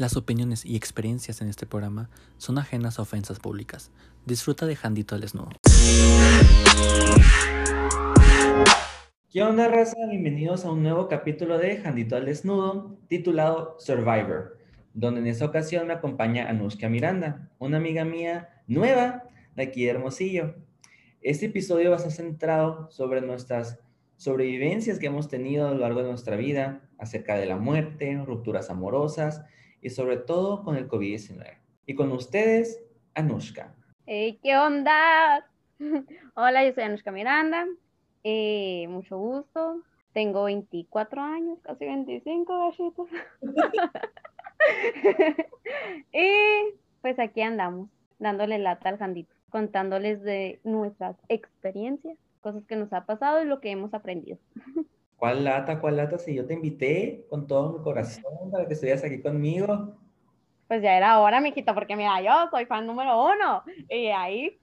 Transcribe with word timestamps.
Las 0.00 0.16
opiniones 0.16 0.64
y 0.64 0.76
experiencias 0.76 1.42
en 1.42 1.50
este 1.50 1.66
programa 1.66 2.08
son 2.38 2.56
ajenas 2.56 2.98
a 2.98 3.02
ofensas 3.02 3.38
públicas. 3.38 3.92
Disfruta 4.24 4.64
de 4.64 4.74
Jandito 4.74 5.14
al 5.14 5.20
Desnudo. 5.20 5.50
¿Qué 9.28 9.42
onda, 9.42 9.68
raza? 9.68 9.98
Bienvenidos 10.08 10.64
a 10.64 10.70
un 10.70 10.82
nuevo 10.82 11.06
capítulo 11.06 11.58
de 11.58 11.76
Jandito 11.76 12.16
al 12.16 12.24
Desnudo, 12.24 12.96
titulado 13.08 13.76
Survivor, 13.78 14.56
donde 14.94 15.20
en 15.20 15.26
esta 15.26 15.44
ocasión 15.44 15.86
me 15.86 15.92
acompaña 15.92 16.48
Anushka 16.48 16.88
Miranda, 16.88 17.50
una 17.58 17.76
amiga 17.76 18.06
mía 18.06 18.62
nueva 18.66 19.24
de 19.54 19.64
aquí 19.64 19.84
de 19.84 19.90
Hermosillo. 19.90 20.54
Este 21.20 21.44
episodio 21.44 21.90
va 21.90 21.96
a 21.96 21.98
estar 21.98 22.12
centrado 22.12 22.90
sobre 22.90 23.20
nuestras 23.20 23.78
sobrevivencias 24.16 24.98
que 24.98 25.08
hemos 25.08 25.28
tenido 25.28 25.68
a 25.68 25.72
lo 25.72 25.80
largo 25.80 26.02
de 26.02 26.08
nuestra 26.08 26.36
vida, 26.36 26.88
acerca 26.96 27.36
de 27.36 27.44
la 27.44 27.58
muerte, 27.58 28.18
rupturas 28.24 28.70
amorosas 28.70 29.42
y 29.80 29.90
sobre 29.90 30.16
todo 30.16 30.62
con 30.62 30.76
el 30.76 30.88
COVID-19. 30.88 31.58
Y 31.86 31.94
con 31.94 32.12
ustedes, 32.12 32.82
Anushka. 33.14 33.74
Hey, 34.06 34.38
¿Qué 34.42 34.56
onda? 34.56 35.46
Hola, 36.34 36.64
yo 36.64 36.72
soy 36.72 36.84
Anushka 36.84 37.10
Miranda. 37.10 37.66
Eh, 38.24 38.86
mucho 38.88 39.18
gusto. 39.18 39.82
Tengo 40.12 40.44
24 40.44 41.22
años, 41.22 41.58
casi 41.62 41.84
25 41.84 42.58
gallitos. 42.58 43.08
y 46.12 46.74
pues 47.00 47.18
aquí 47.18 47.42
andamos, 47.42 47.88
dándole 48.18 48.58
lata 48.58 48.88
al 48.88 48.98
jandito, 48.98 49.34
contándoles 49.50 50.22
de 50.22 50.60
nuestras 50.64 51.16
experiencias, 51.28 52.18
cosas 52.40 52.64
que 52.66 52.76
nos 52.76 52.92
ha 52.92 53.06
pasado 53.06 53.42
y 53.42 53.46
lo 53.46 53.60
que 53.60 53.70
hemos 53.70 53.94
aprendido. 53.94 54.38
¿Cuál 55.20 55.44
lata, 55.44 55.78
cuál 55.82 55.98
lata? 55.98 56.16
Si 56.16 56.34
yo 56.34 56.46
te 56.46 56.54
invité 56.54 57.26
con 57.28 57.46
todo 57.46 57.74
mi 57.74 57.84
corazón 57.84 58.50
para 58.50 58.66
que 58.66 58.72
estuvieras 58.72 59.04
aquí 59.04 59.20
conmigo. 59.20 59.94
Pues 60.66 60.82
ya 60.82 60.96
era 60.96 61.20
hora, 61.20 61.42
mijito, 61.42 61.74
porque 61.74 61.94
mira, 61.94 62.22
yo 62.22 62.48
soy 62.50 62.64
fan 62.64 62.86
número 62.86 63.26
uno. 63.26 63.62
Y 63.90 64.06
ahí. 64.06 64.58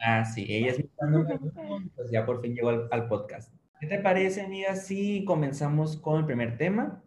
Ah, 0.00 0.24
sí, 0.24 0.46
ella 0.48 0.70
es 0.70 0.78
mi 0.78 0.88
fan 0.96 1.12
número 1.12 1.38
uno, 1.38 1.90
pues 1.96 2.10
ya 2.10 2.24
por 2.24 2.40
fin 2.40 2.54
llegó 2.54 2.70
al, 2.70 3.08
podcast. 3.08 3.54
¿Qué 3.78 3.86
te 3.86 3.98
parece, 3.98 4.40
amiga, 4.40 4.74
si 4.74 5.22
comenzamos 5.26 5.98
con 5.98 6.20
el 6.20 6.24
primer 6.24 6.56
tema, 6.56 7.02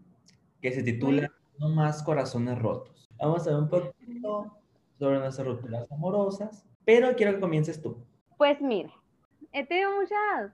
que 0.61 0.72
se 0.72 0.83
titula 0.83 1.31
No 1.58 1.70
más 1.70 2.03
corazones 2.03 2.59
rotos? 2.59 3.09
Vamos 3.17 3.48
a 3.48 3.50
ver 3.50 3.59
un 3.59 3.70
poquito 3.70 4.55
sobre 5.00 5.17
nuestras 5.17 5.48
rupturas 5.48 5.92
amorosas, 5.92 6.64
pero 6.86 7.16
quiero 7.16 7.33
que 7.33 7.39
comiences 7.39 7.81
tú. 7.81 8.05
Pues 8.38 8.61
mira, 8.61 8.92
he 9.52 9.66
tenido 9.66 9.95
muchas 9.95 10.53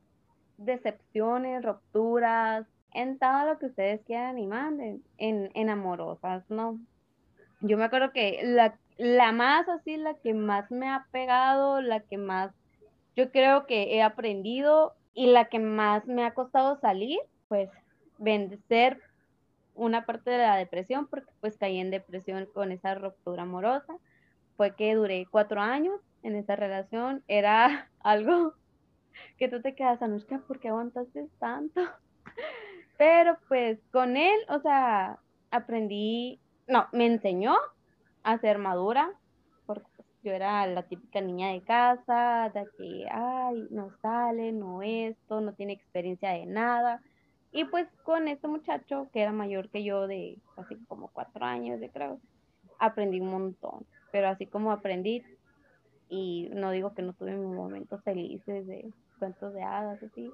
decepciones, 0.66 1.64
rupturas, 1.64 2.66
en 2.94 3.18
todo 3.20 3.46
lo 3.46 3.60
que 3.60 3.68
ustedes 3.68 4.02
quieran 4.06 4.38
y 4.38 4.48
manden, 4.48 5.04
en, 5.18 5.50
en 5.54 5.70
amorosas, 5.70 6.44
¿no? 6.50 6.80
Yo 7.62 7.78
me 7.78 7.86
acuerdo 7.86 8.12
que 8.12 8.42
la, 8.44 8.78
la 8.98 9.32
más 9.32 9.68
así, 9.70 9.98
la 9.98 10.16
que 10.16 10.34
más 10.34 10.70
me 10.72 10.90
ha 10.90 11.06
pegado, 11.12 11.82
la 11.82 12.02
que 12.02 12.18
más 12.18 12.52
yo 13.16 13.32
creo 13.32 13.66
que 13.66 13.96
he 13.96 14.02
aprendido 14.02 14.94
y 15.14 15.28
la 15.28 15.46
que 15.46 15.60
más 15.60 16.06
me 16.08 16.26
ha 16.26 16.34
costado 16.34 16.80
salir, 16.80 17.20
pues 17.48 17.70
vencer 18.18 19.00
una 19.76 20.06
parte 20.06 20.32
de 20.32 20.38
la 20.38 20.56
depresión, 20.56 21.08
porque 21.08 21.32
pues 21.40 21.58
caí 21.58 21.80
en 21.80 21.92
depresión 21.92 22.48
con 22.54 22.72
esa 22.72 22.96
ruptura 22.96 23.44
amorosa, 23.44 23.98
fue 24.58 24.76
que 24.76 24.96
duré 24.96 25.26
cuatro 25.30 25.62
años 25.62 26.00
en 26.24 26.36
esa 26.36 26.56
relación, 26.56 27.24
era 27.28 27.90
algo 28.00 28.54
que 29.38 29.48
tú 29.48 29.62
te 29.62 29.76
quedas, 29.76 30.02
Anushka, 30.02 30.40
¿por 30.48 30.60
qué 30.60 30.70
aguantaste 30.70 31.28
tanto? 31.40 31.82
Pero 32.98 33.38
pues 33.48 33.80
con 33.92 34.18
él, 34.18 34.40
o 34.50 34.60
sea, 34.62 35.20
aprendí, 35.50 36.40
no, 36.68 36.88
me 36.92 37.06
enseñó 37.06 37.56
a 38.24 38.38
ser 38.38 38.58
madura, 38.58 39.12
porque 39.66 39.88
pues, 39.96 40.08
yo 40.24 40.32
era 40.32 40.66
la 40.68 40.84
típica 40.84 41.22
niña 41.22 41.50
de 41.52 41.62
casa, 41.62 42.52
de 42.54 42.66
que, 42.78 43.08
ay, 43.12 43.68
no 43.72 43.92
sale, 44.02 44.52
no 44.52 44.82
esto, 44.82 45.42
no 45.42 45.54
tiene 45.54 45.74
experiencia 45.74 46.32
de 46.32 46.46
nada. 46.46 47.02
Y 47.52 47.66
pues 47.66 47.88
con 48.04 48.28
este 48.28 48.48
muchacho, 48.48 49.10
que 49.12 49.22
era 49.22 49.32
mayor 49.32 49.70
que 49.70 49.84
yo 49.84 50.08
de 50.08 50.38
casi 50.56 50.76
como 50.86 51.10
cuatro 51.10 51.44
años, 51.44 51.82
yo 51.82 51.90
creo, 51.92 52.20
aprendí 52.80 53.20
un 53.20 53.32
montón. 53.32 53.86
Pero 54.12 54.30
así 54.30 54.46
como 54.46 54.72
aprendí, 54.72 55.24
y 56.12 56.50
no 56.52 56.72
digo 56.72 56.94
que 56.94 57.02
no 57.02 57.14
tuve 57.14 57.36
momentos 57.38 58.04
felices 58.04 58.68
de 58.68 58.92
cuentos 59.18 59.54
de 59.54 59.64
hadas, 59.64 60.04
así. 60.04 60.30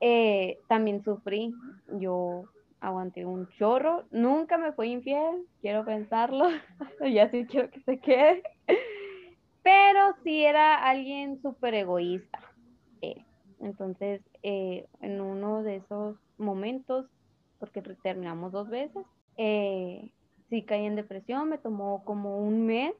Eh, 0.00 0.58
también 0.68 1.04
sufrí, 1.04 1.54
yo 2.00 2.44
aguanté 2.80 3.24
un 3.24 3.48
chorro, 3.50 4.04
nunca 4.10 4.58
me 4.58 4.72
fui 4.72 4.90
infiel, 4.90 5.46
quiero 5.60 5.84
pensarlo, 5.84 6.46
ya 7.12 7.30
sí 7.30 7.46
quiero 7.46 7.70
que 7.70 7.80
se 7.82 8.00
quede, 8.00 8.42
pero 9.62 10.16
sí 10.24 10.42
era 10.42 10.74
alguien 10.74 11.40
súper 11.42 11.74
egoísta. 11.74 12.40
Entonces, 13.60 14.20
eh, 14.44 14.86
en 15.00 15.20
uno 15.20 15.64
de 15.64 15.76
esos 15.76 16.16
momentos, 16.38 17.06
porque 17.58 17.82
terminamos 17.82 18.52
dos 18.52 18.68
veces, 18.68 19.04
eh, 19.36 20.12
sí 20.48 20.62
caí 20.62 20.86
en 20.86 20.94
depresión, 20.94 21.48
me 21.48 21.58
tomó 21.58 22.04
como 22.04 22.38
un 22.38 22.66
mes, 22.66 22.94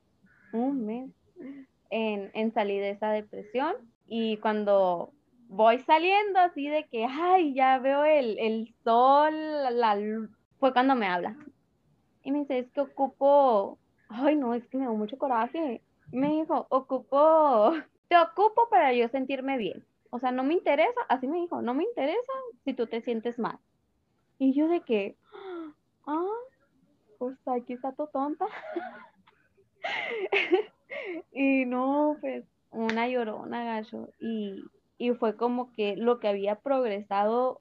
un 0.52 0.84
mes 0.84 1.10
en, 1.90 2.52
salir 2.52 2.80
de 2.80 2.90
esa 2.90 3.10
depresión. 3.10 3.74
Y 4.06 4.38
cuando 4.38 5.12
voy 5.48 5.78
saliendo 5.80 6.38
así 6.38 6.68
de 6.68 6.86
que, 6.88 7.04
ay, 7.04 7.54
ya 7.54 7.78
veo 7.78 8.04
el, 8.04 8.74
sol, 8.84 9.32
la 9.32 9.98
fue 10.58 10.72
cuando 10.72 10.94
me 10.94 11.06
habla. 11.06 11.36
Y 12.22 12.32
me 12.32 12.40
dice, 12.40 12.58
es 12.58 12.70
que 12.70 12.80
ocupo, 12.80 13.78
ay, 14.08 14.36
no, 14.36 14.54
es 14.54 14.66
que 14.68 14.78
me 14.78 14.86
da 14.86 14.92
mucho 14.92 15.18
coraje. 15.18 15.82
me 16.12 16.28
dijo, 16.28 16.66
ocupo, 16.70 17.72
te 18.08 18.16
ocupo 18.16 18.68
para 18.70 18.92
yo 18.92 19.08
sentirme 19.08 19.56
bien. 19.58 19.84
O 20.10 20.18
sea, 20.18 20.32
no 20.32 20.42
me 20.42 20.54
interesa, 20.54 21.00
así 21.08 21.26
me 21.26 21.38
dijo, 21.38 21.60
no 21.60 21.74
me 21.74 21.84
interesa 21.84 22.32
si 22.64 22.72
tú 22.72 22.86
te 22.86 23.02
sientes 23.02 23.38
mal. 23.38 23.58
Y 24.38 24.54
yo 24.54 24.68
de 24.68 24.80
que, 24.80 25.16
ah, 26.06 26.24
pues 27.18 27.36
aquí 27.46 27.74
está 27.74 27.92
tu 27.92 28.06
tonta. 28.06 28.46
y 31.32 31.64
no, 31.66 32.16
pues 32.20 32.44
una 32.70 33.08
llorona, 33.08 33.64
gacho. 33.64 34.08
Y, 34.20 34.62
y 34.98 35.12
fue 35.12 35.36
como 35.36 35.72
que 35.72 35.96
lo 35.96 36.18
que 36.20 36.28
había 36.28 36.56
progresado 36.60 37.60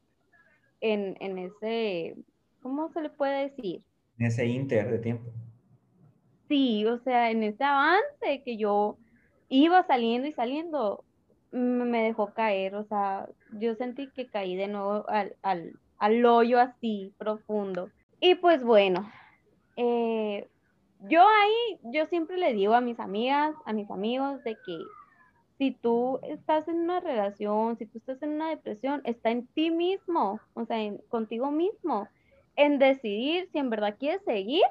en, 0.81 1.17
en 1.19 1.37
ese, 1.39 2.15
¿cómo 2.61 2.91
se 2.93 3.01
le 3.01 3.09
puede 3.09 3.49
decir? 3.49 3.83
En 4.19 4.25
ese 4.27 4.45
inter 4.45 4.91
de 4.91 4.99
tiempo. 4.99 5.31
Sí, 6.47 6.85
o 6.85 6.99
sea, 6.99 7.29
en 7.31 7.43
ese 7.43 7.63
avance 7.63 8.41
que 8.43 8.57
yo 8.57 8.97
iba 9.49 9.85
saliendo 9.85 10.27
y 10.27 10.33
saliendo, 10.33 11.03
me 11.51 12.03
dejó 12.03 12.33
caer, 12.33 12.75
o 12.75 12.85
sea, 12.85 13.27
yo 13.49 13.75
sentí 13.75 14.11
que 14.11 14.29
caí 14.29 14.55
de 14.55 14.67
nuevo 14.67 15.07
al, 15.09 15.35
al, 15.41 15.73
al 15.97 16.25
hoyo 16.25 16.59
así 16.59 17.13
profundo. 17.17 17.89
Y 18.21 18.35
pues 18.35 18.63
bueno, 18.63 19.09
eh, 19.75 20.47
yo 21.01 21.21
ahí, 21.21 21.79
yo 21.83 22.05
siempre 22.07 22.37
le 22.37 22.53
digo 22.53 22.73
a 22.73 22.81
mis 22.81 22.99
amigas, 22.99 23.55
a 23.65 23.73
mis 23.73 23.89
amigos, 23.91 24.43
de 24.43 24.55
que 24.65 24.79
si 25.57 25.71
tú 25.71 26.19
estás 26.23 26.67
en 26.67 26.81
una 26.81 26.99
relación, 26.99 27.77
si 27.77 27.85
tú 27.85 27.97
estás 27.97 28.21
en 28.21 28.33
una 28.33 28.49
depresión, 28.49 29.01
está 29.05 29.31
en 29.31 29.47
ti 29.47 29.71
mismo, 29.71 30.39
o 30.53 30.65
sea, 30.65 30.77
contigo 31.09 31.51
mismo, 31.51 32.07
en 32.55 32.79
decidir 32.79 33.49
si 33.51 33.57
en 33.59 33.69
verdad 33.69 33.95
quieres 33.99 34.21
seguir 34.23 34.63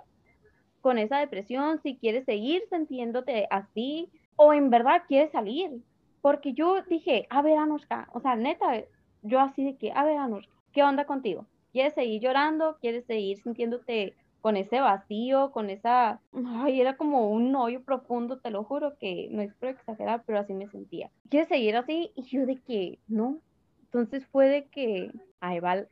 con 0.80 0.98
esa 0.98 1.18
depresión, 1.18 1.80
si 1.82 1.96
quieres 1.96 2.24
seguir 2.24 2.62
sintiéndote 2.70 3.46
así, 3.50 4.08
o 4.36 4.52
en 4.52 4.70
verdad 4.70 5.02
quieres 5.08 5.32
salir. 5.32 5.82
Porque 6.22 6.52
yo 6.52 6.82
dije, 6.82 7.26
a 7.30 7.42
ver, 7.42 7.58
Anushka, 7.58 8.08
o 8.12 8.20
sea, 8.20 8.36
neta, 8.36 8.82
yo 9.22 9.40
así 9.40 9.64
de 9.64 9.76
que, 9.76 9.92
a 9.92 10.04
ver, 10.04 10.18
Anushka, 10.18 10.52
¿qué 10.72 10.82
onda 10.82 11.04
contigo? 11.04 11.46
¿Quieres 11.72 11.94
seguir 11.94 12.20
llorando? 12.20 12.78
¿Quieres 12.80 13.04
seguir 13.06 13.38
sintiéndote 13.42 14.14
con 14.46 14.56
ese 14.56 14.78
vacío, 14.78 15.50
con 15.50 15.70
esa, 15.70 16.20
ay, 16.32 16.80
era 16.80 16.96
como 16.96 17.32
un 17.32 17.52
hoyo 17.56 17.82
profundo, 17.82 18.38
te 18.38 18.50
lo 18.50 18.62
juro 18.62 18.96
que 18.96 19.26
no 19.32 19.42
es 19.42 19.52
por 19.54 19.70
exagerar, 19.70 20.22
pero 20.24 20.38
así 20.38 20.54
me 20.54 20.68
sentía. 20.68 21.10
Quiero 21.28 21.48
seguir 21.48 21.74
así 21.74 22.12
y 22.14 22.22
yo 22.22 22.46
de 22.46 22.54
que 22.62 23.00
no. 23.08 23.40
Entonces 23.86 24.24
fue 24.28 24.46
de 24.46 24.66
que, 24.66 25.10
ahí 25.40 25.58
va 25.58 25.84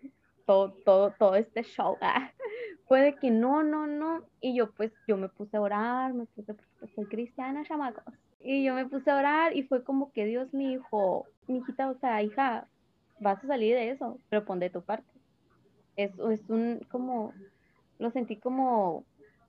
todo, 0.47 0.71
todo, 0.85 1.13
todo 1.19 1.35
este 1.35 1.65
show. 1.65 1.97
Ah, 2.01 2.31
fue 2.87 3.01
de 3.01 3.17
que 3.17 3.33
no, 3.33 3.65
no, 3.65 3.89
no. 3.89 4.23
Y 4.41 4.55
yo 4.55 4.71
pues, 4.71 4.93
yo 5.09 5.17
me 5.17 5.29
puse 5.29 5.57
a 5.57 5.61
orar, 5.61 6.15
me 6.15 6.27
puse, 6.27 6.55
pues 6.55 6.93
soy 6.95 7.07
cristiana, 7.07 7.65
chamacos. 7.65 8.05
Y 8.39 8.63
yo 8.63 8.73
me 8.75 8.87
puse 8.87 9.11
a 9.11 9.17
orar 9.17 9.57
y 9.57 9.65
fue 9.65 9.83
como 9.83 10.13
que 10.13 10.27
Dios 10.27 10.55
me 10.55 10.69
dijo, 10.69 11.27
mi 11.49 11.59
o 11.59 11.95
sea, 11.99 12.23
hija, 12.23 12.69
vas 13.19 13.43
a 13.43 13.49
salir 13.49 13.75
de 13.75 13.91
eso, 13.91 14.17
pero 14.29 14.45
pon 14.45 14.61
de 14.61 14.71
tu 14.71 14.81
parte. 14.81 15.11
Es, 15.97 16.13
es 16.31 16.49
un, 16.49 16.87
como, 16.89 17.33
lo 17.99 18.11
sentí 18.11 18.39
como, 18.39 19.05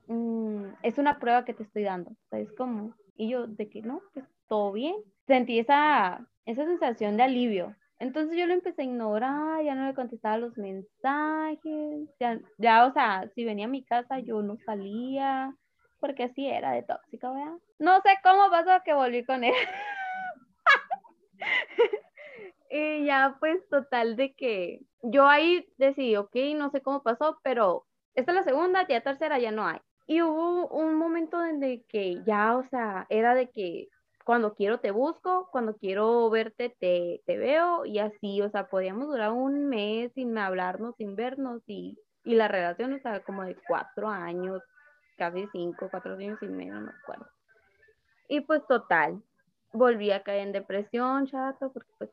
mm, 0.08 0.64
es 0.82 0.98
una 0.98 1.18
prueba 1.18 1.44
que 1.44 1.54
te 1.54 1.62
estoy 1.62 1.84
dando, 1.84 2.12
¿sabes 2.30 2.50
cómo? 2.56 2.94
Y 3.16 3.30
yo, 3.30 3.46
de 3.46 3.68
que 3.68 3.82
no, 3.82 4.02
pues 4.12 4.26
todo 4.48 4.72
bien. 4.72 4.94
Sentí 5.26 5.58
esa, 5.58 6.26
esa 6.44 6.64
sensación 6.64 7.16
de 7.16 7.24
alivio, 7.24 7.74
Entonces 7.98 8.36
yo 8.36 8.46
lo 8.46 8.52
empecé 8.52 8.82
a 8.82 8.84
ignorar, 8.84 9.64
ya 9.64 9.74
no 9.74 9.86
le 9.86 9.94
contestaba 9.94 10.36
los 10.36 10.56
mensajes, 10.58 12.10
ya, 12.20 12.38
ya, 12.58 12.86
o 12.86 12.92
sea, 12.92 13.30
si 13.34 13.44
venía 13.44 13.64
a 13.64 13.68
mi 13.68 13.82
casa 13.84 14.18
yo 14.18 14.42
no 14.42 14.58
salía, 14.66 15.54
porque 15.98 16.24
así 16.24 16.46
era 16.46 16.72
de 16.72 16.82
tóxica, 16.82 17.32
¿verdad? 17.32 17.56
No 17.78 18.00
sé 18.02 18.10
cómo 18.22 18.50
pasó 18.50 18.82
que 18.84 18.92
volví 18.92 19.24
con 19.24 19.44
él. 19.44 19.54
y 22.70 23.06
ya 23.06 23.36
pues 23.40 23.66
total 23.70 24.16
de 24.16 24.34
que 24.34 24.80
yo 25.02 25.26
ahí 25.26 25.66
decidí, 25.78 26.16
ok, 26.16 26.36
no 26.56 26.70
sé 26.70 26.82
cómo 26.82 27.02
pasó, 27.02 27.38
pero 27.42 27.85
esta 28.16 28.32
es 28.32 28.36
la 28.36 28.44
segunda, 28.44 28.86
ya 28.88 29.00
tercera 29.02 29.38
ya 29.38 29.52
no 29.52 29.66
hay. 29.66 29.78
Y 30.06 30.22
hubo 30.22 30.68
un 30.68 30.94
momento 30.96 31.36
donde 31.38 31.84
que 31.88 32.22
ya, 32.24 32.56
o 32.56 32.68
sea, 32.68 33.06
era 33.10 33.34
de 33.34 33.50
que 33.50 33.88
cuando 34.24 34.54
quiero 34.54 34.80
te 34.80 34.90
busco, 34.90 35.48
cuando 35.52 35.76
quiero 35.76 36.28
verte 36.30 36.74
te, 36.80 37.22
te 37.26 37.38
veo 37.38 37.84
y 37.84 37.98
así, 37.98 38.40
o 38.42 38.50
sea, 38.50 38.68
podíamos 38.68 39.08
durar 39.08 39.32
un 39.32 39.68
mes 39.68 40.12
sin 40.14 40.36
hablarnos, 40.38 40.96
sin 40.96 41.14
vernos 41.14 41.62
y, 41.66 41.98
y 42.24 42.34
la 42.34 42.48
relación, 42.48 42.94
o 42.94 42.98
sea, 43.00 43.20
como 43.20 43.44
de 43.44 43.56
cuatro 43.68 44.08
años, 44.08 44.62
casi 45.18 45.46
cinco, 45.52 45.88
cuatro 45.90 46.14
años 46.14 46.38
y 46.42 46.46
medio, 46.46 46.74
no 46.74 46.80
me 46.82 46.92
acuerdo. 46.92 47.26
Y 48.28 48.40
pues 48.40 48.66
total, 48.66 49.22
volví 49.72 50.10
a 50.10 50.22
caer 50.22 50.46
en 50.46 50.52
depresión, 50.52 51.26
chato, 51.26 51.70
porque 51.72 51.92
pues 51.98 52.10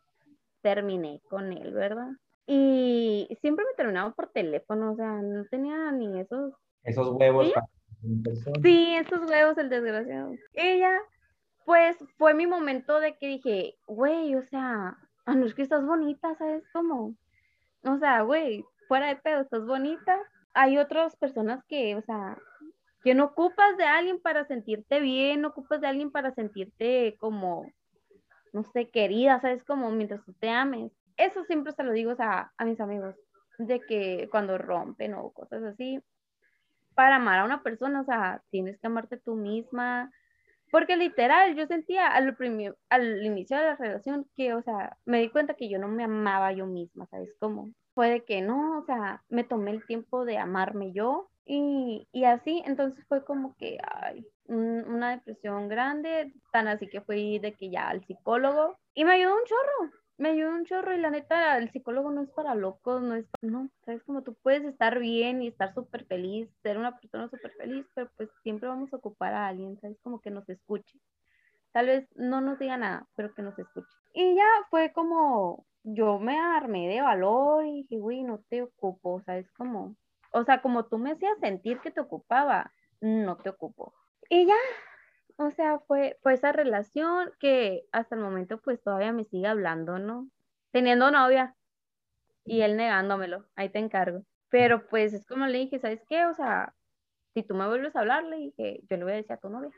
terminé 0.61 1.21
con 1.29 1.53
él, 1.53 1.73
¿verdad? 1.73 2.09
Y 2.45 3.37
siempre 3.41 3.65
me 3.65 3.75
terminaba 3.75 4.11
por 4.11 4.29
teléfono, 4.29 4.93
o 4.93 4.95
sea, 4.95 5.21
no 5.21 5.45
tenía 5.45 5.91
ni 5.91 6.19
esos... 6.19 6.53
Esos 6.83 7.09
huevos. 7.09 7.47
¿Sí? 7.47 7.53
Para... 7.53 7.67
Sí, 8.61 8.95
esos 8.95 9.29
huevos, 9.29 9.57
el 9.57 9.69
desgraciado. 9.69 10.33
Ella, 10.53 10.99
pues, 11.65 11.97
fue 12.17 12.33
mi 12.33 12.45
momento 12.47 12.99
de 12.99 13.15
que 13.17 13.27
dije, 13.27 13.75
güey, 13.87 14.35
o 14.35 14.43
sea, 14.43 14.97
ah, 15.25 15.35
es 15.45 15.53
que 15.55 15.61
estás 15.61 15.85
bonita, 15.85 16.35
¿sabes 16.35 16.63
cómo? 16.73 17.15
O 17.83 17.97
sea, 17.97 18.21
güey, 18.21 18.65
fuera 18.87 19.07
de 19.07 19.15
pedo, 19.15 19.41
estás 19.41 19.65
bonita. 19.65 20.17
Hay 20.53 20.77
otras 20.77 21.15
personas 21.15 21.63
que, 21.65 21.95
o 21.95 22.01
sea, 22.01 22.37
que 23.03 23.15
no 23.15 23.25
ocupas 23.25 23.77
de 23.77 23.85
alguien 23.85 24.19
para 24.21 24.45
sentirte 24.45 24.99
bien, 24.99 25.41
no 25.41 25.49
ocupas 25.49 25.81
de 25.81 25.87
alguien 25.87 26.11
para 26.11 26.33
sentirte 26.33 27.15
como, 27.19 27.65
no 28.51 28.63
sé, 28.63 28.89
querida, 28.89 29.39
¿sabes? 29.41 29.63
Como 29.63 29.91
mientras 29.91 30.23
tú 30.25 30.33
te 30.33 30.49
ames. 30.49 30.91
Eso 31.17 31.43
siempre 31.45 31.73
se 31.73 31.83
lo 31.83 31.91
digo 31.91 32.15
sea, 32.15 32.51
a 32.57 32.65
mis 32.65 32.79
amigos, 32.79 33.15
de 33.57 33.79
que 33.81 34.27
cuando 34.31 34.57
rompen 34.57 35.13
o 35.13 35.31
cosas 35.31 35.63
así, 35.63 35.99
para 36.95 37.17
amar 37.17 37.39
a 37.39 37.45
una 37.45 37.63
persona, 37.63 38.01
o 38.01 38.05
sea, 38.05 38.41
tienes 38.49 38.79
que 38.79 38.87
amarte 38.87 39.17
tú 39.17 39.35
misma, 39.35 40.11
porque 40.71 40.97
literal, 40.97 41.55
yo 41.55 41.67
sentía 41.67 42.07
al, 42.07 42.35
al 42.89 43.25
inicio 43.25 43.57
de 43.57 43.63
la 43.63 43.75
relación 43.75 44.27
que, 44.35 44.53
o 44.53 44.61
sea, 44.63 44.97
me 45.05 45.21
di 45.21 45.29
cuenta 45.29 45.53
que 45.53 45.69
yo 45.69 45.77
no 45.77 45.87
me 45.87 46.03
amaba 46.03 46.51
yo 46.51 46.65
misma, 46.65 47.05
¿sabes 47.07 47.29
cómo? 47.39 47.71
Fue 47.93 48.09
de 48.09 48.23
que 48.25 48.41
no, 48.41 48.79
o 48.79 48.85
sea, 48.85 49.23
me 49.29 49.43
tomé 49.43 49.71
el 49.71 49.85
tiempo 49.85 50.25
de 50.25 50.37
amarme 50.37 50.91
yo, 50.91 51.29
y, 51.45 52.07
y, 52.13 52.23
así, 52.23 52.63
entonces 52.65 53.05
fue 53.07 53.25
como 53.25 53.55
que, 53.57 53.77
ay, 53.83 54.25
una 54.47 55.11
depresión 55.11 55.67
grande, 55.67 56.33
tan 56.51 56.67
así 56.67 56.87
que 56.87 57.01
fui 57.01 57.39
de 57.39 57.53
que 57.53 57.69
ya 57.69 57.89
al 57.89 58.05
psicólogo 58.05 58.77
y 58.93 59.03
me 59.03 59.13
ayudó 59.13 59.35
un 59.35 59.43
chorro, 59.45 59.91
me 60.17 60.29
ayudó 60.29 60.51
un 60.51 60.65
chorro 60.65 60.93
y 60.93 60.99
la 60.99 61.09
neta, 61.09 61.57
el 61.57 61.71
psicólogo 61.71 62.11
no 62.11 62.21
es 62.21 62.29
para 62.31 62.55
locos, 62.55 63.01
no 63.01 63.15
es 63.15 63.25
no, 63.41 63.69
sabes 63.85 64.03
como 64.03 64.23
tú 64.23 64.35
puedes 64.35 64.63
estar 64.63 64.99
bien 64.99 65.41
y 65.41 65.47
estar 65.47 65.73
súper 65.73 66.05
feliz, 66.05 66.49
ser 66.61 66.77
una 66.77 66.97
persona 66.97 67.29
súper 67.29 67.51
feliz, 67.53 67.85
pero 67.93 68.09
pues 68.15 68.29
siempre 68.43 68.69
vamos 68.69 68.93
a 68.93 68.97
ocupar 68.97 69.33
a 69.33 69.47
alguien, 69.47 69.79
sabes 69.81 69.97
como 70.01 70.21
que 70.21 70.31
nos 70.31 70.47
escuche. 70.49 70.99
Tal 71.71 71.87
vez 71.87 72.07
no 72.15 72.41
nos 72.41 72.59
diga 72.59 72.77
nada, 72.77 73.07
pero 73.15 73.33
que 73.33 73.41
nos 73.41 73.57
escuche. 73.57 73.89
Y 74.13 74.35
ya 74.35 74.45
fue 74.69 74.93
como, 74.93 75.65
yo 75.83 76.19
me 76.19 76.39
armé 76.39 76.87
de 76.87 77.01
valor 77.01 77.65
y 77.65 77.81
dije, 77.81 77.97
güey, 77.97 78.23
no 78.23 78.39
te 78.49 78.61
ocupo, 78.61 79.21
sabes 79.25 79.51
como, 79.53 79.95
o 80.31 80.43
sea, 80.43 80.61
como 80.61 80.85
tú 80.85 80.99
me 80.99 81.13
hacías 81.13 81.39
sentir 81.39 81.79
que 81.79 81.91
te 81.91 82.01
ocupaba, 82.01 82.71
no 83.01 83.37
te 83.37 83.49
ocupo. 83.49 83.93
Y 84.29 84.45
ya, 84.45 84.55
o 85.45 85.51
sea, 85.51 85.79
fue, 85.79 86.17
fue 86.21 86.33
esa 86.33 86.51
relación 86.51 87.31
que 87.39 87.85
hasta 87.91 88.15
el 88.15 88.21
momento 88.21 88.59
pues 88.61 88.81
todavía 88.81 89.11
me 89.11 89.23
sigue 89.23 89.47
hablando, 89.47 89.99
¿no? 89.99 90.29
Teniendo 90.71 91.11
novia 91.11 91.55
y 92.45 92.61
él 92.61 92.77
negándomelo, 92.77 93.45
ahí 93.55 93.69
te 93.69 93.79
encargo. 93.79 94.23
Pero 94.49 94.87
pues 94.87 95.13
es 95.13 95.25
como 95.25 95.47
le 95.47 95.59
dije, 95.59 95.79
¿sabes 95.79 96.03
qué? 96.07 96.25
O 96.25 96.33
sea, 96.33 96.73
si 97.33 97.43
tú 97.43 97.55
me 97.55 97.67
vuelves 97.67 97.95
a 97.95 98.01
hablar, 98.01 98.23
le 98.23 98.37
dije, 98.37 98.81
yo 98.89 98.97
le 98.97 99.03
voy 99.03 99.13
a 99.13 99.15
decir 99.17 99.33
a 99.33 99.37
tu 99.37 99.49
novia. 99.49 99.71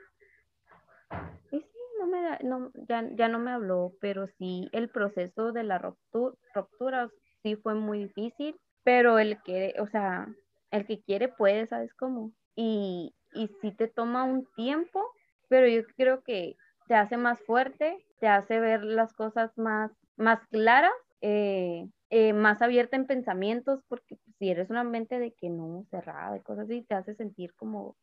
Y 1.52 1.60
sí, 1.62 1.80
no 2.00 2.08
me, 2.08 2.38
no, 2.44 2.72
ya, 2.88 3.08
ya 3.14 3.30
no 3.30 3.40
me 3.40 3.52
habló, 3.52 3.94
pero 4.02 4.28
sí 4.28 4.68
el 4.74 4.90
proceso 4.90 5.52
de 5.52 5.64
la 5.64 5.78
ruptura, 5.78 7.10
sí 7.44 7.56
fue 7.56 7.76
muy 7.76 8.00
difícil, 8.00 8.60
pero 8.84 9.20
el 9.20 9.42
que, 9.44 9.76
o 9.80 9.88
sea, 9.88 10.28
el 10.72 10.86
que 10.86 11.02
quiere 11.02 11.30
puede, 11.30 11.68
¿sabes 11.68 11.94
cómo? 11.94 12.34
Y, 12.56 13.16
y 13.34 13.48
sí 13.62 13.72
te 13.72 13.88
toma 13.88 14.24
un 14.24 14.46
tiempo, 14.56 15.12
pero 15.50 15.68
yo 15.68 15.86
creo 15.96 16.24
que 16.24 16.58
te 16.88 16.96
hace 16.96 17.18
más 17.18 17.40
fuerte, 17.42 18.06
te 18.20 18.28
hace 18.28 18.60
ver 18.60 18.84
las 18.84 19.14
cosas 19.14 19.58
más, 19.58 19.92
más 20.18 20.40
claras, 20.48 20.94
eh, 21.22 21.88
eh, 22.10 22.34
más 22.34 22.62
abierta 22.62 22.96
en 22.96 23.08
pensamientos, 23.08 23.82
porque 23.88 24.18
si 24.38 24.50
eres 24.50 24.70
una 24.70 24.84
mente 24.84 25.20
de 25.20 25.34
que 25.34 25.50
no, 25.50 25.86
cerrada, 25.90 26.34
de 26.34 26.44
cosas 26.44 26.66
así, 26.66 26.84
te 26.84 26.96
hace 26.96 27.16
sentir 27.16 27.54
como, 27.56 27.96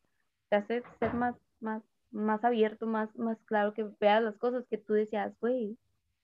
te 0.49 0.57
hace 0.57 0.83
ser 0.99 1.13
más, 1.13 1.35
más, 1.59 1.83
más 2.11 2.43
abierto, 2.43 2.85
más, 2.85 3.15
más 3.15 3.37
claro, 3.45 3.73
que 3.73 3.89
veas 3.99 4.21
las 4.21 4.37
cosas 4.37 4.65
que 4.69 4.77
tú 4.77 4.93
decías, 4.93 5.33
güey, 5.39 5.77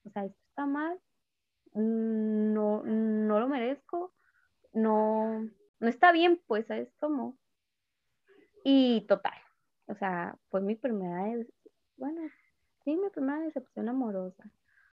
o 0.04 0.10
sea, 0.10 0.26
esto 0.26 0.40
está 0.50 0.66
mal, 0.66 1.00
no, 1.74 2.84
no 2.84 3.40
lo 3.40 3.48
merezco, 3.48 4.14
no, 4.74 5.50
no 5.80 5.88
está 5.88 6.12
bien, 6.12 6.42
pues, 6.48 6.70
es 6.70 6.92
como. 7.00 7.38
Y 8.64 9.02
total, 9.08 9.38
o 9.90 9.96
sea, 9.96 10.38
fue 10.50 10.62
mi 10.62 10.76
primera, 10.76 11.26
bueno, 11.98 12.22
sí, 12.84 12.96
mi 12.96 13.10
primera 13.10 13.40
decepción 13.40 13.90
amorosa. 13.90 14.44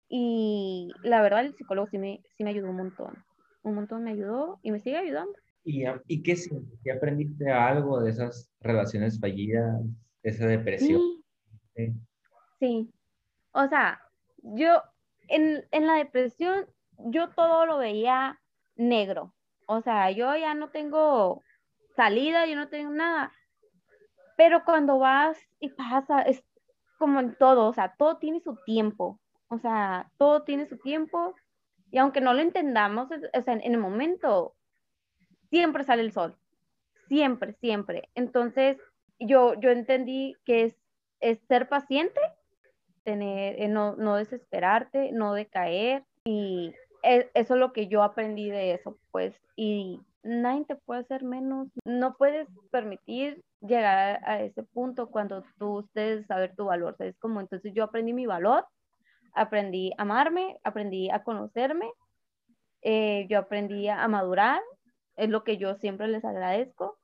Y 0.08 0.90
la 1.02 1.20
verdad, 1.20 1.44
el 1.44 1.54
psicólogo 1.54 1.88
sí 1.88 1.98
me, 1.98 2.22
sí 2.37 2.44
me 2.44 2.50
ayudó 2.50 2.70
un 2.70 2.76
montón. 2.76 3.25
Un 3.62 3.75
montón 3.75 4.04
me 4.04 4.12
ayudó 4.12 4.58
y 4.62 4.70
me 4.70 4.81
sigue 4.81 4.96
ayudando. 4.96 5.32
¿Y, 5.64 5.84
y 6.06 6.22
qué, 6.22 6.37
¿Qué 6.82 6.93
aprendiste 6.93 7.50
algo 7.50 8.00
de 8.00 8.10
esas 8.10 8.50
relaciones 8.60 9.20
fallidas, 9.20 9.82
esa 10.22 10.46
depresión? 10.46 11.02
Sí. 11.75 11.93
sí. 12.58 12.90
O 13.52 13.69
sea, 13.69 14.00
yo 14.43 14.81
en, 15.28 15.64
en 15.72 15.87
la 15.87 15.94
depresión, 15.94 16.66
yo 16.98 17.28
todo 17.31 17.66
lo 17.66 17.78
veía 17.78 18.40
negro. 18.76 19.34
O 19.66 19.82
sea, 19.82 20.10
yo 20.10 20.34
ya 20.37 20.54
no 20.54 20.70
tengo 20.70 21.43
salida, 21.96 22.46
yo 22.46 22.56
no 22.56 22.69
tengo 22.69 22.93
nada. 22.93 23.32
Pero 24.37 24.65
cuando 24.65 24.99
vas 24.99 25.38
y 25.60 25.70
pasa, 25.70 26.22
es 26.22 26.44
como 26.99 27.20
en 27.20 27.34
todo, 27.37 27.69
o 27.69 27.72
sea, 27.72 27.94
todo 27.99 28.19
tiene 28.19 28.41
su 28.41 28.56
tiempo. 28.65 29.20
O 29.49 29.58
sea, 29.58 30.10
todo 30.19 30.43
tiene 30.43 30.67
su 30.67 30.79
tiempo. 30.79 31.34
Y 31.91 31.99
aunque 31.99 32.20
no 32.20 32.34
lo 32.34 32.41
entendamos, 32.41 33.08
o 33.10 33.43
sea, 33.43 33.55
en 33.55 33.72
el 33.72 33.79
momento, 33.79 34.55
siempre 35.51 35.84
sale 35.84 36.03
el 36.03 36.13
sol. 36.13 36.37
Siempre, 37.08 37.55
siempre. 37.55 38.10
Entonces, 38.15 38.79
yo, 39.19 39.55
yo 39.55 39.70
entendí 39.70 40.37
que 40.44 40.65
es, 40.65 40.77
es 41.20 41.39
ser 41.49 41.69
paciente, 41.69 42.20
tener, 43.05 43.60
eh, 43.60 43.69
no, 43.69 43.94
no 43.96 44.17
desesperarte, 44.17 45.13
no 45.13 45.32
decaer 45.32 46.05
y 46.25 46.75
eso 47.03 47.55
es 47.55 47.60
lo 47.60 47.72
que 47.72 47.87
yo 47.87 48.03
aprendí 48.03 48.51
de 48.51 48.75
eso, 48.75 48.99
pues, 49.13 49.41
y 49.55 50.01
nadie 50.27 50.65
te 50.65 50.77
puede 50.77 51.01
hacer 51.01 51.25
menos, 51.25 51.69
no 51.85 52.17
puedes 52.17 52.49
permitir 52.71 53.43
llegar 53.61 54.21
a 54.25 54.43
ese 54.43 54.63
punto 54.63 55.11
cuando 55.11 55.45
tú 55.59 55.81
estés 55.81 56.27
saber 56.27 56.55
tu 56.56 56.67
valor, 56.67 56.97
¿sabes? 56.99 57.17
Como 57.19 57.41
entonces 57.41 57.73
yo 57.75 57.85
aprendí 57.85 58.13
mi 58.13 58.27
valor, 58.27 58.67
aprendí 59.35 59.93
a 59.97 60.03
amarme, 60.03 60.59
aprendí 60.65 61.11
a 61.11 61.23
conocerme, 61.23 61.91
eh, 62.83 63.27
yo 63.31 63.39
aprendí 63.39 63.89
a 63.89 64.06
madurar, 64.09 64.61
es 65.17 65.29
lo 65.29 65.45
que 65.45 65.56
yo 65.56 65.77
siempre 65.77 66.09
les 66.09 66.25
agradezco, 66.25 66.99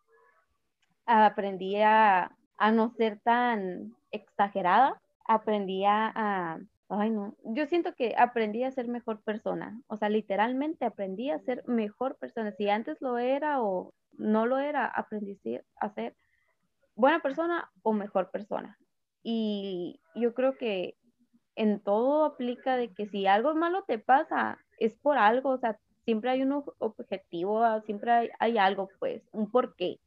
aprendí 1.06 1.80
a, 1.80 2.36
a 2.58 2.72
no 2.72 2.90
ser 2.96 3.20
tan 3.20 3.94
exagerada, 4.10 5.00
aprendí 5.24 5.84
a 5.84 6.58
Ay, 6.94 7.08
no. 7.08 7.34
Yo 7.44 7.66
siento 7.66 7.94
que 7.94 8.14
aprendí 8.18 8.64
a 8.64 8.70
ser 8.70 8.86
mejor 8.86 9.22
persona. 9.22 9.80
O 9.86 9.96
sea, 9.96 10.10
literalmente 10.10 10.84
aprendí 10.84 11.30
a 11.30 11.38
ser 11.38 11.66
mejor 11.66 12.18
persona. 12.18 12.52
Si 12.52 12.68
antes 12.68 13.00
lo 13.00 13.16
era 13.16 13.62
o 13.62 13.94
no 14.12 14.44
lo 14.44 14.58
era, 14.58 14.86
aprendí 14.86 15.38
a 15.76 15.88
ser 15.88 16.14
buena 16.94 17.20
persona 17.20 17.70
o 17.82 17.94
mejor 17.94 18.30
persona. 18.30 18.78
Y 19.22 20.00
yo 20.14 20.34
creo 20.34 20.58
que 20.58 20.98
en 21.56 21.80
todo 21.80 22.26
aplica 22.26 22.76
de 22.76 22.92
que 22.92 23.06
si 23.06 23.26
algo 23.26 23.54
malo 23.54 23.84
te 23.88 23.98
pasa, 23.98 24.58
es 24.78 24.94
por 24.98 25.16
algo. 25.16 25.48
O 25.48 25.58
sea, 25.58 25.78
siempre 26.04 26.28
hay 26.28 26.42
un 26.42 26.62
objetivo, 26.78 27.80
siempre 27.86 28.10
hay, 28.10 28.28
hay 28.38 28.58
algo, 28.58 28.90
pues, 28.98 29.22
un 29.32 29.50
porqué. 29.50 29.98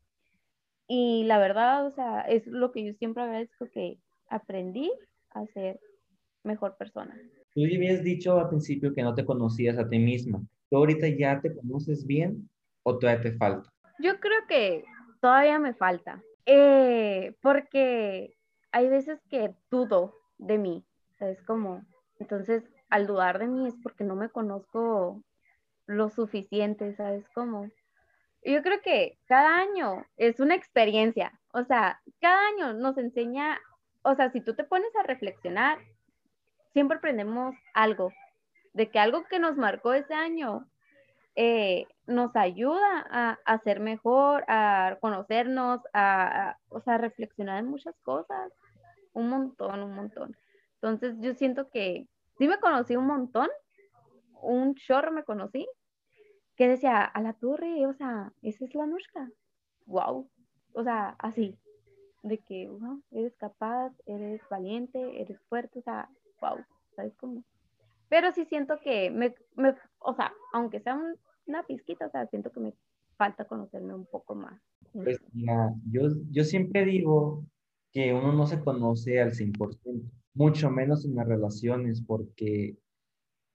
Y 0.88 1.24
la 1.24 1.40
verdad, 1.40 1.88
o 1.88 1.90
sea, 1.90 2.22
es 2.22 2.46
lo 2.46 2.72
que 2.72 2.86
yo 2.86 2.94
siempre 2.94 3.24
agradezco 3.24 3.66
que 3.74 3.98
aprendí 4.30 4.92
a 5.32 5.48
ser 5.48 5.80
mejor 6.46 6.78
persona. 6.78 7.16
Tú 7.54 7.62
ya 7.62 7.78
habías 7.78 8.04
dicho 8.04 8.40
al 8.40 8.50
principio 8.50 8.94
que 8.94 9.04
no 9.04 9.14
te 9.14 9.26
conocías 9.26 9.78
a 9.78 9.88
ti 9.88 10.00
misma. 10.00 10.42
¿Tú 10.70 10.78
ahorita 10.78 11.08
ya 11.08 11.40
te 11.42 11.56
conoces 11.56 12.06
bien 12.06 12.50
o 12.84 12.98
todavía 12.98 13.22
te 13.22 13.38
falta? 13.38 13.70
Yo 14.00 14.20
creo 14.20 14.46
que 14.48 14.84
todavía 15.22 15.58
me 15.60 15.74
falta, 15.74 16.22
eh, 16.46 17.36
porque 17.42 18.36
hay 18.72 18.90
veces 18.90 19.20
que 19.30 19.56
dudo 19.72 20.16
de 20.38 20.58
mí, 20.58 20.86
¿sabes? 21.18 21.42
Como, 21.44 21.86
entonces, 22.20 22.64
al 22.90 23.08
dudar 23.08 23.40
de 23.40 23.48
mí 23.48 23.68
es 23.68 23.76
porque 23.82 24.04
no 24.04 24.16
me 24.16 24.30
conozco 24.30 25.24
lo 25.88 26.10
suficiente, 26.10 26.94
¿sabes? 26.96 27.28
Como, 27.34 27.70
yo 28.44 28.62
creo 28.62 28.82
que 28.82 29.18
cada 29.26 29.58
año 29.58 30.06
es 30.18 30.40
una 30.40 30.56
experiencia, 30.56 31.40
o 31.54 31.64
sea, 31.64 32.02
cada 32.20 32.48
año 32.50 32.74
nos 32.74 32.98
enseña, 32.98 33.60
o 34.04 34.14
sea, 34.16 34.30
si 34.32 34.42
tú 34.42 34.56
te 34.56 34.64
pones 34.64 34.94
a 34.96 35.04
reflexionar, 35.04 35.80
siempre 36.76 36.98
aprendemos 36.98 37.56
algo, 37.74 38.12
de 38.74 38.90
que 38.90 39.00
algo 39.00 39.24
que 39.30 39.40
nos 39.40 39.56
marcó 39.56 39.94
ese 39.94 40.14
año 40.14 40.68
eh, 41.38 41.86
nos 42.06 42.36
ayuda 42.36 43.38
a, 43.46 43.58
ser 43.60 43.80
mejor, 43.80 44.44
a 44.50 44.98
conocernos, 45.00 45.80
a, 45.94 46.58
o 46.68 46.82
sea, 46.82 46.98
reflexionar 46.98 47.60
en 47.60 47.70
muchas 47.70 47.96
cosas, 48.04 48.52
un 49.14 49.30
montón, 49.30 49.84
un 49.84 49.96
montón. 49.96 50.36
Entonces 50.74 51.16
yo 51.22 51.34
siento 51.34 51.70
que 51.70 52.10
sí 52.38 52.46
me 52.46 52.60
conocí 52.60 52.98
un 52.98 53.08
montón, 53.08 53.48
un 54.42 54.76
chorro 54.76 55.14
me 55.14 55.24
conocí, 55.24 55.66
que 56.58 56.68
decía, 56.68 57.06
a 57.06 57.22
la 57.22 57.32
torre, 57.32 57.88
o 57.88 57.94
sea, 57.94 58.34
esa 58.42 58.66
es 58.66 58.76
la 58.76 58.86
Nushka, 58.86 59.30
wow, 59.86 60.30
o 60.74 60.84
sea, 60.84 61.16
así, 61.20 61.58
de 62.22 62.38
que, 62.40 62.70
eres 63.12 63.34
capaz, 63.38 63.94
eres 64.06 64.42
valiente, 64.50 65.22
eres 65.22 65.40
fuerte, 65.48 65.80
o 65.80 65.82
sea, 65.82 66.10
wow, 66.50 66.64
¿sabes 66.96 67.16
cómo? 67.16 67.44
Pero 68.10 68.32
sí 68.34 68.46
siento 68.46 68.80
que 68.84 69.10
me, 69.10 69.36
me 69.56 69.76
o 70.00 70.14
sea, 70.14 70.34
aunque 70.54 70.80
sea 70.80 71.00
una 71.46 71.64
pizquita, 71.64 72.08
o 72.08 72.12
sea, 72.12 72.28
siento 72.28 72.52
que 72.52 72.60
me 72.60 72.74
falta 73.18 73.46
conocerme 73.46 73.94
un 73.94 74.06
poco 74.06 74.36
más. 74.36 74.62
Pues 74.94 75.20
mira, 75.34 75.74
yo, 75.92 76.10
yo 76.32 76.44
siempre 76.44 76.86
digo 76.86 77.46
que 77.92 78.14
uno 78.14 78.34
no 78.34 78.46
se 78.46 78.60
conoce 78.60 79.22
al 79.22 79.34
100%, 79.34 80.02
mucho 80.34 80.70
menos 80.70 81.06
en 81.06 81.16
las 81.16 81.28
relaciones, 81.28 82.04
porque 82.06 82.78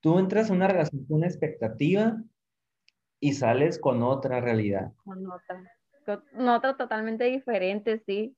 tú 0.00 0.18
entras 0.18 0.50
en 0.50 0.56
una 0.56 0.68
relación 0.68 1.04
con 1.06 1.18
una 1.18 1.26
expectativa 1.26 2.22
y 3.20 3.34
sales 3.34 3.78
con 3.78 4.02
otra 4.02 4.40
realidad. 4.40 4.92
Con 5.04 5.26
otra, 5.30 5.62
con 6.06 6.48
otra 6.48 6.76
totalmente 6.76 7.24
diferente, 7.24 8.02
sí. 8.06 8.34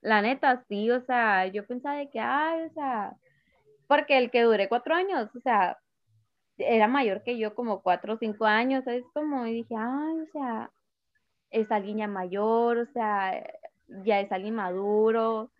La 0.00 0.22
neta, 0.22 0.64
sí, 0.68 0.90
o 0.90 1.00
sea, 1.02 1.46
yo 1.48 1.66
pensaba 1.66 1.96
de 1.96 2.08
que, 2.08 2.20
ay, 2.20 2.64
o 2.64 2.72
sea, 2.72 3.16
porque 3.86 4.18
el 4.18 4.30
que 4.30 4.42
duré 4.42 4.68
cuatro 4.68 4.94
años, 4.94 5.30
o 5.34 5.40
sea, 5.40 5.78
era 6.58 6.88
mayor 6.88 7.22
que 7.22 7.38
yo 7.38 7.54
como 7.54 7.82
cuatro 7.82 8.14
o 8.14 8.18
cinco 8.18 8.46
años, 8.46 8.84
¿sabes? 8.84 9.04
Como, 9.12 9.46
y 9.46 9.52
dije, 9.54 9.74
ay, 9.76 10.20
o 10.20 10.26
sea, 10.32 10.70
es 11.50 11.70
alguien 11.70 12.10
mayor, 12.10 12.78
o 12.78 12.86
sea, 12.92 13.42
ya 13.88 14.20
es 14.20 14.32
alguien 14.32 14.54
maduro, 14.54 15.50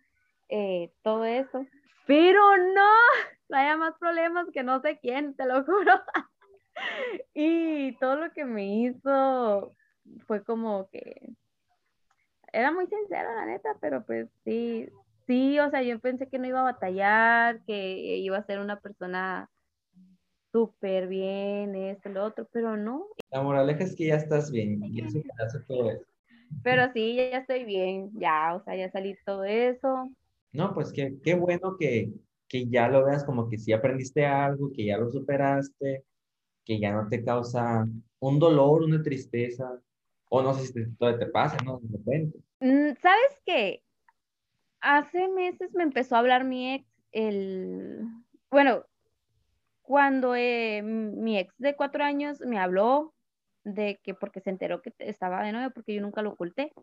eh, 0.49 0.91
todo 1.03 1.25
eso. 1.25 1.65
Pero 2.05 2.57
no, 2.57 3.55
haya 3.55 3.77
más 3.77 3.95
problemas 3.99 4.47
que 4.53 4.63
no 4.63 4.81
sé 4.81 4.99
quién, 4.99 5.35
te 5.35 5.45
lo 5.45 5.63
juro. 5.65 5.93
y 7.33 7.97
todo 7.97 8.15
lo 8.15 8.31
que 8.33 8.45
me 8.45 8.65
hizo 8.83 9.75
fue 10.25 10.43
como 10.43 10.89
que 10.89 11.33
era 12.53 12.71
muy 12.71 12.87
sincera, 12.87 13.35
la 13.35 13.45
neta, 13.45 13.75
pero 13.79 14.03
pues 14.05 14.29
sí, 14.43 14.89
sí, 15.27 15.59
o 15.59 15.69
sea, 15.69 15.83
yo 15.83 15.99
pensé 15.99 16.27
que 16.27 16.39
no 16.39 16.47
iba 16.47 16.61
a 16.61 16.71
batallar, 16.71 17.61
que 17.65 18.17
iba 18.17 18.37
a 18.37 18.45
ser 18.45 18.59
una 18.59 18.79
persona 18.79 19.49
súper 20.51 21.07
bien, 21.07 21.75
esto, 21.75 22.09
lo 22.09 22.25
otro, 22.25 22.47
pero 22.51 22.77
no. 22.77 23.07
La 23.29 23.43
moraleja 23.43 23.83
es 23.83 23.95
que 23.95 24.07
ya 24.07 24.15
estás 24.15 24.51
bien, 24.51 24.83
y 24.83 25.01
eso 25.01 25.19
todo 25.67 25.91
eso. 25.91 26.05
Pero 26.63 26.91
sí, 26.93 27.15
ya 27.15 27.39
estoy 27.39 27.65
bien, 27.65 28.11
ya, 28.13 28.55
o 28.55 28.63
sea, 28.63 28.75
ya 28.75 28.89
salí 28.89 29.15
todo 29.25 29.43
eso. 29.43 30.09
No, 30.53 30.73
pues 30.73 30.91
qué, 30.91 31.15
qué 31.23 31.35
bueno 31.35 31.77
que, 31.77 32.11
que 32.47 32.67
ya 32.67 32.87
lo 32.87 33.05
veas 33.05 33.23
como 33.23 33.49
que 33.49 33.57
sí 33.57 33.73
aprendiste 33.73 34.25
algo, 34.25 34.71
que 34.71 34.85
ya 34.85 34.97
lo 34.97 35.11
superaste, 35.11 36.03
que 36.63 36.79
ya 36.79 36.91
no 36.91 37.07
te 37.07 37.23
causa 37.23 37.85
un 38.19 38.39
dolor, 38.39 38.83
una 38.83 39.01
tristeza, 39.03 39.79
o 40.29 40.41
no 40.41 40.53
sé 40.53 40.67
si 40.67 40.95
todavía 40.95 41.19
te 41.19 41.31
pasa, 41.31 41.57
¿no? 41.63 41.79
De 41.81 41.97
repente. 41.97 42.39
Mm, 42.59 42.95
¿Sabes 43.01 43.41
qué? 43.45 43.83
Hace 44.81 45.27
meses 45.29 45.73
me 45.73 45.83
empezó 45.83 46.15
a 46.15 46.19
hablar 46.19 46.43
mi 46.43 46.75
ex, 46.75 46.87
el, 47.11 48.01
bueno, 48.49 48.85
cuando 49.81 50.35
eh, 50.35 50.81
mi 50.83 51.37
ex 51.37 51.57
de 51.57 51.75
cuatro 51.75 52.03
años 52.03 52.41
me 52.41 52.59
habló 52.59 53.13
de 53.63 53.99
que 54.03 54.13
porque 54.13 54.41
se 54.41 54.49
enteró 54.49 54.81
que 54.81 54.93
estaba 54.99 55.43
de 55.43 55.51
novio, 55.51 55.71
porque 55.71 55.93
yo 55.93 56.01
nunca 56.01 56.21
lo 56.21 56.31
oculté. 56.31 56.73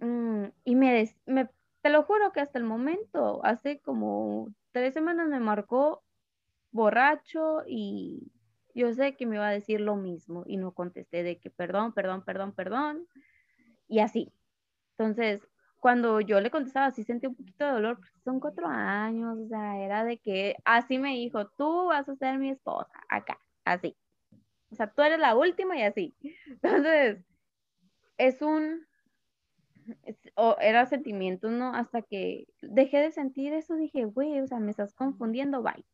Mm, 0.00 0.46
y 0.64 0.74
me, 0.76 1.08
me, 1.26 1.48
te 1.82 1.90
lo 1.90 2.02
juro 2.04 2.32
que 2.32 2.40
hasta 2.40 2.58
el 2.58 2.64
momento, 2.64 3.44
hace 3.44 3.80
como 3.80 4.48
tres 4.72 4.94
semanas 4.94 5.28
me 5.28 5.40
marcó 5.40 6.02
borracho 6.70 7.62
y 7.66 8.30
yo 8.74 8.92
sé 8.92 9.16
que 9.16 9.26
me 9.26 9.36
iba 9.36 9.48
a 9.48 9.52
decir 9.52 9.80
lo 9.80 9.96
mismo 9.96 10.44
y 10.46 10.56
no 10.56 10.72
contesté 10.72 11.22
de 11.22 11.38
que 11.38 11.50
perdón, 11.50 11.92
perdón, 11.92 12.24
perdón, 12.24 12.52
perdón 12.52 13.08
y 13.88 14.00
así. 14.00 14.32
Entonces, 14.96 15.42
cuando 15.80 16.20
yo 16.20 16.40
le 16.40 16.50
contestaba, 16.50 16.86
así 16.86 17.04
sentí 17.04 17.26
un 17.26 17.36
poquito 17.36 17.64
de 17.64 17.72
dolor, 17.72 17.96
porque 17.96 18.20
son 18.24 18.40
cuatro 18.40 18.66
años, 18.66 19.38
o 19.38 19.48
sea, 19.48 19.78
era 19.80 20.04
de 20.04 20.18
que 20.18 20.56
así 20.64 20.98
me 20.98 21.14
dijo, 21.14 21.48
tú 21.50 21.86
vas 21.86 22.08
a 22.08 22.16
ser 22.16 22.38
mi 22.38 22.50
esposa, 22.50 22.92
acá, 23.08 23.38
así. 23.64 23.96
O 24.70 24.74
sea, 24.74 24.90
tú 24.90 25.02
eres 25.02 25.18
la 25.18 25.36
última 25.36 25.78
y 25.78 25.82
así. 25.82 26.14
Entonces, 26.46 27.24
es 28.18 28.42
un, 28.42 28.86
o 30.34 30.56
era 30.60 30.86
sentimiento, 30.86 31.50
¿no? 31.50 31.74
Hasta 31.74 32.02
que 32.02 32.46
dejé 32.60 32.98
de 32.98 33.12
sentir 33.12 33.52
eso, 33.52 33.76
dije, 33.76 34.04
güey, 34.04 34.40
o 34.40 34.46
sea, 34.46 34.58
me 34.58 34.70
estás 34.70 34.94
confundiendo, 34.94 35.62
bye. 35.62 35.84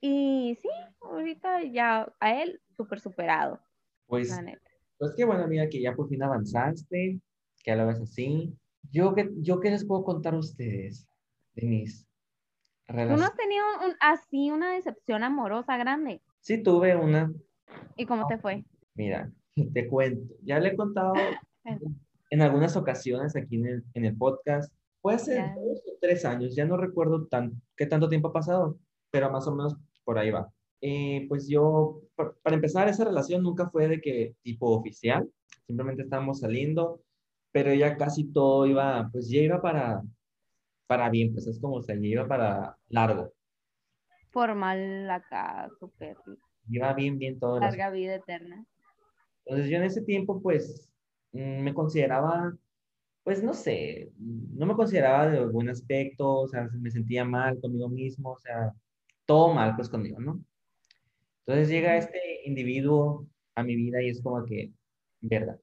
Y 0.00 0.58
sí, 0.60 0.68
ahorita 1.00 1.62
ya 1.62 2.12
a 2.18 2.42
él 2.42 2.60
súper 2.76 3.00
superado. 3.00 3.60
Pues, 4.06 4.36
pues 4.98 5.14
qué 5.16 5.24
bueno, 5.24 5.44
amiga, 5.44 5.68
que 5.68 5.80
ya 5.80 5.94
por 5.94 6.08
fin 6.08 6.22
avanzaste, 6.22 7.20
que 7.62 7.70
a 7.70 7.76
la 7.76 7.84
vez 7.84 8.00
así, 8.00 8.52
yo, 8.90 9.14
¿qué, 9.14 9.30
yo 9.36 9.60
qué 9.60 9.70
les 9.70 9.84
puedo 9.84 10.04
contar 10.04 10.34
a 10.34 10.38
ustedes 10.38 11.08
de 11.54 11.66
mis 11.66 12.06
relaciones? 12.86 13.16
¿Tú 13.16 13.20
no 13.20 13.26
has 13.26 13.36
tenido 13.36 13.64
así 14.00 14.50
una 14.50 14.74
decepción 14.74 15.22
amorosa 15.22 15.76
grande? 15.76 16.20
Sí, 16.40 16.62
tuve 16.62 16.96
una. 16.96 17.32
¿Y 17.96 18.06
cómo 18.06 18.26
te 18.26 18.38
fue? 18.38 18.64
Mira, 18.94 19.30
te 19.72 19.88
cuento. 19.88 20.34
Ya 20.42 20.58
le 20.58 20.70
he 20.70 20.76
contado 20.76 21.14
en 22.30 22.42
algunas 22.42 22.76
ocasiones 22.76 23.36
aquí 23.36 23.56
en 23.56 23.66
el, 23.66 23.84
en 23.94 24.04
el 24.04 24.16
podcast. 24.16 24.72
Puede 25.00 25.18
ser 25.18 25.54
dos 25.56 25.82
o 25.86 25.98
tres 26.00 26.24
años, 26.24 26.54
ya 26.54 26.64
no 26.64 26.76
recuerdo 26.76 27.26
tan, 27.26 27.60
qué 27.76 27.86
tanto 27.86 28.08
tiempo 28.08 28.28
ha 28.28 28.32
pasado, 28.32 28.78
pero 29.10 29.30
más 29.32 29.46
o 29.48 29.54
menos 29.54 29.76
por 30.04 30.16
ahí 30.16 30.30
va. 30.30 30.48
Eh, 30.80 31.26
pues 31.28 31.48
yo, 31.48 32.00
para 32.14 32.56
empezar, 32.56 32.88
esa 32.88 33.04
relación 33.04 33.42
nunca 33.42 33.68
fue 33.68 33.88
de 33.88 34.00
que 34.00 34.36
tipo 34.42 34.70
oficial, 34.70 35.28
simplemente 35.66 36.02
estábamos 36.02 36.40
saliendo 36.40 37.00
pero 37.52 37.72
ya 37.74 37.96
casi 37.96 38.24
todo 38.32 38.66
iba, 38.66 39.08
pues 39.12 39.28
ya 39.28 39.40
iba 39.40 39.60
para, 39.60 40.02
para 40.86 41.10
bien, 41.10 41.32
pues 41.32 41.46
es 41.46 41.60
como, 41.60 41.76
o 41.76 41.82
sea, 41.82 41.94
ya 41.94 42.06
iba 42.06 42.26
para 42.26 42.76
largo. 42.88 43.32
Formal 44.30 45.10
acá, 45.10 45.68
súper. 45.78 46.16
Iba 46.68 46.92
bien, 46.94 47.18
bien 47.18 47.38
todo. 47.38 47.60
Larga 47.60 47.90
vida 47.90 48.14
eterna. 48.14 48.64
Entonces 49.44 49.70
yo 49.70 49.76
en 49.76 49.84
ese 49.84 50.02
tiempo, 50.02 50.40
pues, 50.40 50.88
mm, 51.32 51.62
me 51.62 51.74
consideraba, 51.74 52.56
pues, 53.22 53.42
no 53.42 53.52
sé, 53.52 54.10
no 54.18 54.64
me 54.66 54.74
consideraba 54.74 55.28
de 55.28 55.44
buen 55.46 55.68
aspecto, 55.68 56.40
o 56.40 56.48
sea, 56.48 56.68
me 56.72 56.90
sentía 56.90 57.24
mal 57.24 57.60
conmigo 57.60 57.88
mismo, 57.88 58.32
o 58.32 58.40
sea, 58.40 58.72
todo 59.26 59.52
mal, 59.52 59.76
pues, 59.76 59.88
conmigo, 59.90 60.18
¿no? 60.20 60.42
Entonces 61.44 61.68
llega 61.68 61.96
este 61.96 62.18
individuo 62.46 63.26
a 63.54 63.62
mi 63.62 63.76
vida 63.76 64.00
y 64.00 64.08
es 64.08 64.22
como 64.22 64.44
que, 64.46 64.72
verdad, 65.20 65.58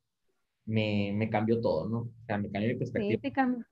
me, 0.69 1.11
me 1.13 1.29
cambió 1.29 1.59
todo, 1.59 1.89
¿no? 1.89 1.97
O 1.99 2.25
sea, 2.25 2.37
me 2.37 2.49
cambió 2.51 2.69
mi 2.69 2.75
perspectiva. 2.75 3.15
Sí, 3.15 3.17
te 3.17 3.31
cambió. 3.31 3.65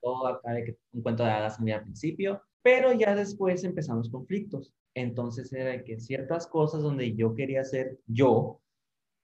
Todo 0.00 0.26
acá 0.28 0.52
de 0.52 0.64
que 0.64 0.76
un 0.92 1.02
cuento 1.02 1.24
de 1.24 1.30
hadas 1.30 1.58
muy 1.60 1.72
al 1.72 1.82
principio, 1.82 2.42
pero 2.62 2.92
ya 2.92 3.14
después 3.16 3.64
empezamos 3.64 4.08
conflictos. 4.08 4.72
Entonces 4.94 5.52
era 5.52 5.82
que 5.82 5.98
ciertas 5.98 6.46
cosas 6.46 6.82
donde 6.82 7.14
yo 7.14 7.34
quería 7.34 7.62
hacer 7.62 7.98
yo, 8.06 8.60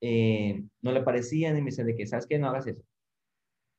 eh, 0.01 0.63
no 0.81 0.91
le 0.91 1.01
parecían 1.03 1.57
y 1.57 1.61
me 1.61 1.69
decía 1.69 1.85
de 1.85 1.95
que, 1.95 2.05
¿sabes 2.05 2.27
qué? 2.27 2.37
No 2.37 2.49
hagas 2.49 2.67
eso. 2.67 2.83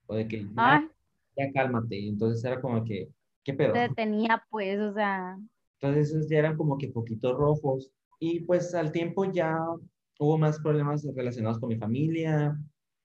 O 0.06 0.14
de 0.14 0.26
que, 0.26 0.47
ya, 0.56 0.88
ya 1.37 1.52
cálmate. 1.52 2.09
Entonces 2.09 2.42
era 2.44 2.61
como 2.61 2.82
que, 2.85 3.09
¿qué 3.44 3.52
pedo? 3.52 3.75
Te 3.75 3.90
tenía 3.90 4.42
pues, 4.50 4.80
o 4.80 4.94
sea. 4.94 5.38
Entonces 5.80 6.26
ya 6.30 6.38
eran 6.38 6.56
como 6.56 6.78
que 6.78 6.88
poquitos 6.88 7.37
rojos. 7.37 7.90
Y 8.18 8.40
pues 8.40 8.75
al 8.75 8.92
tiempo 8.92 9.30
ya 9.30 9.59
hubo 10.18 10.38
más 10.38 10.59
problemas 10.61 11.04
relacionados 11.14 11.59
con 11.59 11.68
mi 11.68 11.76
familia, 11.76 12.56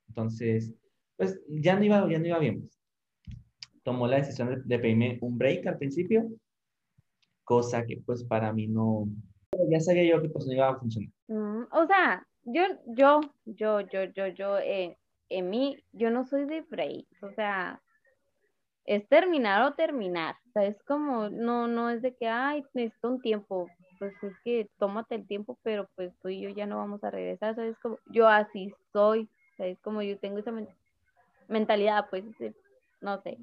entonces, 0.07 0.73
pues 1.15 1.39
ya 1.47 1.75
no 1.75 1.83
iba, 1.83 2.09
ya 2.09 2.19
no 2.19 2.25
iba 2.25 2.39
bien. 2.39 2.69
Tomó 3.83 4.07
la 4.07 4.17
decisión 4.17 4.63
de, 4.65 4.79
pedirme 4.79 5.17
un 5.21 5.37
break 5.37 5.65
al 5.67 5.77
principio. 5.77 6.29
cosa 7.43 7.85
que 7.85 8.01
pues 8.05 8.23
para 8.25 8.51
mí 8.51 8.67
no, 8.67 9.07
ya 9.69 9.79
sabía 9.79 10.03
yo 10.03 10.21
que 10.21 10.29
pues 10.29 10.45
no 10.45 10.53
iba 10.53 10.69
a 10.69 10.79
funcionar. 10.79 11.11
Mm, 11.27 11.63
o 11.71 11.87
sea, 11.87 12.27
yo, 12.43 12.63
yo, 12.85 13.21
yo, 13.45 13.81
yo, 13.81 14.03
yo, 14.05 14.27
yo, 14.27 14.57
eh, 14.59 14.97
en 15.29 15.49
mí, 15.49 15.77
yo 15.91 16.09
no 16.09 16.25
soy 16.25 16.45
de 16.45 16.61
break, 16.61 17.05
o 17.21 17.31
sea, 17.31 17.81
es 18.85 19.07
terminar 19.09 19.63
o 19.63 19.75
terminar, 19.75 20.35
o 20.47 20.51
sea, 20.51 20.65
es 20.65 20.81
como, 20.83 21.29
no, 21.29 21.67
no 21.67 21.89
es 21.89 22.01
de 22.01 22.15
que, 22.15 22.27
ay, 22.27 22.63
necesito 22.73 23.09
un 23.09 23.21
tiempo, 23.21 23.67
pues 23.99 24.13
es 24.23 24.33
que 24.43 24.69
tómate 24.77 25.15
el 25.15 25.27
tiempo, 25.27 25.59
pero 25.63 25.89
pues 25.95 26.13
tú 26.21 26.29
y 26.29 26.41
yo 26.41 26.49
ya 26.49 26.65
no 26.65 26.77
vamos 26.77 27.03
a 27.03 27.11
regresar, 27.11 27.55
¿sabes? 27.55 27.77
Como, 27.79 27.97
yo 28.05 28.27
así 28.27 28.73
soy, 28.93 29.29
¿sabes? 29.57 29.79
Como 29.81 30.01
yo 30.01 30.17
tengo 30.19 30.37
esa 30.39 30.53
mentalidad, 31.47 32.07
pues, 32.09 32.23
no 33.01 33.21
sé, 33.21 33.37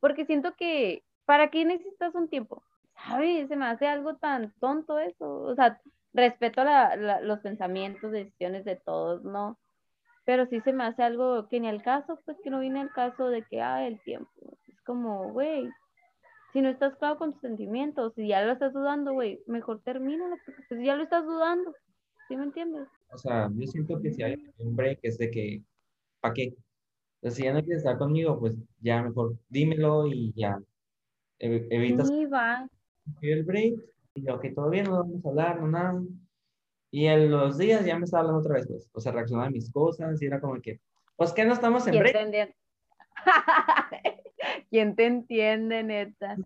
porque 0.00 0.24
siento 0.24 0.54
que, 0.54 1.02
¿para 1.26 1.50
qué 1.50 1.64
necesitas 1.64 2.14
un 2.14 2.28
tiempo? 2.28 2.62
¿Sabes? 3.06 3.48
Se 3.48 3.56
me 3.56 3.66
hace 3.66 3.86
algo 3.86 4.16
tan 4.16 4.52
tonto 4.60 4.98
eso, 4.98 5.42
o 5.42 5.54
sea, 5.54 5.80
respeto 6.12 6.62
los 7.22 7.40
pensamientos, 7.40 8.10
decisiones 8.10 8.64
de 8.64 8.76
todos, 8.76 9.22
¿no? 9.22 9.58
Pero 10.24 10.46
sí 10.46 10.60
se 10.60 10.72
me 10.72 10.84
hace 10.84 11.02
algo 11.02 11.48
que 11.48 11.60
ni 11.60 11.68
al 11.68 11.82
caso, 11.82 12.20
pues 12.24 12.36
que 12.42 12.50
no 12.50 12.60
viene 12.60 12.80
al 12.80 12.92
caso 12.92 13.28
de 13.28 13.42
que, 13.42 13.62
ah, 13.62 13.86
el 13.86 14.00
tiempo. 14.02 14.30
Es 14.68 14.80
como, 14.82 15.32
güey, 15.32 15.68
si 16.52 16.60
no 16.60 16.68
estás 16.68 16.96
claro 16.96 17.16
con 17.16 17.32
tus 17.32 17.40
sentimientos, 17.40 18.12
si 18.14 18.28
ya 18.28 18.42
lo 18.42 18.52
estás 18.52 18.72
dudando, 18.72 19.12
güey, 19.12 19.40
mejor 19.46 19.80
termínalo, 19.82 20.36
porque 20.44 20.62
pues 20.68 20.82
ya 20.82 20.94
lo 20.94 21.04
estás 21.04 21.24
dudando. 21.24 21.74
¿Sí 22.28 22.36
me 22.36 22.44
entiendes? 22.44 22.86
O 23.12 23.18
sea, 23.18 23.50
yo 23.54 23.66
siento 23.66 24.00
que 24.00 24.12
si 24.12 24.22
hay 24.22 24.36
un 24.58 24.76
break 24.76 25.00
es 25.02 25.18
de 25.18 25.30
que, 25.30 25.62
¿para 26.20 26.34
qué? 26.34 26.54
Si 27.28 27.42
ya 27.42 27.52
no 27.52 27.60
quieres 27.62 27.78
estar 27.78 27.98
conmigo, 27.98 28.38
pues 28.38 28.56
ya 28.80 29.02
mejor 29.02 29.36
dímelo 29.48 30.06
y 30.06 30.32
ya 30.34 30.58
evitas 31.38 32.08
sí, 32.08 32.26
va. 32.26 32.68
el 33.20 33.44
break. 33.44 33.74
Y 34.14 34.26
yo, 34.26 34.40
que 34.40 34.50
todo 34.50 34.70
bien, 34.70 34.86
no 34.86 34.98
vamos 34.98 35.24
a 35.24 35.28
hablar, 35.28 35.60
no 35.60 35.68
nada. 35.68 36.02
Y 36.90 37.06
en 37.06 37.30
los 37.30 37.58
días 37.58 37.84
ya 37.84 37.96
me 37.98 38.04
estaba 38.04 38.22
hablando 38.22 38.40
otra 38.40 38.54
vez, 38.54 38.66
pues. 38.66 38.90
O 38.92 39.00
sea, 39.00 39.12
reaccionaba 39.12 39.48
a 39.48 39.50
mis 39.50 39.70
cosas 39.70 40.20
y 40.20 40.26
era 40.26 40.40
como 40.40 40.60
que, 40.60 40.80
pues 41.16 41.32
que 41.32 41.44
no 41.44 41.52
estamos 41.52 41.86
en 41.86 41.98
break. 41.98 42.54
¿Quién 44.70 44.96
te 44.96 45.06
entiende, 45.06 45.82
neta? 45.82 46.36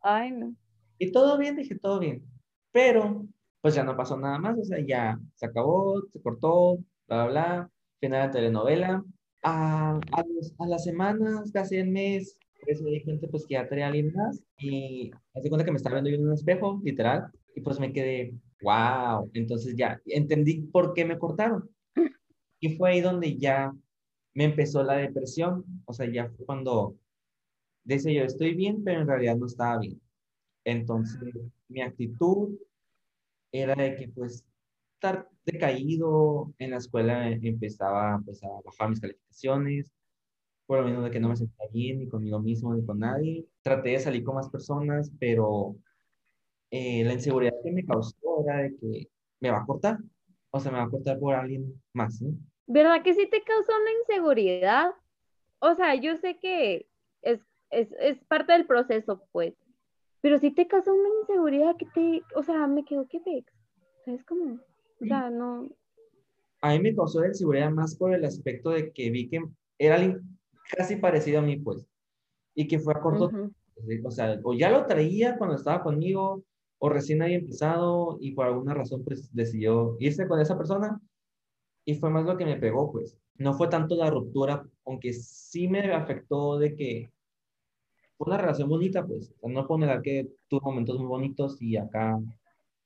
Ay, 0.00 0.32
no. 0.32 0.54
Y 0.98 1.12
todo 1.12 1.38
bien, 1.38 1.56
dije, 1.56 1.76
todo 1.76 1.98
bien. 2.00 2.24
Pero, 2.72 3.26
pues 3.60 3.74
ya 3.74 3.82
no 3.84 3.96
pasó 3.96 4.16
nada 4.16 4.38
más, 4.38 4.58
o 4.58 4.64
sea, 4.64 4.78
ya 4.84 5.18
se 5.34 5.46
acabó, 5.46 6.02
se 6.12 6.20
cortó, 6.20 6.78
bla, 7.06 7.24
bla, 7.24 7.26
bla. 7.26 7.70
Final 8.00 8.28
de 8.28 8.32
telenovela. 8.32 9.04
A, 9.42 9.98
a, 10.12 10.66
las 10.66 10.84
semanas, 10.84 11.50
casi 11.52 11.76
el 11.76 11.88
mes, 11.90 12.38
pues 12.64 12.82
me 12.82 12.90
di 12.90 13.02
cuenta 13.02 13.26
pues 13.28 13.46
que 13.46 13.54
ya 13.54 13.68
tenía 13.68 13.86
alguien 13.86 14.12
más 14.14 14.42
y 14.58 15.10
me 15.34 15.42
di 15.42 15.48
cuenta 15.48 15.64
que 15.64 15.70
me 15.70 15.76
estaba 15.76 15.94
viendo 15.94 16.10
yo 16.10 16.16
en 16.16 16.28
un 16.28 16.34
espejo, 16.34 16.80
literal, 16.84 17.30
y 17.54 17.60
pues 17.60 17.80
me 17.80 17.92
quedé, 17.92 18.34
wow, 18.62 19.30
entonces 19.34 19.74
ya 19.76 20.00
entendí 20.06 20.60
por 20.72 20.94
qué 20.94 21.04
me 21.04 21.18
cortaron. 21.18 21.68
Y 22.60 22.76
fue 22.76 22.90
ahí 22.90 23.00
donde 23.00 23.36
ya 23.38 23.72
me 24.34 24.44
empezó 24.44 24.82
la 24.82 24.94
depresión, 24.94 25.64
o 25.84 25.92
sea, 25.92 26.10
ya 26.10 26.28
fue 26.28 26.44
cuando 26.44 26.96
decía 27.84 28.12
yo, 28.12 28.24
estoy 28.24 28.54
bien, 28.54 28.82
pero 28.84 29.00
en 29.00 29.06
realidad 29.06 29.36
no 29.36 29.46
estaba 29.46 29.78
bien. 29.78 30.00
Entonces, 30.64 31.34
mi 31.68 31.80
actitud 31.80 32.58
era 33.52 33.74
de 33.74 33.96
que 33.96 34.08
pues 34.08 34.44
estar 34.94 35.28
decaído 35.44 36.52
en 36.58 36.72
la 36.72 36.78
escuela 36.78 37.28
empezaba 37.30 38.20
pues 38.24 38.42
a 38.42 38.48
bajar 38.64 38.90
mis 38.90 39.00
calificaciones, 39.00 39.92
por 40.66 40.80
lo 40.80 40.84
menos 40.84 41.04
de 41.04 41.10
que 41.10 41.20
no 41.20 41.28
me 41.28 41.36
sentía 41.36 41.66
bien 41.72 42.00
ni 42.00 42.08
conmigo 42.08 42.40
mismo 42.40 42.74
ni 42.74 42.84
con 42.84 42.98
nadie. 42.98 43.46
Traté 43.62 43.90
de 43.90 44.00
salir 44.00 44.24
con 44.24 44.34
más 44.34 44.50
personas, 44.50 45.10
pero 45.18 45.76
eh, 46.70 47.04
la 47.04 47.14
inseguridad 47.14 47.54
que 47.62 47.72
me 47.72 47.86
causó 47.86 48.16
era 48.44 48.62
de 48.62 48.76
que 48.76 49.08
me 49.40 49.50
va 49.50 49.62
a 49.62 49.66
cortar, 49.66 49.98
o 50.50 50.60
sea, 50.60 50.72
me 50.72 50.78
va 50.78 50.84
a 50.84 50.90
cortar 50.90 51.18
por 51.18 51.34
alguien 51.34 51.80
más, 51.92 52.20
¿no? 52.20 52.34
¿Verdad 52.66 53.02
que 53.02 53.14
sí 53.14 53.26
te 53.26 53.42
causó 53.42 53.72
una 53.80 53.92
inseguridad? 54.00 54.90
O 55.60 55.74
sea, 55.74 55.94
yo 55.94 56.16
sé 56.16 56.38
que 56.38 56.86
es, 57.22 57.40
es, 57.70 57.88
es 57.98 58.22
parte 58.24 58.52
del 58.52 58.66
proceso, 58.66 59.26
pues, 59.32 59.54
pero 60.20 60.38
sí 60.38 60.50
te 60.50 60.66
causó 60.66 60.94
una 60.94 61.08
inseguridad 61.20 61.76
que 61.76 61.86
te, 61.86 62.22
o 62.34 62.42
sea, 62.42 62.66
me 62.66 62.84
quedó 62.84 63.06
que 63.06 63.20
vex, 63.24 63.52
¿sabes 64.04 64.24
cómo? 64.24 64.58
O 65.00 65.04
sea, 65.04 65.30
no... 65.30 65.68
A 66.60 66.72
mí 66.72 66.80
me 66.80 66.94
causó 66.94 67.20
la 67.20 67.28
inseguridad 67.28 67.70
más 67.70 67.96
por 67.96 68.12
el 68.12 68.24
aspecto 68.24 68.70
de 68.70 68.92
que 68.92 69.10
vi 69.10 69.28
que 69.28 69.40
era 69.78 69.94
alguien 69.94 70.20
casi 70.76 70.96
parecido 70.96 71.38
a 71.38 71.42
mí, 71.42 71.56
pues, 71.56 71.86
y 72.54 72.66
que 72.66 72.78
fue 72.78 72.94
a 72.94 73.00
corto, 73.00 73.30
o 74.04 74.10
sea, 74.10 74.40
o 74.42 74.54
ya 74.54 74.70
lo 74.70 74.86
traía 74.86 75.38
cuando 75.38 75.56
estaba 75.56 75.82
conmigo, 75.82 76.42
o 76.78 76.88
recién 76.88 77.22
había 77.22 77.36
empezado 77.36 78.18
y 78.20 78.32
por 78.32 78.46
alguna 78.46 78.74
razón 78.74 79.04
pues 79.04 79.34
decidió 79.34 79.96
irse 79.98 80.26
con 80.28 80.40
esa 80.40 80.56
persona 80.56 81.00
y 81.84 81.94
fue 81.94 82.10
más 82.10 82.24
lo 82.24 82.36
que 82.36 82.44
me 82.44 82.56
pegó 82.56 82.92
pues. 82.92 83.18
No 83.36 83.54
fue 83.54 83.68
tanto 83.68 83.94
la 83.96 84.10
ruptura, 84.10 84.64
aunque 84.84 85.12
sí 85.12 85.68
me 85.68 85.92
afectó 85.92 86.58
de 86.58 86.74
que 86.74 87.10
una 88.18 88.36
relación 88.36 88.68
bonita 88.68 89.06
pues. 89.06 89.32
no 89.42 89.66
puedo 89.66 89.80
negar 89.80 90.02
que 90.02 90.28
tuvo 90.48 90.60
momentos 90.62 90.98
muy 90.98 91.06
bonitos 91.06 91.60
y 91.60 91.76
acá 91.76 92.18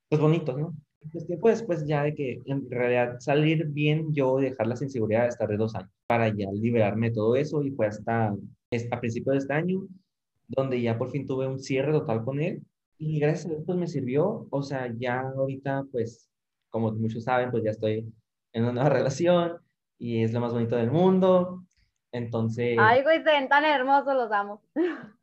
pues 0.09 0.21
bonitos, 0.21 0.59
¿no? 0.59 0.75
Pues 1.11 1.27
tiempo 1.27 1.49
después 1.49 1.85
ya 1.87 2.05
de 2.05 2.15
que 2.15 2.41
en 2.45 2.71
realidad 2.71 3.19
salir 3.19 3.67
bien 3.67 4.13
yo 4.13 4.37
dejar 4.37 4.67
las 4.67 4.83
inseguridades 4.83 5.37
de 5.37 5.57
dos 5.57 5.75
años 5.75 5.91
para 6.07 6.29
ya 6.29 6.51
liberarme 6.53 7.09
de 7.09 7.15
todo 7.15 7.35
eso 7.35 7.63
y 7.63 7.71
fue 7.73 7.87
hasta 7.87 8.29
a 8.29 9.01
principios 9.01 9.35
de 9.35 9.39
este 9.39 9.53
año 9.53 9.87
donde 10.49 10.81
ya 10.81 10.97
por 10.99 11.11
fin 11.11 11.27
tuve 11.27 11.47
un 11.47 11.59
cierre 11.59 11.93
total 11.93 12.25
con 12.25 12.41
él 12.41 12.63
y 12.99 13.19
gracias 13.19 13.47
a 13.47 13.49
Dios 13.49 13.63
pues 13.67 13.79
me 13.79 13.89
sirvió, 13.89 14.47
o 14.51 14.63
sea, 14.63 14.93
ya 14.97 15.21
ahorita 15.21 15.85
pues, 15.91 16.31
como 16.71 16.93
muchos 16.93 17.25
saben, 17.25 17.51
pues 17.51 17.65
ya 17.65 17.71
estoy 17.71 18.07
en 18.53 18.63
una 18.63 18.73
nueva 18.73 18.89
relación 18.91 19.59
y 19.99 20.23
es 20.23 20.33
lo 20.33 20.41
más 20.41 20.53
bonito 20.53 20.77
del 20.77 20.93
mundo, 20.93 21.65
entonces... 22.13 22.77
Ay, 22.79 23.03
güey, 23.03 23.19
se 23.19 23.25
ven 23.25 23.49
tan 23.49 23.65
hermosos, 23.65 24.15
los 24.15 24.31
amo. 24.31 24.63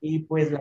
y 0.00 0.20
pues 0.20 0.52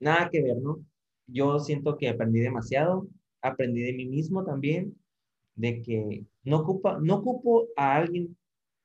nada 0.00 0.28
que 0.30 0.42
ver, 0.42 0.58
¿no? 0.58 0.78
Yo 1.26 1.58
siento 1.58 1.96
que 1.96 2.08
aprendí 2.08 2.40
demasiado, 2.40 3.06
aprendí 3.40 3.82
de 3.82 3.92
mí 3.92 4.06
mismo 4.06 4.44
también, 4.44 4.96
de 5.54 5.82
que 5.82 6.24
no, 6.42 6.58
ocupa, 6.60 6.98
no 7.00 7.16
ocupo 7.16 7.68
a 7.76 7.96
alguien 7.96 8.36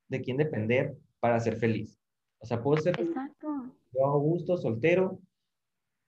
de 0.07 0.21
quien 0.21 0.37
depender 0.37 0.95
para 1.19 1.39
ser 1.39 1.57
feliz. 1.57 1.97
O 2.39 2.45
sea, 2.45 2.61
puedo 2.61 2.81
ser 2.81 2.99
Exacto 2.99 3.73
yo 3.91 4.05
hago 4.05 4.19
gusto, 4.19 4.57
soltero, 4.57 5.19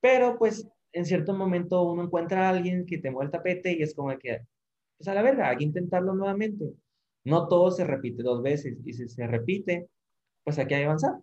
pero 0.02 0.38
pues 0.38 0.68
en 0.94 1.06
cierto 1.06 1.34
momento 1.34 1.84
uno 1.84 2.04
encuentra 2.04 2.48
a 2.48 2.50
alguien 2.50 2.86
que 2.86 2.98
te 2.98 3.12
mueve 3.12 3.28
el 3.28 3.32
tapete 3.32 3.74
y 3.74 3.82
es 3.82 3.96
como 3.96 4.18
que, 4.18 4.42
pues 4.98 5.08
a 5.08 5.14
la 5.14 5.22
verga, 5.22 5.50
hay 5.50 5.58
que 5.58 5.64
intentarlo 5.64 6.14
nuevamente. 6.14 6.74
No 7.24 7.48
todo 7.48 7.72
se 7.72 7.86
repite 7.86 8.24
dos 8.24 8.42
veces 8.42 8.78
y 8.86 8.94
si 8.94 9.08
se 9.08 9.28
repite, 9.28 9.88
pues 10.44 10.58
hay 10.60 10.68
que 10.68 10.84
avanzar. 10.84 11.14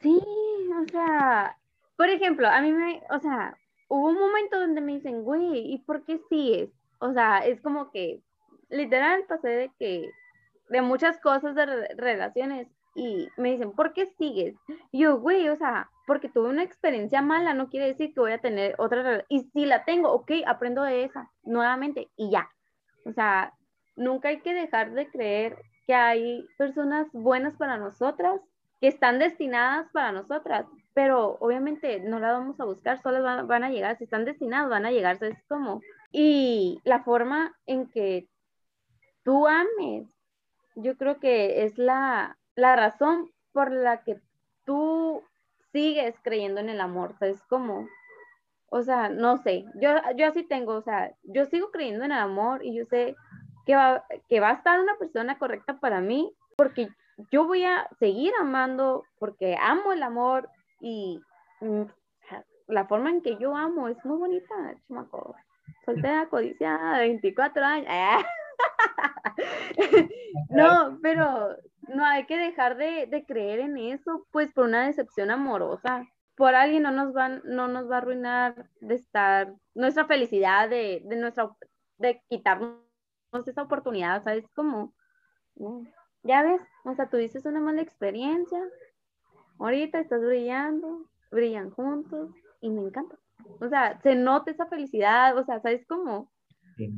Sí, 0.00 0.18
o 0.18 0.88
sea, 0.90 1.56
por 1.96 2.08
ejemplo, 2.08 2.48
a 2.48 2.60
mí 2.62 2.72
me, 2.72 3.02
o 3.10 3.18
sea, 3.18 3.56
hubo 3.88 4.08
un 4.08 4.18
momento 4.18 4.58
donde 4.58 4.80
me 4.80 4.94
dicen, 4.94 5.22
güey, 5.22 5.72
¿y 5.72 5.78
por 5.78 6.04
qué 6.04 6.20
sigues? 6.28 6.70
O 6.98 7.12
sea, 7.12 7.38
es 7.38 7.60
como 7.60 7.90
que 7.90 8.22
literal 8.70 9.24
pasé 9.28 9.48
de 9.48 9.70
que, 9.78 10.10
de 10.68 10.82
muchas 10.82 11.18
cosas 11.18 11.54
de 11.54 11.66
relaciones 11.96 12.68
y 12.94 13.28
me 13.36 13.52
dicen, 13.52 13.72
¿por 13.72 13.92
qué 13.92 14.06
sigues? 14.18 14.54
Yo, 14.92 15.18
güey, 15.18 15.48
o 15.48 15.56
sea, 15.56 15.90
porque 16.06 16.28
tuve 16.28 16.48
una 16.48 16.62
experiencia 16.62 17.22
mala, 17.22 17.54
no 17.54 17.68
quiere 17.68 17.86
decir 17.86 18.12
que 18.12 18.20
voy 18.20 18.32
a 18.32 18.40
tener 18.40 18.74
otra. 18.78 19.24
Y 19.28 19.42
si 19.52 19.66
la 19.66 19.84
tengo, 19.84 20.12
ok, 20.12 20.32
aprendo 20.46 20.82
de 20.82 21.04
esa 21.04 21.30
nuevamente 21.42 22.10
y 22.16 22.30
ya. 22.30 22.48
O 23.04 23.12
sea, 23.12 23.52
nunca 23.96 24.28
hay 24.28 24.40
que 24.40 24.54
dejar 24.54 24.92
de 24.92 25.08
creer 25.08 25.56
que 25.86 25.94
hay 25.94 26.46
personas 26.58 27.06
buenas 27.12 27.56
para 27.56 27.76
nosotras, 27.76 28.40
que 28.80 28.88
están 28.88 29.18
destinadas 29.18 29.88
para 29.92 30.10
nosotras, 30.10 30.66
pero 30.94 31.36
obviamente 31.40 32.00
no 32.00 32.18
las 32.18 32.32
vamos 32.32 32.58
a 32.60 32.64
buscar, 32.64 33.00
solo 33.00 33.22
van, 33.22 33.46
van 33.46 33.64
a 33.64 33.70
llegar, 33.70 33.98
si 33.98 34.04
están 34.04 34.24
destinados, 34.24 34.70
van 34.70 34.86
a 34.86 34.90
llegar, 34.90 35.22
es 35.22 35.42
como, 35.48 35.82
y 36.10 36.80
la 36.84 37.02
forma 37.02 37.54
en 37.66 37.86
que 37.88 38.26
tú 39.22 39.46
ames, 39.46 40.08
yo 40.76 40.96
creo 40.96 41.20
que 41.20 41.64
es 41.64 41.76
la, 41.76 42.38
la 42.54 42.74
razón 42.74 43.30
por 43.52 43.70
la 43.70 44.02
que 44.02 44.18
tú 44.64 45.22
sigues 45.72 46.14
creyendo 46.22 46.60
en 46.60 46.70
el 46.70 46.80
amor, 46.80 47.14
es 47.20 47.42
como, 47.42 47.86
o 48.70 48.82
sea, 48.82 49.10
no 49.10 49.36
sé, 49.36 49.66
yo, 49.74 49.90
yo 50.16 50.26
así 50.26 50.42
tengo, 50.42 50.74
o 50.74 50.82
sea, 50.82 51.12
yo 51.22 51.44
sigo 51.46 51.70
creyendo 51.70 52.04
en 52.04 52.12
el 52.12 52.18
amor 52.18 52.64
y 52.64 52.74
yo 52.74 52.86
sé 52.86 53.14
que 53.66 53.76
va, 53.76 54.04
que 54.28 54.40
va 54.40 54.50
a 54.50 54.54
estar 54.54 54.80
una 54.80 54.96
persona 54.96 55.38
correcta 55.38 55.78
para 55.78 56.00
mí 56.00 56.32
porque 56.56 56.88
yo 57.30 57.46
voy 57.46 57.64
a 57.64 57.88
seguir 57.98 58.32
amando 58.40 59.04
porque 59.18 59.56
amo 59.60 59.92
el 59.92 60.02
amor 60.02 60.48
y 60.80 61.20
mm, 61.60 61.82
la 62.68 62.86
forma 62.86 63.10
en 63.10 63.22
que 63.22 63.36
yo 63.36 63.56
amo 63.56 63.88
es 63.88 64.02
muy 64.04 64.18
bonita, 64.18 64.54
chamaco. 64.86 65.34
Soltera, 65.84 66.28
codiciada, 66.28 66.98
24 66.98 67.64
años. 67.64 68.24
no, 70.50 70.98
pero 71.02 71.56
no 71.88 72.04
hay 72.04 72.26
que 72.26 72.36
dejar 72.36 72.76
de, 72.76 73.24
creer 73.26 73.60
en 73.60 73.76
eso, 73.78 74.26
pues 74.30 74.52
por 74.52 74.66
una 74.66 74.86
decepción 74.86 75.30
amorosa. 75.30 76.06
por 76.36 76.54
alguien 76.54 76.82
no 76.82 76.90
nos, 76.90 77.12
van, 77.12 77.42
no 77.44 77.68
nos 77.68 77.90
va 77.90 77.96
a 77.96 77.98
arruinar 77.98 78.68
de 78.80 78.94
estar, 78.94 79.54
nuestra 79.74 80.06
felicidad, 80.06 80.68
de, 80.68 81.02
de, 81.04 81.16
nuestra, 81.16 81.50
de 81.98 82.22
quitarnos 82.28 82.78
esa 83.46 83.62
oportunidad, 83.62 84.22
¿sabes? 84.24 84.44
Como, 84.54 84.94
ya 86.22 86.42
ves, 86.42 86.60
o 86.84 86.94
sea, 86.94 87.08
tuviste 87.08 87.46
una 87.48 87.60
mala 87.60 87.82
experiencia, 87.82 88.60
ahorita 89.58 90.00
estás 90.00 90.20
brillando, 90.20 91.06
brillan 91.30 91.70
juntos 91.70 92.30
y 92.60 92.70
me 92.70 92.82
encanta. 92.82 93.18
O 93.60 93.68
sea, 93.68 94.00
se 94.02 94.14
nota 94.14 94.50
esa 94.50 94.66
felicidad, 94.66 95.36
o 95.36 95.44
sea, 95.44 95.60
¿sabes 95.60 95.86
cómo? 95.86 96.30
Sí. 96.76 96.92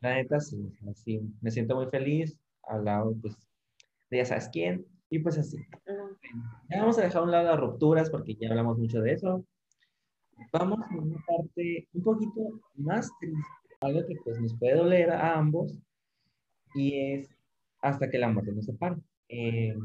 La 0.00 0.14
neta, 0.14 0.40
sí, 0.40 0.70
sí, 0.94 1.20
me 1.40 1.50
siento 1.50 1.76
muy 1.76 1.86
feliz 1.86 2.38
al 2.64 2.84
lado, 2.84 3.14
pues, 3.20 3.36
de 4.10 4.18
ya 4.18 4.24
sabes 4.24 4.48
quién, 4.52 4.86
y 5.10 5.18
pues 5.18 5.38
así. 5.38 5.58
Ya 6.68 6.80
vamos 6.80 6.98
a 6.98 7.02
dejar 7.02 7.22
a 7.22 7.24
un 7.24 7.30
lado 7.30 7.48
las 7.48 7.60
rupturas 7.60 8.10
porque 8.10 8.34
ya 8.34 8.50
hablamos 8.50 8.78
mucho 8.78 9.00
de 9.00 9.12
eso. 9.12 9.44
Vamos 10.52 10.80
a 10.80 10.96
una 10.96 11.22
parte 11.26 11.88
un 11.92 12.02
poquito 12.02 12.60
más 12.74 13.10
triste, 13.20 13.42
algo 13.80 14.06
que 14.06 14.16
pues 14.24 14.40
nos 14.40 14.58
puede 14.58 14.76
doler 14.76 15.10
a 15.10 15.38
ambos, 15.38 15.78
y 16.74 17.14
es 17.14 17.33
hasta 17.84 18.08
que 18.10 18.18
la 18.18 18.28
muerte 18.28 18.52
nos 18.52 18.64
separe. 18.64 18.96
Eh, 19.28 19.76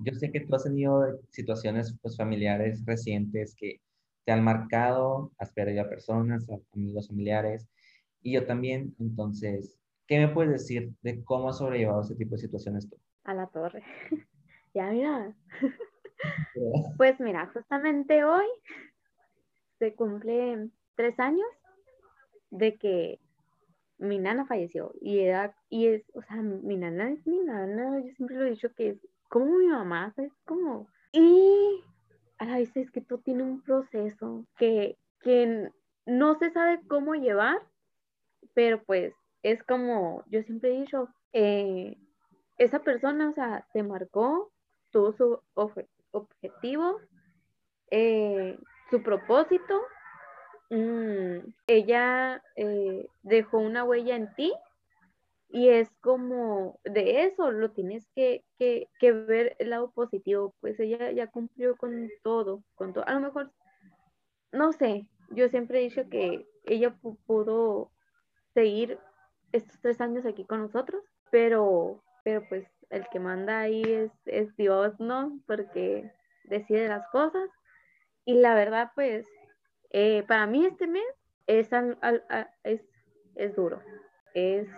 yo 0.00 0.14
sé 0.14 0.30
que 0.30 0.40
tú 0.40 0.54
has 0.54 0.64
tenido 0.64 1.18
situaciones 1.30 1.96
pues, 2.02 2.16
familiares 2.16 2.84
recientes 2.84 3.54
que 3.54 3.80
te 4.24 4.32
han 4.32 4.44
marcado, 4.44 5.32
has 5.38 5.50
perdido 5.52 5.82
a 5.82 5.88
personas, 5.88 6.48
a 6.50 6.58
amigos 6.74 7.08
familiares, 7.08 7.66
y 8.22 8.34
yo 8.34 8.46
también. 8.46 8.94
Entonces, 8.98 9.80
¿qué 10.06 10.18
me 10.18 10.28
puedes 10.28 10.52
decir 10.52 10.92
de 11.00 11.24
cómo 11.24 11.48
has 11.48 11.58
sobrellevado 11.58 12.02
ese 12.02 12.14
tipo 12.14 12.32
de 12.32 12.42
situaciones 12.42 12.88
tú? 12.90 12.96
A 13.24 13.32
la 13.32 13.46
torre. 13.46 13.82
ya, 14.74 14.90
mira. 14.90 15.34
pues 16.98 17.18
mira, 17.20 17.46
justamente 17.54 18.22
hoy 18.22 18.46
se 19.78 19.94
cumplen 19.94 20.72
tres 20.94 21.18
años 21.18 21.48
de 22.50 22.76
que 22.76 23.18
mi 24.00 24.18
nana 24.18 24.46
falleció 24.46 24.92
y 25.00 25.20
era, 25.20 25.54
y 25.68 25.86
es, 25.88 26.02
o 26.14 26.22
sea, 26.22 26.36
mi 26.36 26.76
nana 26.76 27.10
es 27.10 27.26
mi 27.26 27.38
nana, 27.40 28.00
yo 28.00 28.12
siempre 28.14 28.36
lo 28.36 28.46
he 28.46 28.50
dicho 28.50 28.72
que 28.74 28.90
es 28.90 28.98
como 29.28 29.58
mi 29.58 29.66
mamá, 29.66 30.12
es 30.16 30.32
como, 30.44 30.88
y 31.12 31.84
a 32.38 32.46
la 32.46 32.56
vez 32.56 32.74
es 32.76 32.90
que 32.90 33.02
todo 33.02 33.18
tiene 33.18 33.42
un 33.42 33.62
proceso 33.62 34.46
que, 34.58 34.96
que 35.20 35.70
no 36.06 36.38
se 36.38 36.50
sabe 36.50 36.80
cómo 36.88 37.14
llevar, 37.14 37.60
pero 38.54 38.82
pues 38.82 39.14
es 39.42 39.62
como, 39.64 40.24
yo 40.28 40.42
siempre 40.42 40.74
he 40.74 40.80
dicho, 40.80 41.08
eh, 41.32 41.96
esa 42.56 42.80
persona, 42.80 43.28
o 43.28 43.32
sea, 43.34 43.66
se 43.72 43.82
marcó, 43.82 44.50
tuvo 44.90 45.12
su 45.12 45.40
objetivo, 46.12 47.00
eh, 47.90 48.58
su 48.90 49.02
propósito, 49.02 49.80
mm, 50.70 51.54
ella 51.66 52.42
eh, 52.56 53.06
dejó 53.22 53.58
una 53.58 53.84
huella 53.84 54.16
en 54.16 54.34
ti 54.34 54.52
y 55.48 55.68
es 55.68 55.90
como 56.00 56.78
de 56.84 57.24
eso, 57.24 57.50
lo 57.50 57.72
tienes 57.72 58.06
que, 58.14 58.44
que, 58.58 59.12
ver 59.12 59.56
el 59.58 59.70
lado 59.70 59.90
positivo, 59.90 60.54
pues 60.60 60.78
ella 60.78 61.10
ya 61.10 61.26
cumplió 61.26 61.76
con 61.76 62.08
todo, 62.22 62.62
con 62.76 62.92
todo. 62.92 63.06
A 63.08 63.14
lo 63.14 63.20
mejor, 63.20 63.50
no 64.52 64.72
sé, 64.72 65.06
yo 65.30 65.48
siempre 65.48 65.80
he 65.80 65.88
dicho 65.88 66.08
que 66.08 66.46
ella 66.64 66.94
pudo 67.26 67.90
seguir 68.54 68.98
estos 69.52 69.80
tres 69.80 70.00
años 70.00 70.24
aquí 70.24 70.44
con 70.44 70.60
nosotros, 70.60 71.02
pero, 71.32 72.02
pero 72.22 72.44
pues 72.48 72.66
el 72.90 73.08
que 73.08 73.18
manda 73.18 73.60
ahí 73.60 73.82
es, 73.82 74.12
es 74.26 74.54
Dios, 74.56 74.98
¿no? 75.00 75.40
Porque 75.46 76.12
decide 76.44 76.88
las 76.88 77.06
cosas. 77.08 77.48
Y 78.24 78.34
la 78.34 78.54
verdad, 78.54 78.92
pues, 78.94 79.26
eh, 79.90 80.24
para 80.26 80.46
mí 80.46 80.64
este 80.64 80.86
mes 80.86 81.04
es, 81.46 81.68
es, 82.64 82.80
es 83.34 83.56
duro. 83.56 83.82
Es 84.34 84.68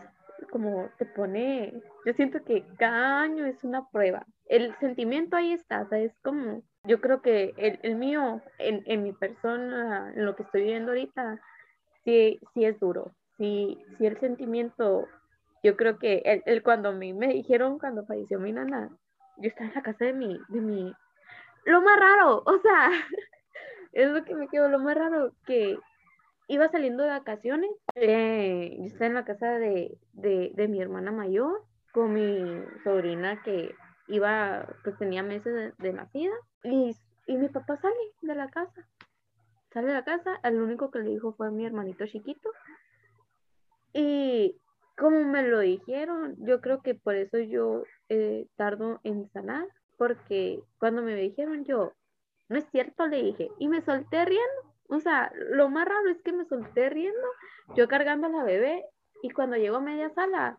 como 0.50 0.88
te 0.98 1.06
pone, 1.06 1.72
yo 2.04 2.12
siento 2.14 2.42
que 2.44 2.64
cada 2.78 3.22
año 3.22 3.46
es 3.46 3.62
una 3.64 3.88
prueba. 3.90 4.26
El 4.46 4.74
sentimiento 4.78 5.36
ahí 5.36 5.52
está, 5.52 5.86
es 5.92 6.12
como, 6.22 6.62
yo 6.84 7.00
creo 7.00 7.22
que 7.22 7.54
el, 7.56 7.78
el 7.82 7.96
mío, 7.96 8.42
en, 8.58 8.82
en, 8.86 9.02
mi 9.02 9.12
persona, 9.12 10.12
en 10.14 10.26
lo 10.26 10.34
que 10.34 10.42
estoy 10.42 10.62
viviendo 10.62 10.92
ahorita, 10.92 11.40
sí, 12.04 12.40
sí 12.54 12.64
es 12.64 12.78
duro. 12.80 13.12
Sí, 13.38 13.82
sí 13.96 14.06
el 14.06 14.18
sentimiento, 14.20 15.08
yo 15.62 15.76
creo 15.76 15.98
que 15.98 16.22
el, 16.24 16.42
el 16.46 16.62
cuando 16.62 16.90
a 16.90 16.92
mí 16.92 17.12
me 17.12 17.28
dijeron, 17.28 17.78
cuando 17.78 18.04
falleció 18.04 18.38
mi 18.38 18.52
nana, 18.52 18.90
yo 19.38 19.48
estaba 19.48 19.68
en 19.68 19.74
la 19.74 19.82
casa 19.82 20.04
de 20.04 20.12
mi, 20.12 20.38
de 20.48 20.60
mi, 20.60 20.92
lo 21.64 21.82
más 21.82 21.98
raro, 21.98 22.42
o 22.44 22.58
sea, 22.58 22.90
es 23.92 24.10
lo 24.10 24.24
que 24.24 24.34
me 24.34 24.48
quedó, 24.48 24.68
lo 24.68 24.78
más 24.78 24.96
raro, 24.96 25.32
que 25.46 25.78
iba 26.48 26.68
saliendo 26.70 27.02
de 27.02 27.10
vacaciones, 27.10 27.70
eh, 27.94 28.76
yo 28.78 28.84
estaba 28.84 29.06
en 29.06 29.14
la 29.14 29.24
casa 29.24 29.58
de, 29.58 29.96
de, 30.12 30.68
mi 30.68 30.80
hermana 30.80 31.12
mayor 31.12 31.62
con 31.92 32.12
mi 32.14 32.62
sobrina 32.84 33.42
que 33.42 33.74
iba, 34.08 34.66
pues 34.82 34.96
tenía 34.98 35.22
meses 35.22 35.74
de, 35.78 35.92
nacida 35.92 36.32
y, 36.64 36.96
y, 37.26 37.36
mi 37.36 37.48
papá 37.48 37.78
sale 37.80 37.94
de 38.22 38.34
la 38.34 38.48
casa, 38.48 38.86
sale 39.72 39.88
de 39.88 39.94
la 39.94 40.04
casa, 40.04 40.40
el 40.42 40.60
único 40.60 40.90
que 40.90 41.00
le 41.00 41.10
dijo 41.10 41.34
fue 41.34 41.50
mi 41.50 41.64
hermanito 41.64 42.06
chiquito. 42.06 42.50
Y 43.94 44.56
como 44.96 45.24
me 45.24 45.42
lo 45.42 45.60
dijeron, 45.60 46.36
yo 46.38 46.60
creo 46.60 46.82
que 46.82 46.94
por 46.94 47.14
eso 47.14 47.38
yo 47.38 47.84
eh, 48.08 48.46
tardo 48.56 49.00
en 49.04 49.30
sanar, 49.32 49.66
porque 49.96 50.62
cuando 50.78 51.02
me 51.02 51.14
dijeron 51.14 51.64
yo, 51.64 51.92
no 52.52 52.58
es 52.58 52.66
cierto, 52.70 53.06
le 53.06 53.22
dije, 53.22 53.50
y 53.58 53.68
me 53.68 53.80
solté 53.80 54.24
riendo 54.24 54.72
o 54.92 55.00
sea, 55.00 55.32
lo 55.34 55.70
más 55.70 55.88
raro 55.88 56.10
es 56.10 56.20
que 56.20 56.32
me 56.32 56.44
solté 56.44 56.90
riendo, 56.90 57.26
yo 57.74 57.88
cargando 57.88 58.26
a 58.26 58.30
la 58.30 58.44
bebé, 58.44 58.84
y 59.22 59.30
cuando 59.30 59.56
llegó 59.56 59.76
a 59.76 59.80
media 59.80 60.10
sala, 60.10 60.58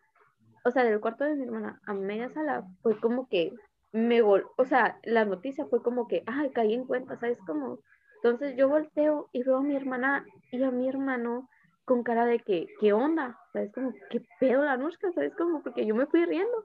o 0.65 0.71
sea, 0.71 0.83
del 0.83 0.99
cuarto 0.99 1.23
de 1.23 1.35
mi 1.35 1.43
hermana 1.43 1.79
a 1.85 1.93
media 1.93 2.29
sala, 2.29 2.63
fue 2.81 2.99
como 2.99 3.27
que 3.27 3.53
me 3.91 4.21
gol, 4.21 4.47
o 4.57 4.65
sea, 4.65 4.97
la 5.03 5.23
noticia 5.25 5.67
fue 5.67 5.83
como 5.83 6.07
que, 6.07 6.23
ay, 6.25 6.49
caí 6.51 6.73
en 6.73 6.85
cuenta, 6.85 7.15
¿sabes 7.19 7.37
cómo? 7.45 7.77
Entonces 8.23 8.55
yo 8.57 8.69
volteo 8.69 9.29
y 9.33 9.43
veo 9.43 9.57
a 9.57 9.61
mi 9.61 9.75
hermana 9.75 10.25
y 10.51 10.63
a 10.63 10.71
mi 10.71 10.89
hermano 10.89 11.47
con 11.85 12.01
cara 12.01 12.25
de 12.25 12.39
que, 12.39 12.65
¿qué 12.79 12.91
onda? 12.91 13.37
¿Sabes? 13.51 13.71
Como, 13.71 13.93
¿qué 14.09 14.25
pedo 14.39 14.63
la 14.63 14.77
noche? 14.77 14.97
¿Sabes? 15.13 15.35
Como, 15.35 15.61
porque 15.61 15.85
yo 15.85 15.93
me 15.93 16.07
fui 16.07 16.25
riendo. 16.25 16.63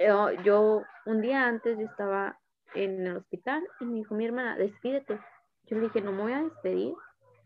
Yo, 0.00 0.32
yo, 0.42 0.82
un 1.06 1.20
día 1.20 1.46
antes, 1.46 1.78
yo 1.78 1.84
estaba 1.84 2.40
en 2.74 3.06
el 3.06 3.16
hospital 3.16 3.66
y 3.80 3.84
me 3.84 3.94
dijo 3.96 4.14
mi 4.14 4.26
hermana, 4.26 4.56
despídete. 4.56 5.18
Yo 5.64 5.76
le 5.76 5.84
dije, 5.84 6.00
no 6.00 6.12
me 6.12 6.22
voy 6.22 6.32
a 6.32 6.42
despedir. 6.42 6.94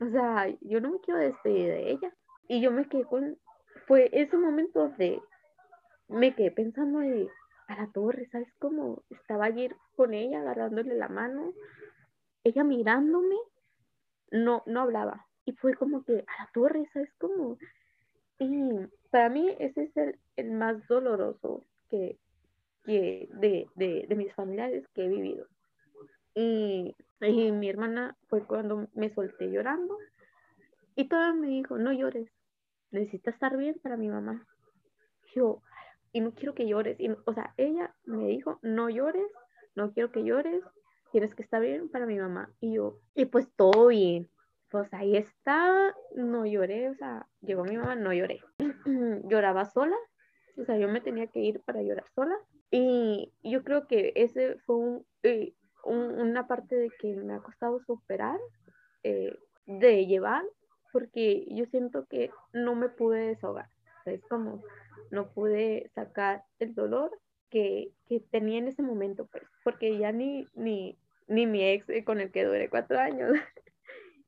O 0.01 0.11
sea, 0.11 0.49
yo 0.61 0.81
no 0.81 0.93
me 0.93 1.01
quiero 1.01 1.21
despedir 1.21 1.69
de 1.69 1.91
ella. 1.91 2.15
Y 2.49 2.61
yo 2.61 2.71
me 2.71 2.89
quedé 2.89 3.05
con, 3.05 3.39
fue 3.87 4.11
ese 4.13 4.37
momento 4.37 4.89
de, 4.99 5.21
me 6.09 6.35
quedé 6.35 6.51
pensando 6.51 7.01
de, 7.01 7.29
a 7.69 7.77
la 7.77 7.93
torre, 7.93 8.29
¿sabes 8.31 8.53
cómo? 8.59 9.03
Estaba 9.11 9.47
ayer 9.47 9.77
con 9.97 10.15
ella, 10.15 10.41
agarrándole 10.41 10.95
la 10.95 11.09
mano, 11.09 11.53
ella 12.45 12.65
mirándome, 12.65 13.37
no, 14.31 14.63
no 14.67 14.81
hablaba. 14.81 15.27
Y 15.45 15.53
fue 15.53 15.75
como 15.75 16.05
que, 16.05 16.25
a 16.27 16.43
la 16.43 16.51
torre, 16.53 16.89
¿sabes 16.93 17.13
cómo? 17.19 17.59
Y 18.39 18.71
para 19.11 19.29
mí 19.29 19.49
ese 19.59 19.85
es 19.85 19.97
el, 19.97 20.19
el 20.37 20.51
más 20.53 20.87
doloroso 20.89 21.65
que, 21.89 22.19
que 22.85 23.29
de, 23.33 23.69
de, 23.75 24.07
de 24.09 24.15
mis 24.17 24.33
familiares 24.35 24.87
que 24.95 25.05
he 25.05 25.09
vivido. 25.09 25.47
Y 26.35 26.95
y 27.23 27.53
mi 27.53 27.69
hermana 27.69 28.17
fue 28.29 28.45
cuando 28.45 28.89
me 28.95 29.11
solté 29.11 29.49
llorando 29.51 29.97
y 30.97 31.09
toda 31.09 31.33
me 31.33 31.47
dijo, 31.47 31.79
no 31.79 31.93
llores, 31.93 32.29
necesitas 32.91 33.35
estar 33.35 33.57
bien 33.57 33.77
para 33.83 33.97
mi 33.97 34.09
mamá. 34.09 34.45
Yo, 35.35 35.63
y 36.13 36.21
no 36.21 36.33
quiero 36.33 36.55
que 36.55 36.67
llores. 36.67 36.99
Y, 36.99 37.11
o 37.11 37.33
sea, 37.33 37.55
ella 37.57 37.95
me 38.05 38.27
dijo, 38.27 38.59
no 38.61 38.91
llores, 38.91 39.31
no 39.75 39.93
quiero 39.93 40.11
que 40.11 40.25
llores, 40.25 40.63
tienes 41.13 41.35
que 41.35 41.43
estar 41.43 41.63
bien 41.63 41.89
para 41.89 42.07
mi 42.07 42.19
mamá. 42.19 42.53
Y 42.61 42.75
yo, 42.75 42.99
y 43.15 43.25
pues 43.27 43.49
todo 43.57 43.87
bien. 43.87 44.29
Pues 44.69 44.93
ahí 44.93 45.17
está, 45.17 45.95
no 46.17 46.45
lloré, 46.45 46.91
o 46.91 46.95
sea, 46.95 47.27
llegó 47.41 47.65
mi 47.65 47.77
mamá, 47.77 47.95
no 47.95 48.13
lloré. 48.13 48.41
Lloraba 49.29 49.67
sola, 49.67 49.97
o 50.57 50.65
sea, 50.65 50.77
yo 50.79 50.89
me 50.89 51.01
tenía 51.01 51.27
que 51.27 51.41
ir 51.41 51.61
para 51.61 51.83
llorar 51.83 52.07
sola. 52.15 52.35
Y 52.75 53.31
yo 53.45 53.63
creo 53.65 53.87
que 53.87 54.13
ese 54.17 54.57
fue 54.65 54.77
un, 54.77 55.07
eh, 55.23 55.53
una 55.85 56.49
parte 56.49 56.75
de 56.75 56.89
que 56.99 57.15
me 57.15 57.35
ha 57.35 57.41
costado 57.41 57.81
superar, 57.85 58.41
eh, 59.03 59.39
de 59.67 60.07
llevar, 60.07 60.43
porque 60.91 61.47
yo 61.51 61.67
siento 61.67 62.07
que 62.07 62.31
no 62.55 62.75
me 62.75 62.89
pude 62.89 63.27
desahogar. 63.27 63.69
es 64.07 64.23
como 64.23 64.63
no 65.11 65.31
pude 65.33 65.91
sacar 65.95 66.45
el 66.59 66.75
dolor 66.75 67.11
que, 67.51 67.93
que, 68.09 68.21
tenía 68.21 68.59
en 68.59 68.69
ese 68.69 68.83
momento, 68.83 69.27
pues, 69.27 69.45
porque 69.63 69.99
ya 69.99 70.11
ni, 70.11 70.49
ni, 70.55 70.99
ni 71.29 71.47
mi 71.47 71.63
ex 71.63 71.87
eh, 71.91 72.05
con 72.05 72.21
el 72.21 72.33
que 72.33 72.45
duré 72.45 72.71
cuatro 72.71 72.99
años 72.99 73.33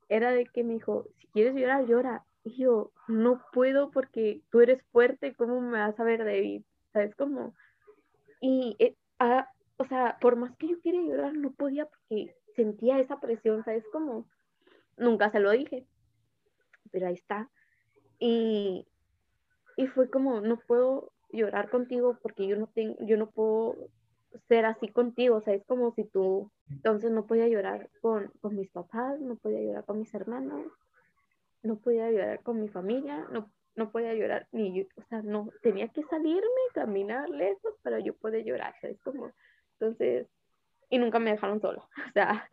era 0.09 0.31
de 0.31 0.45
que 0.45 0.63
me 0.63 0.75
dijo, 0.75 1.07
si 1.17 1.27
quieres 1.29 1.55
llorar, 1.55 1.87
llora. 1.87 2.23
Y 2.43 2.57
yo, 2.57 2.91
no 3.07 3.43
puedo 3.51 3.89
porque 3.89 4.41
tú 4.51 4.61
eres 4.61 4.83
fuerte, 4.91 5.33
¿cómo 5.33 5.59
me 5.61 5.79
vas 5.79 5.99
a 5.99 6.03
ver 6.03 6.23
débil? 6.23 6.63
¿Sabes 6.93 7.15
cómo? 7.15 7.55
Y 8.41 8.75
eh, 8.79 8.95
o 9.77 9.85
sea, 9.85 10.17
por 10.21 10.35
más 10.35 10.55
que 10.57 10.67
yo 10.69 10.81
quería 10.81 11.01
llorar, 11.01 11.33
no 11.33 11.51
podía 11.51 11.85
porque 11.85 12.35
sentía 12.55 12.99
esa 12.99 13.19
presión, 13.19 13.63
¿sabes? 13.63 13.85
Como 13.91 14.25
nunca 14.97 15.29
se 15.31 15.39
lo 15.39 15.51
dije, 15.51 15.85
pero 16.91 17.07
ahí 17.07 17.15
está. 17.15 17.49
Y, 18.19 18.87
y 19.75 19.87
fue 19.87 20.09
como, 20.09 20.41
no 20.41 20.57
puedo 20.57 21.11
llorar 21.31 21.69
contigo 21.69 22.17
porque 22.21 22.47
yo 22.47 22.57
no 22.57 22.67
tengo, 22.67 22.95
yo 23.01 23.17
no 23.17 23.29
puedo 23.29 23.75
ser 24.47 24.65
así 24.65 24.87
contigo, 24.89 25.37
o 25.37 25.41
sea, 25.41 25.53
es 25.53 25.65
como 25.65 25.93
si 25.93 26.05
tú, 26.05 26.51
entonces 26.69 27.11
no 27.11 27.25
podía 27.25 27.47
llorar 27.47 27.89
con, 28.01 28.31
con 28.41 28.55
mis 28.55 28.69
papás, 28.69 29.19
no 29.19 29.35
podía 29.35 29.61
llorar 29.61 29.85
con 29.85 29.99
mis 29.99 30.13
hermanos, 30.13 30.67
no 31.63 31.77
podía 31.77 32.11
llorar 32.11 32.41
con 32.43 32.61
mi 32.61 32.67
familia, 32.67 33.27
no, 33.31 33.49
no 33.75 33.91
podía 33.91 34.13
llorar 34.13 34.47
ni 34.51 34.73
yo, 34.73 34.85
o 34.95 35.03
sea, 35.09 35.21
no, 35.21 35.49
tenía 35.61 35.87
que 35.89 36.03
salirme, 36.03 36.41
caminar 36.73 37.29
lejos 37.29 37.75
para 37.81 37.99
yo 37.99 38.15
poder 38.15 38.43
llorar, 38.43 38.73
es 38.81 38.99
como, 39.01 39.31
entonces, 39.73 40.27
y 40.89 40.97
nunca 40.97 41.19
me 41.19 41.31
dejaron 41.31 41.61
sola, 41.61 41.83
o 42.09 42.11
sea, 42.13 42.49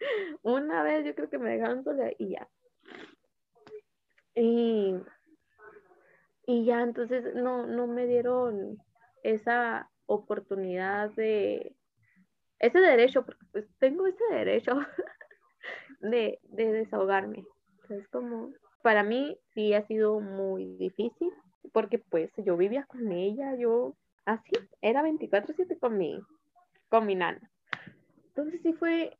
una 0.42 0.82
vez 0.82 1.04
yo 1.04 1.14
creo 1.14 1.30
que 1.30 1.38
me 1.38 1.56
dejaron 1.56 1.84
sola 1.84 2.10
y 2.18 2.30
ya. 2.30 2.48
Y, 4.34 4.94
y 6.46 6.64
ya 6.66 6.82
entonces 6.82 7.34
no, 7.34 7.66
no 7.66 7.86
me 7.86 8.06
dieron 8.06 8.76
esa 9.22 9.90
oportunidad 10.04 11.10
de 11.10 11.74
ese 12.58 12.80
derecho, 12.80 13.24
porque 13.24 13.44
pues 13.52 13.66
tengo 13.78 14.06
ese 14.06 14.24
derecho 14.30 14.72
de, 16.00 16.38
de 16.42 16.72
desahogarme. 16.72 17.44
Es 17.88 18.06
como, 18.08 18.52
para 18.86 19.02
mí 19.02 19.36
sí 19.52 19.74
ha 19.74 19.84
sido 19.88 20.20
muy 20.20 20.76
difícil, 20.76 21.32
porque 21.72 21.98
pues 21.98 22.30
yo 22.36 22.56
vivía 22.56 22.84
con 22.84 23.10
ella, 23.10 23.56
yo 23.56 23.96
así, 24.24 24.52
era 24.80 25.02
24/7 25.02 25.76
con 25.80 25.98
mi, 25.98 26.20
con 26.88 27.04
mi 27.04 27.16
nana. 27.16 27.50
Entonces 28.28 28.60
sí 28.62 28.74
fue, 28.74 29.18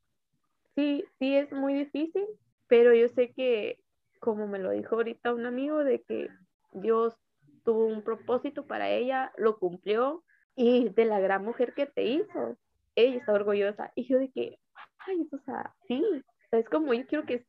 sí, 0.76 1.04
sí 1.18 1.34
es 1.34 1.50
muy 1.50 1.74
difícil, 1.74 2.24
pero 2.68 2.94
yo 2.94 3.08
sé 3.08 3.32
que, 3.32 3.80
como 4.20 4.46
me 4.46 4.60
lo 4.60 4.70
dijo 4.70 4.94
ahorita 4.94 5.34
un 5.34 5.46
amigo, 5.46 5.82
de 5.82 6.00
que 6.02 6.28
Dios 6.72 7.16
tuvo 7.64 7.86
un 7.86 8.02
propósito 8.02 8.68
para 8.68 8.90
ella, 8.90 9.32
lo 9.36 9.58
cumplió, 9.58 10.22
y 10.54 10.90
de 10.90 11.06
la 11.06 11.18
gran 11.18 11.44
mujer 11.44 11.74
que 11.74 11.86
te 11.86 12.04
hizo, 12.04 12.56
ella 12.94 13.16
está 13.16 13.32
orgullosa. 13.32 13.90
Y 13.96 14.06
yo 14.06 14.20
de 14.20 14.30
que, 14.30 14.60
ay, 14.98 15.28
o 15.32 15.38
sea, 15.38 15.74
sí, 15.88 16.04
es 16.52 16.68
como 16.68 16.94
yo 16.94 17.04
quiero 17.08 17.26
que, 17.26 17.44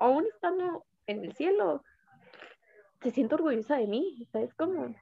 aún 0.00 0.26
estando 0.34 0.84
en 1.06 1.24
el 1.24 1.34
cielo, 1.34 1.82
se 3.02 3.10
sienta 3.10 3.36
orgullosa 3.36 3.76
de 3.76 3.86
mí, 3.86 4.26
¿sabes 4.32 4.54
como? 4.54 4.94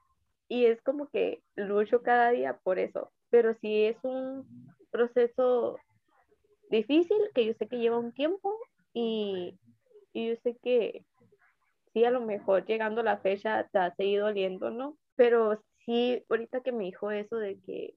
Y 0.48 0.66
es 0.66 0.82
como 0.82 1.08
que 1.08 1.42
lucho 1.54 2.02
cada 2.02 2.30
día 2.30 2.58
por 2.62 2.78
eso, 2.78 3.12
pero 3.30 3.54
sí 3.54 3.84
es 3.84 3.96
un 4.02 4.46
proceso 4.90 5.78
difícil, 6.70 7.18
que 7.34 7.46
yo 7.46 7.54
sé 7.54 7.68
que 7.68 7.78
lleva 7.78 7.98
un 7.98 8.12
tiempo 8.12 8.54
y, 8.92 9.58
y 10.12 10.28
yo 10.28 10.36
sé 10.42 10.56
que 10.62 11.04
sí, 11.92 12.04
a 12.04 12.10
lo 12.10 12.20
mejor 12.20 12.64
llegando 12.66 13.02
la 13.02 13.18
fecha 13.18 13.68
te 13.72 13.78
ha 13.78 13.94
seguido 13.94 14.26
doliendo, 14.26 14.70
¿no? 14.70 14.96
Pero 15.16 15.62
sí, 15.84 16.24
ahorita 16.28 16.62
que 16.62 16.72
me 16.72 16.84
dijo 16.84 17.10
eso 17.10 17.36
de 17.36 17.60
que 17.60 17.94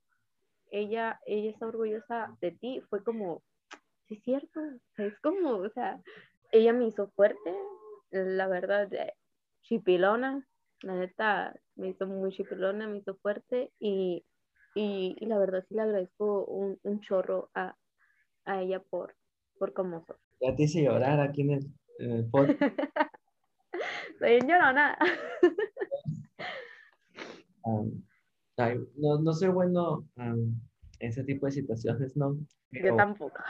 ella, 0.72 1.20
ella 1.26 1.52
está 1.52 1.68
orgullosa 1.68 2.36
de 2.42 2.52
ti, 2.52 2.82
fue 2.90 3.04
como, 3.04 3.42
sí 4.08 4.16
es 4.16 4.24
cierto, 4.24 4.60
es 4.98 5.18
como, 5.20 5.52
o 5.52 5.70
sea, 5.70 6.00
ella 6.52 6.74
me 6.74 6.88
hizo 6.88 7.08
fuerte, 7.12 7.56
la 8.16 8.48
verdad, 8.48 8.90
chipilona, 9.62 10.48
la 10.82 10.96
neta, 10.96 11.56
me 11.76 11.90
hizo 11.90 12.08
muy 12.08 12.32
chipilona, 12.32 12.88
me 12.88 12.98
hizo 12.98 13.16
fuerte 13.16 13.72
y, 13.80 14.26
y, 14.76 15.16
la 15.26 15.38
verdad 15.38 15.66
sí 15.68 15.76
le 15.76 15.82
agradezco 15.82 16.46
un, 16.46 16.80
un 16.84 17.02
chorro 17.02 17.50
a, 17.54 17.76
a, 18.46 18.62
ella 18.62 18.80
por, 18.80 19.16
por 19.58 19.74
cómo 19.74 20.04
soy. 20.06 20.18
Ya 20.42 20.56
te 20.56 20.64
hice 20.64 20.84
llorar 20.84 21.20
aquí 21.20 21.42
en 21.42 21.52
el, 21.52 21.66
en 22.00 22.12
el 22.12 22.30
podcast. 22.30 22.62
Soy 24.20 24.40
llorona. 24.42 24.98
no, 28.96 29.20
no 29.20 29.34
soy 29.34 29.50
bueno 29.50 30.08
en 30.18 30.62
ese 31.00 31.24
tipo 31.24 31.46
de 31.48 31.52
situaciones, 31.52 32.16
¿no? 32.16 32.38
Yo 32.72 32.96
tampoco. 32.96 33.44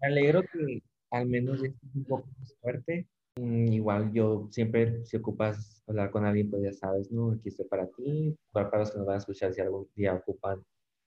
Me 0.00 0.08
alegro 0.08 0.42
que 0.42 0.82
al 1.12 1.26
menos 1.28 1.62
estés 1.62 1.94
un 1.94 2.04
poco 2.04 2.28
más 2.38 2.54
fuerte. 2.60 3.06
Mm, 3.36 3.72
igual 3.72 4.12
yo 4.12 4.48
siempre, 4.50 5.04
si 5.04 5.16
ocupas 5.16 5.82
hablar 5.86 6.10
con 6.10 6.24
alguien, 6.24 6.50
pues 6.50 6.62
ya 6.62 6.72
sabes, 6.72 7.10
¿no? 7.12 7.32
Aquí 7.32 7.48
estoy 7.48 7.66
para 7.66 7.86
ti. 7.88 8.36
Para, 8.50 8.78
los 8.78 8.90
que 8.90 8.98
nos 8.98 9.06
van 9.06 9.14
a 9.14 9.18
escuchar, 9.18 9.54
si 9.54 9.60
algún 9.60 9.88
día 9.94 10.14
ocupan 10.14 10.62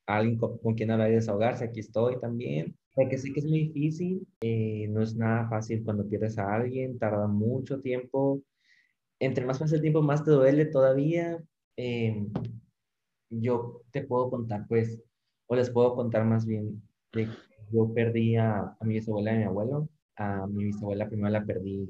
a 0.07 0.17
alguien 0.17 0.37
con, 0.37 0.75
quien 0.75 0.91
hablar 0.91 1.11
y 1.11 1.15
desahogarse, 1.15 1.65
aquí 1.65 1.81
estoy 1.81 2.19
también. 2.19 2.75
Porque 2.93 3.17
sé 3.17 3.33
que 3.33 3.41
es 3.41 3.45
muy 3.45 3.67
difícil, 3.67 4.25
eh, 4.41 4.87
no 4.89 5.01
es 5.01 5.15
nada 5.15 5.49
fácil 5.49 5.83
cuando 5.83 6.07
pierdes 6.07 6.37
a 6.37 6.53
alguien, 6.55 6.97
tarda 6.97 7.27
mucho 7.27 7.81
tiempo 7.81 8.41
entre 9.19 9.45
más 9.45 9.59
pasa 9.59 9.75
el 9.75 9.81
tiempo, 9.81 10.01
más 10.01 10.23
te 10.23 10.31
duele 10.31 10.65
todavía. 10.65 11.43
Eh, 11.77 12.27
yo 13.29 13.81
te 13.91 14.03
puedo 14.03 14.29
contar, 14.29 14.65
pues, 14.67 15.01
o 15.47 15.55
les 15.55 15.69
puedo 15.69 15.95
contar 15.95 16.25
más 16.25 16.45
bien, 16.45 16.81
de 17.13 17.29
yo 17.71 17.93
perdí 17.93 18.35
a, 18.35 18.77
mi 18.81 18.95
bisabuela 18.95 19.31
y 19.31 19.35
a 19.35 19.39
mi 19.39 19.43
abuelo. 19.45 19.89
A 20.17 20.47
mi 20.47 20.65
bisabuela 20.65 21.07
primero 21.07 21.29
la 21.29 21.43
perdí 21.43 21.89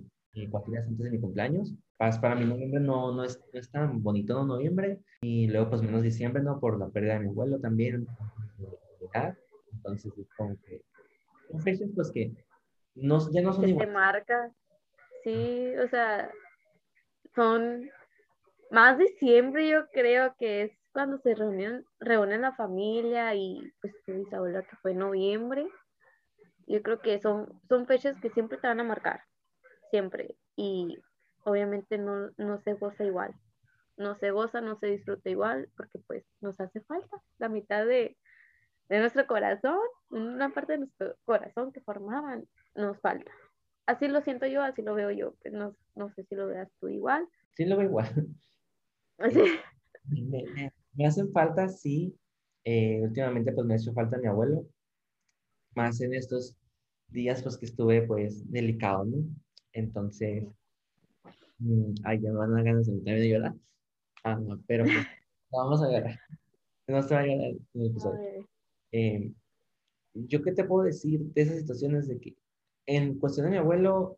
cuatro 0.50 0.72
días 0.72 0.88
antes 0.88 1.06
de 1.06 1.12
mi 1.12 1.20
cumpleaños. 1.20 1.74
Para, 1.98 2.20
para 2.20 2.36
mi 2.36 2.46
noviembre 2.46 2.82
no, 2.82 3.14
no, 3.14 3.24
es, 3.24 3.40
no 3.54 3.60
es 3.60 3.70
tan 3.70 4.04
bonito, 4.04 4.34
¿no? 4.34 4.46
Noviembre. 4.46 5.00
Y 5.22 5.48
luego, 5.48 5.70
pues, 5.70 5.82
menos 5.82 6.02
diciembre, 6.02 6.44
¿no? 6.44 6.60
Por 6.60 6.78
la 6.78 6.90
pérdida 6.90 7.14
de 7.14 7.22
mi 7.22 7.30
abuelo 7.30 7.60
también. 7.60 8.08
Entonces, 9.74 10.12
es 10.18 10.28
como 10.36 10.58
que 10.66 10.82
son 11.50 11.62
fechas, 11.62 11.90
pues, 11.96 12.12
que 12.12 12.34
no, 12.96 13.32
ya 13.32 13.42
no 13.42 13.54
son 13.54 13.70
iguales. 13.70 13.94
marca. 13.94 14.52
Sí, 15.24 15.74
o 15.84 15.88
sea, 15.90 16.30
son 17.34 17.90
más 18.72 18.98
diciembre, 18.98 19.68
yo 19.68 19.88
creo 19.92 20.36
que 20.38 20.64
es 20.64 20.72
cuando 20.92 21.18
se 21.20 21.36
reúnen, 21.36 21.86
reúnen 22.00 22.42
la 22.42 22.54
familia 22.54 23.34
y 23.36 23.74
pues 23.82 23.94
mi 24.08 24.24
bisabuela 24.24 24.62
que 24.64 24.76
fue 24.78 24.92
en 24.92 25.00
noviembre. 25.00 25.68
Yo 26.68 26.82
creo 26.82 27.02
que 27.02 27.20
son, 27.20 27.62
son 27.68 27.86
fechas 27.86 28.18
que 28.20 28.30
siempre 28.30 28.58
te 28.58 28.68
van 28.68 28.80
a 28.80 28.84
marcar, 28.84 29.22
siempre. 29.92 30.36
Y 30.56 30.98
obviamente 31.44 31.98
no, 31.98 32.32
no 32.38 32.60
se 32.62 32.74
goza 32.74 33.04
igual. 33.04 33.34
No 33.98 34.16
se 34.16 34.32
goza, 34.32 34.62
no 34.62 34.78
se 34.78 34.88
disfruta 34.88 35.30
igual, 35.30 35.70
porque 35.78 36.00
pues 36.00 36.26
nos 36.42 36.60
hace 36.60 36.82
falta 36.82 37.18
la 37.38 37.50
mitad 37.50 37.86
de, 37.86 38.18
de 38.90 39.00
nuestro 39.00 39.26
corazón, 39.26 39.80
una 40.10 40.54
parte 40.54 40.74
de 40.74 40.80
nuestro 40.80 41.16
corazón 41.24 41.72
que 41.72 41.82
formaban, 41.82 42.46
nos 42.76 43.00
falta 43.00 43.32
así 43.86 44.08
lo 44.08 44.22
siento 44.22 44.46
yo, 44.48 44.62
así 44.62 44.82
lo 44.82 44.96
veo 44.96 45.12
yo. 45.12 45.36
Pues 45.42 45.54
no, 45.54 45.76
no 45.96 46.10
sé 46.14 46.24
si 46.26 46.36
lo 46.36 46.48
veas 46.48 46.70
tú 46.80 46.88
igual. 46.88 47.28
Sí, 47.54 47.66
lo 47.66 47.78
veo 47.78 47.88
igual. 47.88 48.28
Me, 50.08 50.72
me, 50.94 51.08
hacen 51.08 51.32
falta, 51.32 51.68
sí. 51.68 52.16
Eh, 52.64 53.02
últimamente, 53.02 53.52
pues 53.52 53.66
me 53.66 53.74
ha 53.74 53.78
hecho 53.78 53.92
falta 53.92 54.20
mi 54.20 54.28
abuelo. 54.28 54.68
Más 55.76 56.02
en 56.02 56.14
estos 56.14 56.56
días, 57.10 57.44
pues 57.44 57.58
que 57.58 57.66
estuve, 57.66 58.02
pues, 58.04 58.50
delicado, 58.52 59.06
¿no? 59.06 59.18
Entonces, 59.74 60.46
mm, 61.60 61.94
ay, 62.04 62.22
ya 62.22 62.32
me 62.32 62.38
van 62.38 62.58
a 62.58 62.64
ganas 62.64 62.88
de 62.88 63.30
llorar. 63.30 63.54
Ah, 64.24 64.36
no, 64.36 64.62
pero 64.68 64.86
pues, 64.86 64.96
vamos 65.52 65.82
a 65.82 65.92
llorar. 65.92 66.20
No 66.88 67.02
se 67.04 67.14
va 67.14 67.22
a 67.22 67.26
llorar 67.26 67.52
en 67.74 67.82
el 67.82 67.88
episodio. 67.92 68.48
Eh, 68.92 69.32
¿Yo 70.14 70.42
qué 70.42 70.52
te 70.54 70.64
puedo 70.64 70.84
decir 70.84 71.20
de 71.34 71.42
esas 71.42 71.60
situaciones 71.60 72.08
de 72.08 72.20
que 72.20 72.36
en 72.86 73.20
cuestión 73.20 73.46
de 73.46 73.52
mi 73.52 73.58
abuelo, 73.58 74.18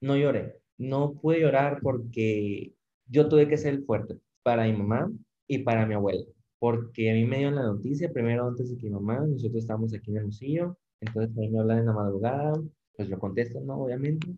no 0.00 0.16
lloré. 0.16 0.60
No 0.78 1.14
pude 1.14 1.40
llorar 1.40 1.78
porque 1.82 2.74
yo 3.06 3.28
tuve 3.28 3.48
que 3.48 3.56
ser 3.56 3.82
fuerte 3.82 4.18
para 4.42 4.64
mi 4.64 4.72
mamá 4.72 5.10
y 5.46 5.58
para 5.58 5.86
mi 5.86 5.94
abuelo. 5.94 6.24
Porque 6.58 7.10
a 7.10 7.14
mí 7.14 7.24
me 7.24 7.38
dio 7.38 7.50
la 7.50 7.62
noticia, 7.62 8.12
primero 8.12 8.46
antes 8.46 8.70
de 8.70 8.76
que 8.76 8.86
mi 8.86 8.92
mamá, 8.92 9.20
nosotros 9.26 9.62
estábamos 9.62 9.94
aquí 9.94 10.10
en 10.10 10.18
el 10.18 10.24
museo, 10.26 10.78
entonces 11.00 11.36
a 11.36 11.40
mí 11.40 11.48
me 11.48 11.60
hablan 11.60 11.78
en 11.78 11.86
la 11.86 11.92
madrugada, 11.92 12.52
pues 12.96 13.08
yo 13.08 13.18
contesto, 13.18 13.60
no, 13.60 13.82
obviamente. 13.82 14.28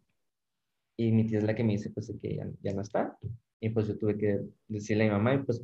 Y 0.97 1.13
mi 1.13 1.27
tía 1.27 1.39
es 1.39 1.45
la 1.45 1.55
que 1.55 1.65
me 1.65 1.73
dice, 1.73 1.91
pues, 1.91 2.13
que 2.21 2.37
ya, 2.37 2.49
ya 2.63 2.75
no 2.75 2.83
está. 2.83 3.17
Y 3.61 3.71
pues 3.71 3.87
yo 3.87 3.97
tuve 3.97 4.19
que 4.19 4.41
decirle 4.67 5.05
a 5.05 5.07
mi 5.07 5.13
mamá, 5.13 5.35
y 5.35 5.39
pues 5.39 5.63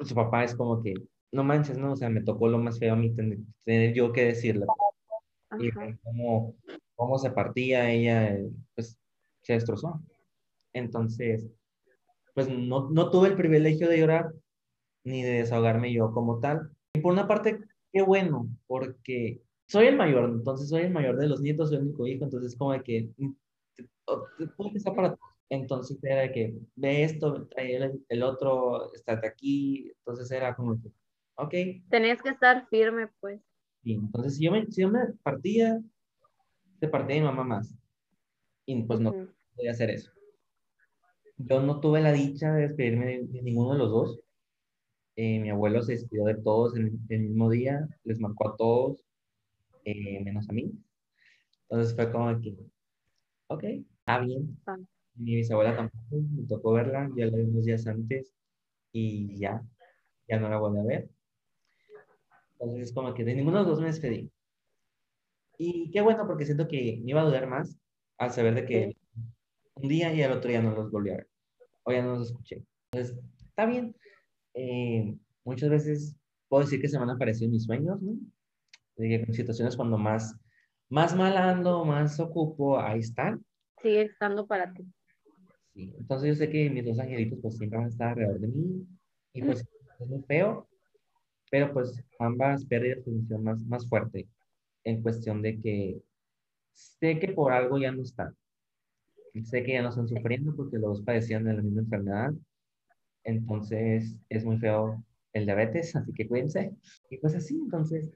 su 0.00 0.14
papá 0.14 0.44
es 0.44 0.54
como 0.54 0.82
que, 0.82 0.94
no 1.32 1.44
manches, 1.44 1.78
¿no? 1.78 1.92
O 1.92 1.96
sea, 1.96 2.10
me 2.10 2.22
tocó 2.22 2.48
lo 2.48 2.58
más 2.58 2.78
feo 2.78 2.92
a 2.92 2.96
mí 2.96 3.14
tener, 3.14 3.94
yo 3.94 4.12
que 4.12 4.26
decirle. 4.26 4.66
Y 5.58 5.70
como, 6.02 6.54
cómo 6.94 7.18
se 7.18 7.30
partía 7.30 7.90
ella, 7.90 8.38
pues 8.74 8.98
se 9.42 9.54
destrozó. 9.54 10.00
Entonces, 10.72 11.46
pues 12.34 12.48
no, 12.48 12.90
no 12.90 13.10
tuve 13.10 13.28
el 13.28 13.36
privilegio 13.36 13.88
de 13.88 13.98
llorar 13.98 14.32
ni 15.04 15.22
de 15.22 15.32
desahogarme 15.32 15.92
yo 15.92 16.12
como 16.12 16.40
tal. 16.40 16.70
Y 16.94 17.00
por 17.00 17.12
una 17.12 17.26
parte, 17.28 17.60
qué 17.92 18.02
bueno, 18.02 18.48
porque 18.66 19.40
soy 19.66 19.86
el 19.86 19.96
mayor, 19.96 20.30
entonces 20.30 20.68
soy 20.68 20.82
el 20.82 20.92
mayor 20.92 21.16
de 21.16 21.28
los 21.28 21.40
nietos, 21.40 21.68
soy 21.70 21.78
el 21.78 21.84
único 21.84 22.06
hijo, 22.06 22.24
entonces 22.24 22.56
como 22.56 22.72
de 22.72 22.82
que 22.82 23.10
mm, 23.16 23.32
puedo 24.56 24.72
pensar 24.72 24.94
para 24.94 25.18
entonces 25.48 26.02
era 26.02 26.22
de 26.22 26.32
que 26.32 26.54
ve 26.76 27.04
esto, 27.04 27.46
el, 27.56 28.02
el 28.08 28.22
otro, 28.22 28.90
estate 28.94 29.26
aquí, 29.26 29.92
entonces 29.98 30.30
era 30.30 30.54
como 30.54 30.80
que, 30.80 30.88
ok. 31.34 31.54
Tenías 31.90 32.22
que 32.22 32.30
estar 32.30 32.66
firme, 32.68 33.08
pues. 33.20 33.38
Sí, 33.84 33.92
entonces, 33.94 34.36
si 34.36 34.44
yo, 34.44 34.52
me, 34.52 34.64
si 34.70 34.80
yo 34.80 34.88
me 34.88 35.00
partía, 35.22 35.78
se 36.80 36.88
partía 36.88 37.16
mi 37.16 37.22
mamá 37.26 37.44
más. 37.44 37.74
Y 38.66 38.82
pues 38.84 39.00
no 39.00 39.12
Ujú. 39.12 39.28
podía 39.54 39.72
hacer 39.72 39.90
eso. 39.90 40.10
Yo 41.36 41.60
no 41.60 41.80
tuve 41.80 42.00
la 42.00 42.12
dicha 42.12 42.52
de 42.52 42.68
despedirme 42.68 43.06
de, 43.06 43.26
de 43.26 43.42
ninguno 43.42 43.72
de 43.72 43.78
los 43.78 43.90
dos. 43.90 44.20
Eh, 45.16 45.40
mi 45.40 45.50
abuelo 45.50 45.82
se 45.82 45.92
despidió 45.92 46.24
de 46.24 46.36
todos 46.36 46.76
en 46.76 46.98
el 47.08 47.20
mismo 47.20 47.50
día, 47.50 47.88
les 48.04 48.18
marcó 48.20 48.48
a 48.48 48.56
todos, 48.56 49.04
eh, 49.84 50.22
menos 50.24 50.48
a 50.48 50.52
mí. 50.52 50.72
Entonces 51.68 51.94
fue 51.94 52.10
como 52.12 52.40
que, 52.40 52.56
ok, 53.48 53.64
está 53.64 54.20
bien. 54.20 54.58
Ah. 54.66 54.76
Mi 55.14 55.36
bisabuela 55.36 55.76
tampoco, 55.76 56.16
me 56.30 56.46
tocó 56.46 56.72
verla, 56.72 57.10
ya 57.16 57.26
la 57.26 57.36
vi 57.36 57.44
unos 57.44 57.64
días 57.64 57.86
antes 57.86 58.32
y 58.92 59.38
ya, 59.38 59.62
ya 60.28 60.38
no 60.38 60.48
la 60.48 60.58
volví 60.58 60.78
a 60.78 60.84
ver. 60.84 61.10
Entonces 62.54 62.88
es 62.88 62.92
como 62.94 63.12
que 63.14 63.24
de 63.24 63.34
ninguno 63.34 63.58
de 63.58 63.64
los 63.64 63.72
dos 63.72 63.80
me 63.80 63.86
despedí. 63.86 64.30
Y 65.58 65.90
qué 65.90 66.00
bueno, 66.00 66.26
porque 66.26 66.44
siento 66.44 66.68
que 66.68 67.00
me 67.02 67.10
iba 67.10 67.20
a 67.20 67.24
dudar 67.24 67.46
más 67.46 67.78
al 68.18 68.32
saber 68.32 68.54
de 68.54 68.64
que 68.64 68.96
un 69.74 69.88
día 69.88 70.12
y 70.14 70.22
al 70.22 70.32
otro 70.32 70.50
ya 70.50 70.62
no 70.62 70.74
los 70.74 70.90
volví 70.90 71.10
a 71.10 71.16
ver, 71.16 71.28
o 71.84 71.92
ya 71.92 72.02
no 72.02 72.16
los 72.16 72.28
escuché. 72.28 72.64
Entonces, 72.92 73.18
está 73.48 73.66
bien. 73.66 73.94
Eh, 74.54 75.16
muchas 75.44 75.70
veces 75.70 76.16
puedo 76.48 76.64
decir 76.64 76.80
que 76.80 76.88
se 76.88 76.98
me 76.98 77.04
han 77.04 77.10
aparecido 77.10 77.50
mis 77.50 77.64
sueños, 77.64 78.00
¿no? 78.00 78.16
En 78.96 79.32
situaciones 79.32 79.76
cuando 79.76 79.98
más, 79.98 80.36
más 80.88 81.16
mal 81.16 81.36
ando, 81.36 81.84
más 81.84 82.20
ocupo, 82.20 82.78
ahí 82.78 83.00
están. 83.00 83.44
Sigue 83.80 84.02
estando 84.02 84.46
para 84.46 84.72
ti. 84.72 84.84
Sí, 85.74 85.94
entonces 85.98 86.28
yo 86.28 86.34
sé 86.34 86.50
que 86.50 86.68
mis 86.68 86.84
dos 86.84 86.98
angelitos 86.98 87.38
pues 87.40 87.56
siempre 87.56 87.78
van 87.78 87.86
a 87.86 87.90
estar 87.90 88.08
alrededor 88.10 88.40
de 88.40 88.48
mí 88.48 88.86
y 89.32 89.42
pues 89.42 89.64
es 90.00 90.06
muy 90.06 90.22
feo, 90.22 90.68
pero 91.50 91.72
pues 91.72 92.04
ambas 92.18 92.64
pérdidas 92.66 92.98
pues, 93.04 93.16
me 93.16 93.22
hicieron 93.22 93.44
más, 93.44 93.62
más 93.64 93.88
fuerte 93.88 94.28
en 94.84 95.02
cuestión 95.02 95.40
de 95.42 95.60
que 95.60 96.02
sé 96.72 97.18
que 97.18 97.28
por 97.28 97.52
algo 97.52 97.78
ya 97.78 97.92
no 97.92 98.02
están. 98.02 98.36
Sé 99.44 99.62
que 99.62 99.72
ya 99.72 99.82
no 99.82 99.88
están 99.88 100.08
sufriendo 100.08 100.54
porque 100.54 100.76
los 100.76 100.98
dos 100.98 101.02
padecían 101.02 101.44
de 101.44 101.54
la 101.54 101.62
misma 101.62 101.80
enfermedad. 101.80 102.32
Entonces 103.24 104.18
es 104.28 104.44
muy 104.44 104.58
feo 104.58 105.02
el 105.32 105.46
diabetes, 105.46 105.96
así 105.96 106.12
que 106.12 106.28
cuídense. 106.28 106.74
Y 107.08 107.16
pues 107.18 107.34
así, 107.34 107.54
entonces 107.54 108.12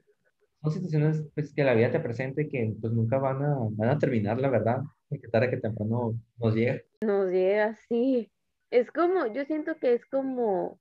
son 0.69 0.83
situaciones 0.83 1.23
pues, 1.35 1.53
que 1.53 1.63
la 1.63 1.73
vida 1.73 1.91
te 1.91 1.99
presenta 1.99 2.41
y 2.41 2.49
que 2.49 2.73
pues 2.79 2.93
nunca 2.93 3.17
van 3.17 3.43
a, 3.43 3.57
van 3.71 3.89
a 3.89 3.99
terminar, 3.99 4.39
la 4.39 4.49
verdad. 4.49 4.81
Que 5.09 5.27
tarde 5.29 5.49
que 5.49 5.57
temprano 5.57 6.19
nos 6.37 6.55
llega. 6.55 6.81
Nos 7.01 7.31
llega 7.31 7.67
así. 7.67 8.29
Es 8.71 8.91
como, 8.91 9.27
yo 9.27 9.45
siento 9.45 9.77
que 9.77 9.93
es 9.93 10.05
como 10.05 10.79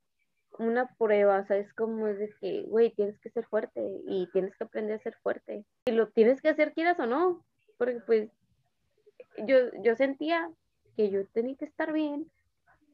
una 0.58 0.88
prueba, 0.98 1.40
o 1.40 1.46
sea, 1.46 1.58
es 1.58 1.72
como 1.74 2.08
es 2.08 2.18
de 2.18 2.34
que, 2.40 2.62
güey, 2.62 2.90
tienes 2.90 3.18
que 3.20 3.30
ser 3.30 3.44
fuerte 3.46 3.80
y 4.06 4.28
tienes 4.32 4.56
que 4.56 4.64
aprender 4.64 4.96
a 4.96 5.02
ser 5.02 5.14
fuerte. 5.22 5.64
Y 5.86 5.92
lo 5.92 6.08
tienes 6.08 6.40
que 6.40 6.48
hacer 6.48 6.72
quieras 6.72 6.98
o 6.98 7.06
no, 7.06 7.44
porque 7.78 8.00
pues 8.00 8.30
yo, 9.46 9.56
yo 9.82 9.94
sentía 9.96 10.50
que 10.96 11.10
yo 11.10 11.26
tenía 11.28 11.56
que 11.56 11.66
estar 11.66 11.92
bien, 11.92 12.30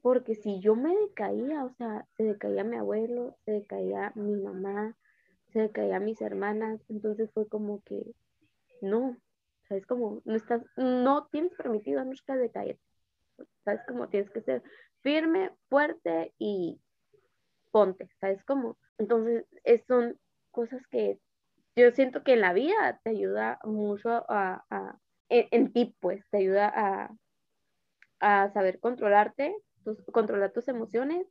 porque 0.02 0.34
si 0.34 0.60
yo 0.60 0.74
me 0.74 0.94
decaía, 0.96 1.64
o 1.64 1.72
sea, 1.74 2.06
se 2.16 2.24
decaía 2.24 2.64
mi 2.64 2.76
abuelo, 2.76 3.36
se 3.44 3.52
decaía 3.52 4.12
mi 4.16 4.34
mamá, 4.34 4.96
se 5.52 5.60
decaía 5.60 6.00
mis 6.00 6.20
hermanas, 6.20 6.80
entonces 6.88 7.30
fue 7.32 7.48
como 7.48 7.82
que, 7.82 8.02
no, 8.80 9.16
¿sabes? 9.68 9.86
Como, 9.86 10.22
no 10.24 10.34
estás, 10.34 10.62
no 10.76 11.26
tienes 11.30 11.52
permitido 11.54 12.04
nunca 12.04 12.36
decaer, 12.36 12.78
¿sabes? 13.64 13.80
Como 13.86 14.08
tienes 14.08 14.30
que 14.30 14.42
ser 14.42 14.62
firme, 15.00 15.50
fuerte 15.68 16.34
y 16.38 16.80
ponte, 17.70 18.08
¿sabes? 18.20 18.42
Como, 18.44 18.78
entonces, 18.98 19.44
es, 19.64 19.84
son 19.86 20.18
cosas 20.50 20.86
que 20.88 21.18
yo 21.76 21.90
siento 21.92 22.22
que 22.22 22.34
en 22.34 22.40
la 22.40 22.52
vida 22.52 23.00
te 23.02 23.10
ayuda 23.10 23.58
mucho 23.64 24.10
a, 24.28 24.64
a 24.70 24.98
en, 25.28 25.48
en, 25.50 25.72
ti, 25.72 25.96
pues, 26.00 26.24
te 26.30 26.38
ayuda 26.38 26.72
a, 26.74 27.10
a 28.20 28.52
saber 28.52 28.78
controlarte, 28.80 29.56
tus, 29.84 30.02
controlar 30.12 30.52
tus 30.52 30.68
emociones, 30.68 31.26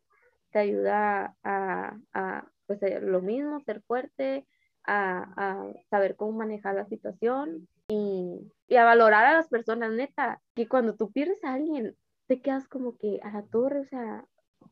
te 0.51 0.59
ayuda 0.59 1.35
a, 1.43 1.97
a 2.13 2.51
pues, 2.67 2.79
lo 3.01 3.21
mismo, 3.21 3.59
ser 3.61 3.81
fuerte, 3.81 4.45
a, 4.83 5.23
a, 5.35 5.73
saber 5.89 6.15
cómo 6.15 6.31
manejar 6.33 6.75
la 6.75 6.85
situación 6.87 7.67
y, 7.87 8.51
y, 8.67 8.75
a 8.75 8.85
valorar 8.85 9.25
a 9.25 9.33
las 9.33 9.47
personas, 9.47 9.91
neta, 9.91 10.41
que 10.55 10.67
cuando 10.67 10.95
tú 10.95 11.11
pierdes 11.11 11.43
a 11.43 11.53
alguien, 11.53 11.95
te 12.27 12.41
quedas 12.41 12.67
como 12.67 12.97
que 12.97 13.19
a 13.23 13.31
la 13.31 13.43
torre, 13.43 13.81
o 13.81 13.85
sea... 13.85 14.25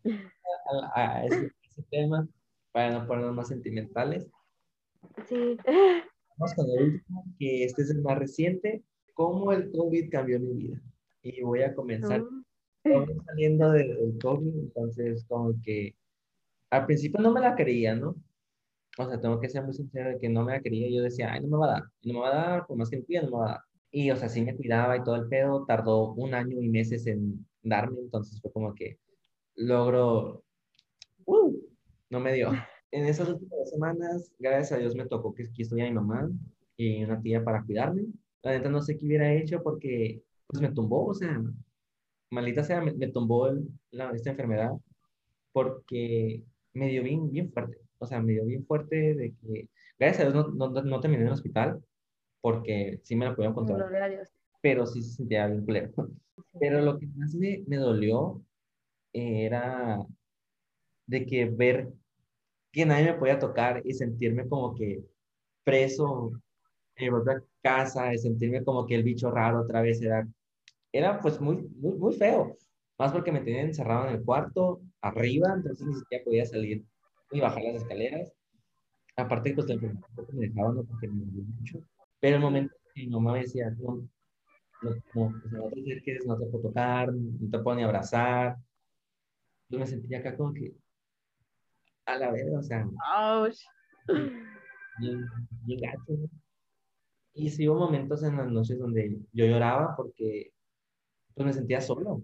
A, 0.93 1.19
a 1.19 1.25
ese, 1.25 1.51
ese, 1.63 1.83
tema, 1.89 2.27
para 2.71 2.91
no 2.91 3.07
ponernos 3.07 3.35
más 3.35 3.47
sentimentales. 3.47 4.29
Sí. 5.25 5.57
Vamos 6.37 6.53
con 6.53 6.69
el 6.69 6.93
último, 6.93 7.25
que 7.39 7.63
este 7.65 7.81
es 7.81 7.89
el 7.89 8.01
más 8.01 8.19
reciente, 8.19 8.83
cómo 9.13 9.51
el 9.51 9.71
COVID 9.71 10.11
cambió 10.11 10.39
mi 10.39 10.53
vida. 10.53 10.81
Y 11.21 11.41
voy 11.41 11.63
a 11.63 11.73
comenzar 11.73 12.21
No. 12.21 13.05
saliendo 13.25 13.71
del, 13.71 13.95
del 13.95 14.19
COVID, 14.19 14.55
entonces 14.55 15.25
como 15.27 15.53
que 15.63 15.95
al 16.69 16.85
principio 16.85 17.19
no 17.21 17.31
me 17.31 17.41
la 17.41 17.55
creía, 17.55 17.95
¿no? 17.95 18.15
O 18.97 19.07
sea, 19.07 19.19
tengo 19.19 19.39
que 19.39 19.49
ser 19.49 19.63
muy 19.63 19.73
sincero 19.73 20.09
de 20.09 20.17
que 20.19 20.29
no 20.29 20.43
me 20.43 20.53
la 20.53 20.61
creía. 20.61 20.89
Yo 20.89 21.03
decía, 21.03 21.31
ay, 21.31 21.41
no 21.41 21.47
me 21.47 21.57
va 21.57 21.65
a 21.67 21.71
dar, 21.79 21.83
no 22.03 22.13
me 22.13 22.19
va 22.19 22.29
a 22.29 22.49
dar, 22.49 22.67
por 22.67 22.77
más 22.77 22.89
que 22.89 22.97
me 22.97 23.03
cuida, 23.03 23.21
no 23.21 23.31
me 23.31 23.37
va 23.37 23.45
a 23.45 23.49
dar. 23.53 23.61
Y, 23.91 24.11
o 24.11 24.15
sea, 24.17 24.29
sí 24.29 24.41
me 24.41 24.55
cuidaba 24.55 24.97
y 24.97 25.03
todo 25.03 25.15
el 25.15 25.27
pedo. 25.29 25.65
Tardó 25.65 26.13
un 26.13 26.33
año 26.33 26.61
y 26.61 26.69
meses 26.69 27.07
en 27.07 27.45
darme, 27.63 27.99
entonces 28.01 28.41
fue 28.41 28.51
como 28.51 28.73
que 28.75 28.99
logro, 29.55 30.43
uh, 31.25 31.53
no 32.09 32.19
me 32.19 32.33
dio. 32.33 32.51
En 32.91 33.05
esas 33.05 33.29
últimas 33.29 33.69
semanas, 33.69 34.33
gracias 34.39 34.71
a 34.73 34.77
Dios 34.77 34.95
me 34.95 35.05
tocó 35.07 35.33
que 35.33 35.43
aquí 35.43 35.61
estuviera 35.63 35.89
mi 35.89 35.95
mamá 35.95 36.29
y 36.77 37.03
una 37.03 37.21
tía 37.21 37.43
para 37.43 37.63
cuidarme. 37.63 38.05
La 38.41 38.51
neta 38.51 38.69
no 38.69 38.81
sé 38.81 38.97
qué 38.97 39.05
hubiera 39.05 39.33
hecho 39.33 39.61
porque, 39.63 40.23
pues 40.47 40.61
me 40.61 40.71
tumbó, 40.71 41.07
o 41.07 41.13
sea, 41.13 41.41
maldita 42.31 42.63
sea, 42.63 42.81
me, 42.81 42.93
me 42.93 43.07
tumbó 43.07 43.47
el, 43.47 43.67
la, 43.91 44.11
esta 44.11 44.31
enfermedad 44.31 44.71
porque 45.51 46.43
me 46.73 46.89
dio 46.89 47.03
bien, 47.03 47.31
bien 47.31 47.51
fuerte. 47.51 47.77
O 47.97 48.05
sea, 48.05 48.21
me 48.21 48.33
dio 48.33 48.45
bien 48.45 48.65
fuerte 48.65 49.15
de 49.15 49.33
que, 49.35 49.69
gracias 49.97 50.27
a 50.27 50.31
Dios, 50.31 50.53
no, 50.55 50.69
no, 50.69 50.81
no 50.81 50.99
terminé 50.99 51.21
en 51.21 51.27
el 51.27 51.33
hospital 51.33 51.83
porque 52.41 52.99
sí 53.03 53.15
me 53.15 53.25
la 53.25 53.35
podían 53.35 53.53
controlar. 53.53 54.09
Dios. 54.09 54.29
Pero 54.61 54.85
sí 54.85 55.01
se 55.01 55.15
sentía 55.15 55.47
bien 55.47 55.65
culero. 55.65 55.91
Pero 56.59 56.81
lo 56.81 56.97
que 56.97 57.07
más 57.07 57.33
me, 57.35 57.63
me 57.67 57.77
dolió 57.77 58.41
era 59.13 59.99
de 61.05 61.25
que 61.25 61.45
ver 61.45 61.89
que 62.71 62.85
nadie 62.85 63.11
me 63.11 63.17
podía 63.17 63.39
tocar 63.39 63.81
y 63.83 63.93
sentirme 63.93 64.47
como 64.47 64.75
que 64.75 65.03
preso 65.63 66.31
en 66.95 67.05
mi 67.05 67.09
propia 67.09 67.43
casa, 67.61 68.05
de 68.05 68.17
sentirme 68.17 68.63
como 68.63 68.85
que 68.85 68.95
el 68.95 69.03
bicho 69.03 69.31
raro 69.31 69.61
otra 69.61 69.81
vez 69.81 70.01
era, 70.01 70.27
era 70.91 71.19
pues 71.19 71.39
muy, 71.41 71.57
muy, 71.77 71.95
muy 71.97 72.13
feo. 72.13 72.55
Más 72.97 73.11
porque 73.11 73.31
me 73.31 73.41
tenían 73.41 73.67
encerrado 73.67 74.07
en 74.07 74.15
el 74.15 74.23
cuarto, 74.23 74.81
arriba, 75.01 75.53
entonces 75.55 75.87
ni 75.87 75.95
siquiera 75.95 76.23
podía 76.23 76.45
salir 76.45 76.85
ni 77.31 77.39
bajar 77.39 77.63
las 77.63 77.75
escaleras. 77.75 78.33
Aparte, 79.15 79.53
pues 79.53 79.67
la 79.67 79.73
enfermedad 79.75 80.07
me 80.33 80.47
dejaba, 80.47 80.73
no 80.73 80.83
porque 80.83 81.07
me 81.07 81.25
dolía 81.25 81.43
mucho. 81.57 81.83
Pero 82.19 82.35
el 82.37 82.41
momento 82.41 82.75
que 82.93 83.01
mi 83.01 83.09
mamá 83.09 83.33
me 83.33 83.39
decía, 83.41 83.69
no, 83.71 84.07
no, 84.81 84.91
sea, 84.91 85.29
no 85.51 85.69
te 85.69 85.81
acerques, 85.81 86.25
no 86.25 86.37
te 86.37 86.45
puedo 86.45 86.63
tocar, 86.69 87.13
no 87.13 87.49
te 87.49 87.59
puedo 87.59 87.75
ni 87.77 87.83
abrazar. 87.83 88.57
Yo 89.69 89.79
me 89.79 89.85
sentía 89.85 90.19
acá 90.19 90.35
como 90.35 90.53
que, 90.53 90.73
a 92.05 92.17
la 92.17 92.31
vez, 92.31 92.47
o 92.55 92.63
sea, 92.63 92.87
Ouch. 93.17 93.59
bien, 94.99 95.25
bien 95.65 95.79
gacho. 95.81 96.03
¿no? 96.07 96.29
Y 97.33 97.49
sí 97.49 97.67
hubo 97.69 97.79
momentos 97.79 98.23
en 98.23 98.37
las 98.37 98.49
noches 98.49 98.79
donde 98.79 99.17
yo 99.31 99.45
lloraba 99.45 99.95
porque 99.95 100.51
pues 101.35 101.45
me 101.45 101.53
sentía 101.53 101.79
solo. 101.79 102.21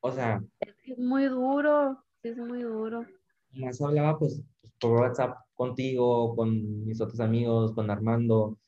O 0.00 0.12
sea, 0.12 0.42
Es 0.60 0.74
que 0.76 0.92
es 0.92 0.98
muy 0.98 1.24
duro, 1.24 2.03
es 2.24 2.38
muy 2.38 2.62
duro. 2.62 3.04
más 3.52 3.80
hablaba 3.80 4.18
pues 4.18 4.42
por 4.80 5.00
WhatsApp 5.00 5.36
contigo, 5.54 6.34
con 6.34 6.86
mis 6.86 7.00
otros 7.00 7.20
amigos, 7.20 7.72
con 7.72 7.90
Armando. 7.90 8.58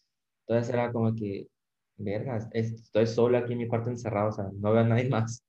Entonces 0.47 0.73
era 0.73 0.93
como 0.93 1.15
que, 1.15 1.49
vergas, 1.97 2.49
estoy 2.53 3.07
solo 3.07 3.39
aquí 3.39 3.53
en 3.53 3.59
mi 3.59 3.69
cuarto 3.69 3.91
encerrado, 3.91 4.29
o 4.29 4.33
sea, 4.33 4.51
no 4.55 4.73
veo 4.73 4.83
a 4.83 4.85
nadie 4.85 5.09
más. 5.11 5.43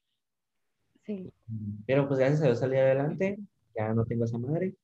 Sí. 1.05 1.31
Pero 1.85 2.07
pues 2.07 2.19
gracias 2.19 2.41
a 2.41 2.45
Dios 2.45 2.59
salí 2.59 2.77
adelante, 2.77 3.37
ya 3.75 3.93
no 3.93 4.05
tengo 4.05 4.25
esa 4.25 4.37
madre. 4.37 4.75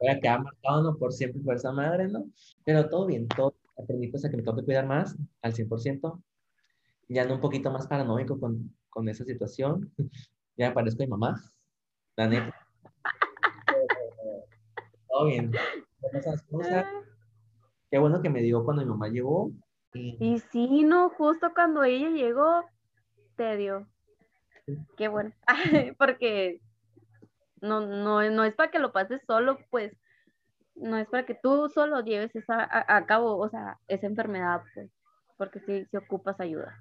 Voy 0.00 0.08
a 0.08 0.18
quedar 0.18 0.42
marcado 0.42 0.82
¿no? 0.82 0.96
por 0.96 1.12
siempre 1.12 1.40
por 1.42 1.54
esa 1.54 1.72
madre, 1.72 2.08
¿no? 2.08 2.24
Pero 2.64 2.88
todo 2.88 3.06
bien, 3.06 3.28
todo. 3.28 3.54
Aprendí 3.76 4.08
pues 4.08 4.24
a 4.24 4.30
que 4.30 4.36
me 4.36 4.42
tengo 4.42 4.56
que 4.56 4.64
cuidar 4.64 4.86
más, 4.86 5.16
al 5.42 5.54
100%. 5.54 6.22
Ya 7.08 7.22
ando 7.22 7.34
un 7.34 7.40
poquito 7.40 7.70
más 7.70 7.86
paranoico 7.86 8.38
con, 8.38 8.74
con 8.90 9.08
esa 9.08 9.24
situación. 9.24 9.92
Ya 10.62 10.68
me 10.68 10.74
parezco 10.74 11.02
a 11.02 11.06
mi 11.06 11.10
mamá, 11.10 11.42
la 12.16 12.28
neta. 12.28 12.54
Todo 15.08 15.26
bien. 15.26 15.50
Con 16.00 16.16
esas 16.16 16.40
cosas. 16.44 16.86
Qué 17.90 17.98
bueno 17.98 18.22
que 18.22 18.30
me 18.30 18.42
dio 18.42 18.64
cuando 18.64 18.84
mi 18.84 18.88
mamá 18.88 19.08
llegó. 19.08 19.50
Y, 19.92 20.16
Y 20.20 20.38
sí, 20.38 20.84
no, 20.84 21.10
justo 21.10 21.52
cuando 21.52 21.82
ella 21.82 22.10
llegó, 22.10 22.64
te 23.34 23.56
dio. 23.56 23.88
Qué 24.96 25.08
bueno. 25.08 25.32
Porque 25.98 26.60
no, 27.60 27.80
no, 27.80 28.30
no 28.30 28.44
es 28.44 28.54
para 28.54 28.70
que 28.70 28.78
lo 28.78 28.92
pases 28.92 29.20
solo, 29.26 29.58
pues, 29.68 29.92
no 30.76 30.96
es 30.96 31.08
para 31.08 31.26
que 31.26 31.34
tú 31.34 31.70
solo 31.70 32.04
lleves 32.04 32.36
esa, 32.36 32.68
a, 32.70 33.04
cabo, 33.06 33.36
o 33.36 33.48
sea, 33.48 33.80
esa 33.88 34.06
enfermedad, 34.06 34.62
pues, 34.74 34.92
porque 35.36 35.58
si, 35.58 35.86
si 35.86 35.96
ocupas 35.96 36.38
ayuda. 36.38 36.80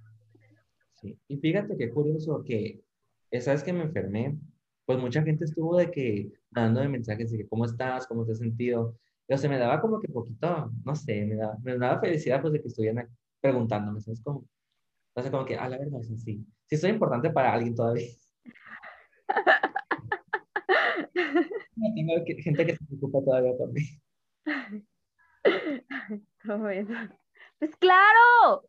Sí, 1.01 1.17
y 1.27 1.37
fíjate 1.37 1.75
qué 1.77 1.89
curioso 1.89 2.43
que 2.45 2.83
esa 3.31 3.51
vez 3.53 3.63
que 3.63 3.73
me 3.73 3.83
enfermé, 3.83 4.37
pues 4.85 4.99
mucha 4.99 5.23
gente 5.23 5.45
estuvo 5.45 5.77
de 5.77 5.89
que 5.89 6.31
dándome 6.49 6.89
mensajes 6.89 7.31
de 7.31 7.39
que 7.39 7.47
cómo 7.47 7.65
estás, 7.65 8.07
cómo 8.07 8.25
te 8.25 8.33
has 8.33 8.39
sentido, 8.39 8.97
pero 9.25 9.37
se 9.37 9.49
me 9.49 9.57
daba 9.57 9.81
como 9.81 9.99
que 9.99 10.09
poquito, 10.09 10.71
no 10.83 10.95
sé, 10.95 11.25
me 11.25 11.35
daba, 11.35 11.57
me 11.63 11.77
daba 11.77 11.99
felicidad 12.01 12.41
pues 12.41 12.53
de 12.53 12.61
que 12.61 12.67
estuvieran 12.67 13.07
preguntándome, 13.39 14.01
¿sabes 14.01 14.21
cómo? 14.23 14.45
Entonces 15.09 15.31
como 15.31 15.45
que, 15.45 15.57
a 15.57 15.67
la 15.69 15.77
verdad, 15.77 16.01
sí, 16.01 16.17
sí, 16.17 16.45
sí 16.65 16.77
soy 16.77 16.91
importante 16.91 17.29
para 17.31 17.53
alguien 17.53 17.75
todavía. 17.75 18.07
Tengo 21.95 22.13
gente 22.43 22.65
que 22.65 22.75
se 22.75 22.85
preocupa 22.85 23.19
todavía 23.23 23.57
por 23.57 23.71
mí. 23.71 23.81
Pues 27.59 27.75
claro, 27.75 28.67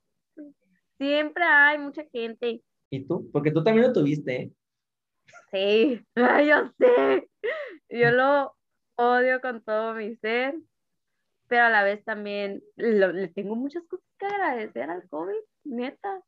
siempre 0.99 1.45
hay 1.45 1.79
mucha 1.79 2.05
gente. 2.13 2.63
¿Y 2.93 3.07
tú? 3.07 3.31
Porque 3.33 3.51
tú 3.51 3.65
también 3.65 3.87
lo 3.87 3.93
tuviste, 3.95 4.37
¿eh? 4.37 4.53
Sí, 5.51 6.07
yo 6.47 6.71
sé. 6.79 7.27
Yo 7.89 8.11
lo 8.11 8.55
odio 8.97 9.41
con 9.41 9.63
todo 9.65 9.95
mi 9.95 10.15
ser, 10.17 10.55
pero 11.49 11.65
a 11.65 11.71
la 11.71 11.85
vez 11.85 12.05
también 12.05 12.63
le 12.77 13.29
tengo 13.29 13.57
muchas 13.57 13.83
cosas 13.89 14.05
que 14.19 14.27
agradecer 14.27 14.91
al 14.91 15.09
COVID, 15.09 15.41
neta. 15.65 16.21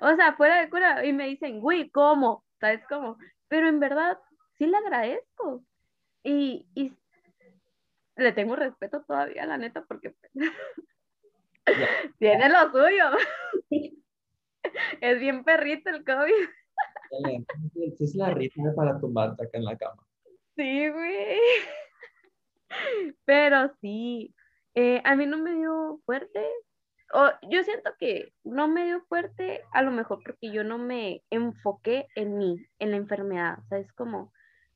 O 0.00 0.14
sea, 0.14 0.36
fuera 0.36 0.60
de 0.60 0.70
cura, 0.70 1.04
y 1.04 1.12
me 1.12 1.26
dicen, 1.26 1.58
güey, 1.60 1.90
¿cómo? 1.90 2.44
¿Sabes 2.60 2.82
cómo? 2.88 3.18
Pero 3.48 3.68
en 3.68 3.80
verdad, 3.80 4.16
sí 4.56 4.66
le 4.66 4.76
agradezco. 4.76 5.64
Y, 6.22 6.68
y 6.76 6.92
le 8.14 8.30
tengo 8.30 8.54
respeto 8.54 9.02
todavía, 9.02 9.46
la 9.46 9.58
neta, 9.58 9.84
porque 9.84 10.14
tiene 12.20 12.48
lo 12.50 12.70
suyo. 12.70 13.10
es 15.00 15.20
bien 15.20 15.44
perrito 15.44 15.90
el 15.90 16.04
COVID. 16.04 16.48
es 18.00 18.14
la 18.14 18.30
ritmo 18.30 18.74
para 18.74 18.98
tumbarte 19.00 19.44
acá 19.44 19.58
en 19.58 19.64
la 19.64 19.76
cama. 19.76 20.02
Sí, 20.56 20.88
güey. 20.88 21.38
Pero 23.24 23.72
sí, 23.80 24.34
eh, 24.74 25.00
a 25.04 25.16
mí 25.16 25.26
no 25.26 25.38
me 25.38 25.54
dio 25.54 26.00
fuerte. 26.04 26.44
O, 27.12 27.30
yo 27.48 27.62
siento 27.62 27.92
que 27.98 28.32
no 28.42 28.66
me 28.66 28.86
dio 28.86 29.00
fuerte, 29.08 29.62
a 29.72 29.82
lo 29.82 29.90
mejor 29.90 30.20
porque 30.24 30.50
yo 30.50 30.64
no 30.64 30.78
me 30.78 31.22
enfoqué 31.30 32.06
en 32.16 32.38
mí, 32.38 32.66
en 32.78 32.90
la 32.90 32.96
enfermedad. 32.96 33.58
O 33.60 33.68
sea, 33.68 33.78
es 33.78 33.92
como, 33.92 34.32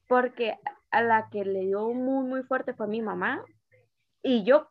porque 0.06 0.56
a 0.90 1.02
la 1.02 1.28
que 1.30 1.44
le 1.44 1.60
dio 1.66 1.88
muy, 1.92 2.26
muy 2.26 2.42
fuerte 2.44 2.74
fue 2.74 2.86
mi 2.86 3.02
mamá. 3.02 3.44
Y 4.22 4.44
yo, 4.44 4.68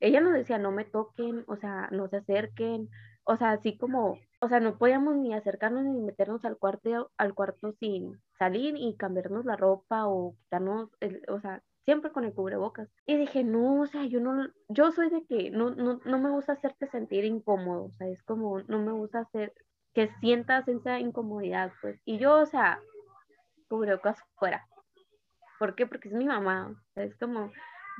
ella 0.00 0.20
nos 0.20 0.32
decía, 0.32 0.58
no 0.58 0.72
me 0.72 0.84
toquen, 0.84 1.44
o 1.46 1.56
sea, 1.56 1.88
no 1.90 2.08
se 2.08 2.18
acerquen. 2.18 2.88
O 3.24 3.36
sea, 3.36 3.52
así 3.52 3.76
como, 3.76 4.18
o 4.40 4.48
sea, 4.48 4.58
no 4.60 4.78
podíamos 4.78 5.16
ni 5.16 5.34
acercarnos 5.34 5.84
ni 5.84 6.00
meternos 6.00 6.44
al 6.44 6.56
cuarto, 6.56 7.10
al 7.18 7.34
cuarto 7.34 7.72
sin 7.72 8.20
salir 8.38 8.74
y 8.76 8.96
cambiarnos 8.96 9.44
la 9.44 9.56
ropa 9.56 10.06
o 10.06 10.34
quitarnos, 10.40 10.90
el, 11.00 11.22
o 11.28 11.40
sea, 11.40 11.62
siempre 11.84 12.10
con 12.10 12.24
el 12.24 12.32
cubrebocas. 12.32 12.88
Y 13.06 13.16
dije, 13.16 13.44
no, 13.44 13.82
o 13.82 13.86
sea, 13.86 14.04
yo 14.06 14.20
no, 14.20 14.48
yo 14.68 14.92
soy 14.92 15.10
de 15.10 15.24
que 15.26 15.50
no, 15.50 15.70
no, 15.70 16.00
no 16.04 16.18
me 16.18 16.30
gusta 16.30 16.54
hacerte 16.54 16.86
sentir 16.88 17.24
incómodo, 17.24 17.84
o 17.84 17.92
sea, 17.98 18.08
es 18.08 18.22
como, 18.22 18.60
no 18.62 18.78
me 18.80 18.92
gusta 18.92 19.20
hacer 19.20 19.52
que 19.92 20.08
sientas 20.20 20.66
esa 20.68 20.98
incomodidad, 21.00 21.72
pues. 21.82 22.00
Y 22.04 22.18
yo, 22.18 22.38
o 22.38 22.46
sea, 22.46 22.80
cubrebocas 23.68 24.18
fuera. 24.36 24.66
¿Por 25.58 25.74
qué? 25.74 25.86
Porque 25.86 26.08
es 26.08 26.14
mi 26.14 26.24
mamá, 26.24 26.70
o 26.70 26.92
sea, 26.94 27.04
es 27.04 27.16
como, 27.18 27.50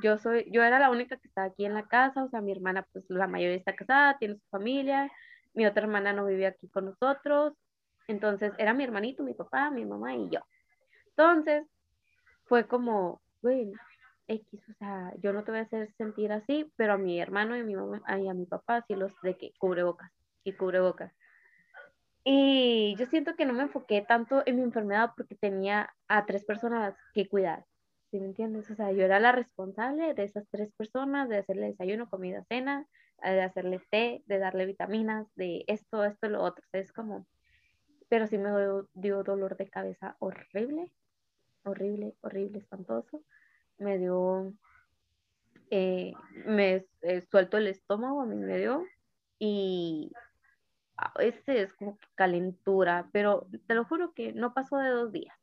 yo 0.01 0.17
soy, 0.17 0.49
yo 0.51 0.63
era 0.63 0.79
la 0.79 0.89
única 0.89 1.17
que 1.17 1.27
estaba 1.27 1.47
aquí 1.47 1.65
en 1.65 1.75
la 1.75 1.87
casa, 1.87 2.23
o 2.23 2.29
sea, 2.29 2.41
mi 2.41 2.51
hermana, 2.51 2.87
pues 2.91 3.05
la 3.09 3.27
mayoría 3.27 3.57
está 3.57 3.75
casada, 3.75 4.17
tiene 4.17 4.35
su 4.35 4.47
familia, 4.49 5.11
mi 5.53 5.65
otra 5.65 5.83
hermana 5.83 6.13
no 6.13 6.25
vivía 6.25 6.49
aquí 6.49 6.67
con 6.69 6.85
nosotros, 6.85 7.53
entonces 8.07 8.53
era 8.57 8.73
mi 8.73 8.83
hermanito, 8.83 9.23
mi 9.23 9.33
papá, 9.33 9.69
mi 9.71 9.85
mamá 9.85 10.15
y 10.15 10.29
yo. 10.29 10.41
Entonces, 11.09 11.67
fue 12.45 12.67
como, 12.67 13.21
bueno, 13.41 13.73
X, 14.27 14.61
o 14.69 14.73
sea, 14.73 15.13
yo 15.21 15.33
no 15.33 15.43
te 15.43 15.51
voy 15.51 15.59
a 15.59 15.63
hacer 15.63 15.91
sentir 15.97 16.31
así, 16.31 16.71
pero 16.75 16.93
a 16.93 16.97
mi 16.97 17.19
hermano 17.19 17.55
y 17.55 17.61
a 17.61 17.63
mi 17.63 17.75
mamá 17.75 18.01
y 18.19 18.27
a 18.27 18.33
mi 18.33 18.45
papá 18.45 18.83
sí 18.87 18.95
los 18.95 19.13
de 19.21 19.37
que 19.37 19.53
cubre 19.57 19.83
bocas 19.83 20.11
y 20.43 20.53
cubre 20.53 20.79
bocas. 20.79 21.13
Y 22.23 22.95
yo 22.97 23.07
siento 23.07 23.35
que 23.35 23.45
no 23.45 23.53
me 23.53 23.63
enfoqué 23.63 24.01
tanto 24.07 24.43
en 24.45 24.57
mi 24.57 24.61
enfermedad 24.61 25.11
porque 25.15 25.35
tenía 25.35 25.93
a 26.07 26.25
tres 26.25 26.45
personas 26.45 26.95
que 27.13 27.27
cuidar. 27.27 27.65
¿Sí 28.11 28.19
me 28.19 28.27
entiendes? 28.27 28.69
O 28.69 28.75
sea, 28.75 28.91
yo 28.91 29.03
era 29.03 29.19
la 29.19 29.31
responsable 29.31 30.13
de 30.13 30.23
esas 30.23 30.45
tres 30.51 30.71
personas, 30.73 31.29
de 31.29 31.37
hacerle 31.37 31.67
desayuno, 31.67 32.09
comida, 32.09 32.43
cena, 32.49 32.85
de 33.29 33.41
hacerle 33.41 33.79
té, 33.89 34.23
de 34.25 34.39
darle 34.39 34.65
vitaminas, 34.65 35.27
de 35.35 35.63
esto, 35.67 36.03
esto, 36.03 36.29
lo 36.29 36.41
otro. 36.43 36.63
es 36.73 36.91
como, 36.91 37.27
pero 38.09 38.27
sí 38.27 38.37
me 38.37 38.51
dio 38.93 39.23
dolor 39.23 39.57
de 39.57 39.69
cabeza 39.69 40.15
horrible, 40.19 40.91
horrible, 41.63 42.15
horrible, 42.21 42.59
espantoso. 42.59 43.23
Me 43.77 43.97
dio, 43.97 44.53
eh, 45.69 46.13
me 46.45 46.85
eh, 47.01 47.21
suelto 47.21 47.57
el 47.57 47.67
estómago, 47.67 48.21
a 48.21 48.25
mí 48.25 48.35
me 48.35 48.57
dio, 48.57 48.85
y 49.39 50.11
este 51.19 51.63
es 51.63 51.73
como 51.73 51.97
calentura, 52.15 53.09
pero 53.11 53.47
te 53.67 53.73
lo 53.73 53.85
juro 53.85 54.13
que 54.13 54.33
no 54.33 54.53
pasó 54.53 54.77
de 54.77 54.89
dos 54.89 55.11
días 55.11 55.35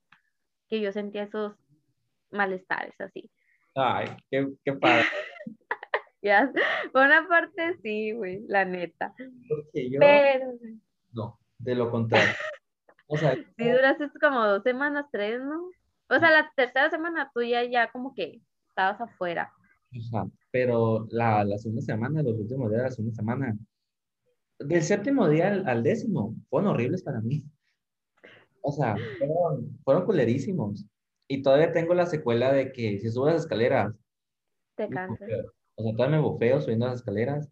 que 0.69 0.81
yo 0.81 0.93
sentía 0.93 1.25
esos 1.25 1.57
malestares 2.31 3.01
así. 3.01 3.31
Ay, 3.75 4.07
qué, 4.31 4.47
qué 4.65 4.73
padre. 4.75 5.07
Ya, 6.23 6.53
por 6.93 7.07
una 7.07 7.27
parte 7.29 7.77
sí, 7.83 8.13
güey, 8.13 8.45
la 8.49 8.65
neta. 8.65 9.15
Pero... 9.73 10.59
No, 11.13 11.39
de 11.59 11.75
lo 11.75 11.91
contrario. 11.91 12.35
O 13.07 13.17
sea, 13.17 13.35
sí, 13.57 13.71
duraste 13.71 14.11
como 14.21 14.45
dos 14.47 14.63
semanas, 14.63 15.07
tres, 15.11 15.41
¿no? 15.43 15.71
O 16.11 16.19
sea, 16.19 16.31
la 16.31 16.51
tercera 16.57 16.91
semana 16.91 17.31
tuya 17.35 17.65
ya 17.65 17.91
como 17.91 18.15
que 18.15 18.41
estabas 18.69 19.01
afuera. 19.01 19.53
Ajá, 20.13 20.29
pero 20.51 21.07
la, 21.11 21.45
la 21.45 21.59
segunda 21.59 21.83
semana, 21.83 22.23
los 22.23 22.39
últimos 22.39 22.71
días 22.71 22.83
de 22.83 22.89
la 22.89 22.95
segunda 22.95 23.15
semana, 23.15 23.59
del 24.59 24.83
séptimo 24.83 25.29
día 25.29 25.49
al, 25.49 25.83
décimo, 25.83 26.35
fueron 26.51 26.71
horribles 26.71 27.03
para 27.03 27.21
mí. 27.21 27.45
O 28.61 28.73
sea, 28.73 28.97
fueron, 29.19 29.79
fueron 29.85 30.05
culerísimos. 30.05 30.85
Y 31.29 31.43
todavía 31.43 31.73
tengo 31.73 31.95
la 31.95 32.07
secuela 32.07 32.53
de 32.53 32.73
que 32.73 32.99
si 32.99 33.11
subo 33.11 33.27
las 33.27 33.43
escaleras, 33.43 33.95
te 34.77 34.89
cansas. 34.89 35.29
O 35.79 35.83
sea, 35.83 35.93
todavía 35.93 36.19
me 36.19 36.23
bufeo 36.23 36.61
subiendo 36.61 36.87
las 36.87 36.97
escaleras. 36.97 37.49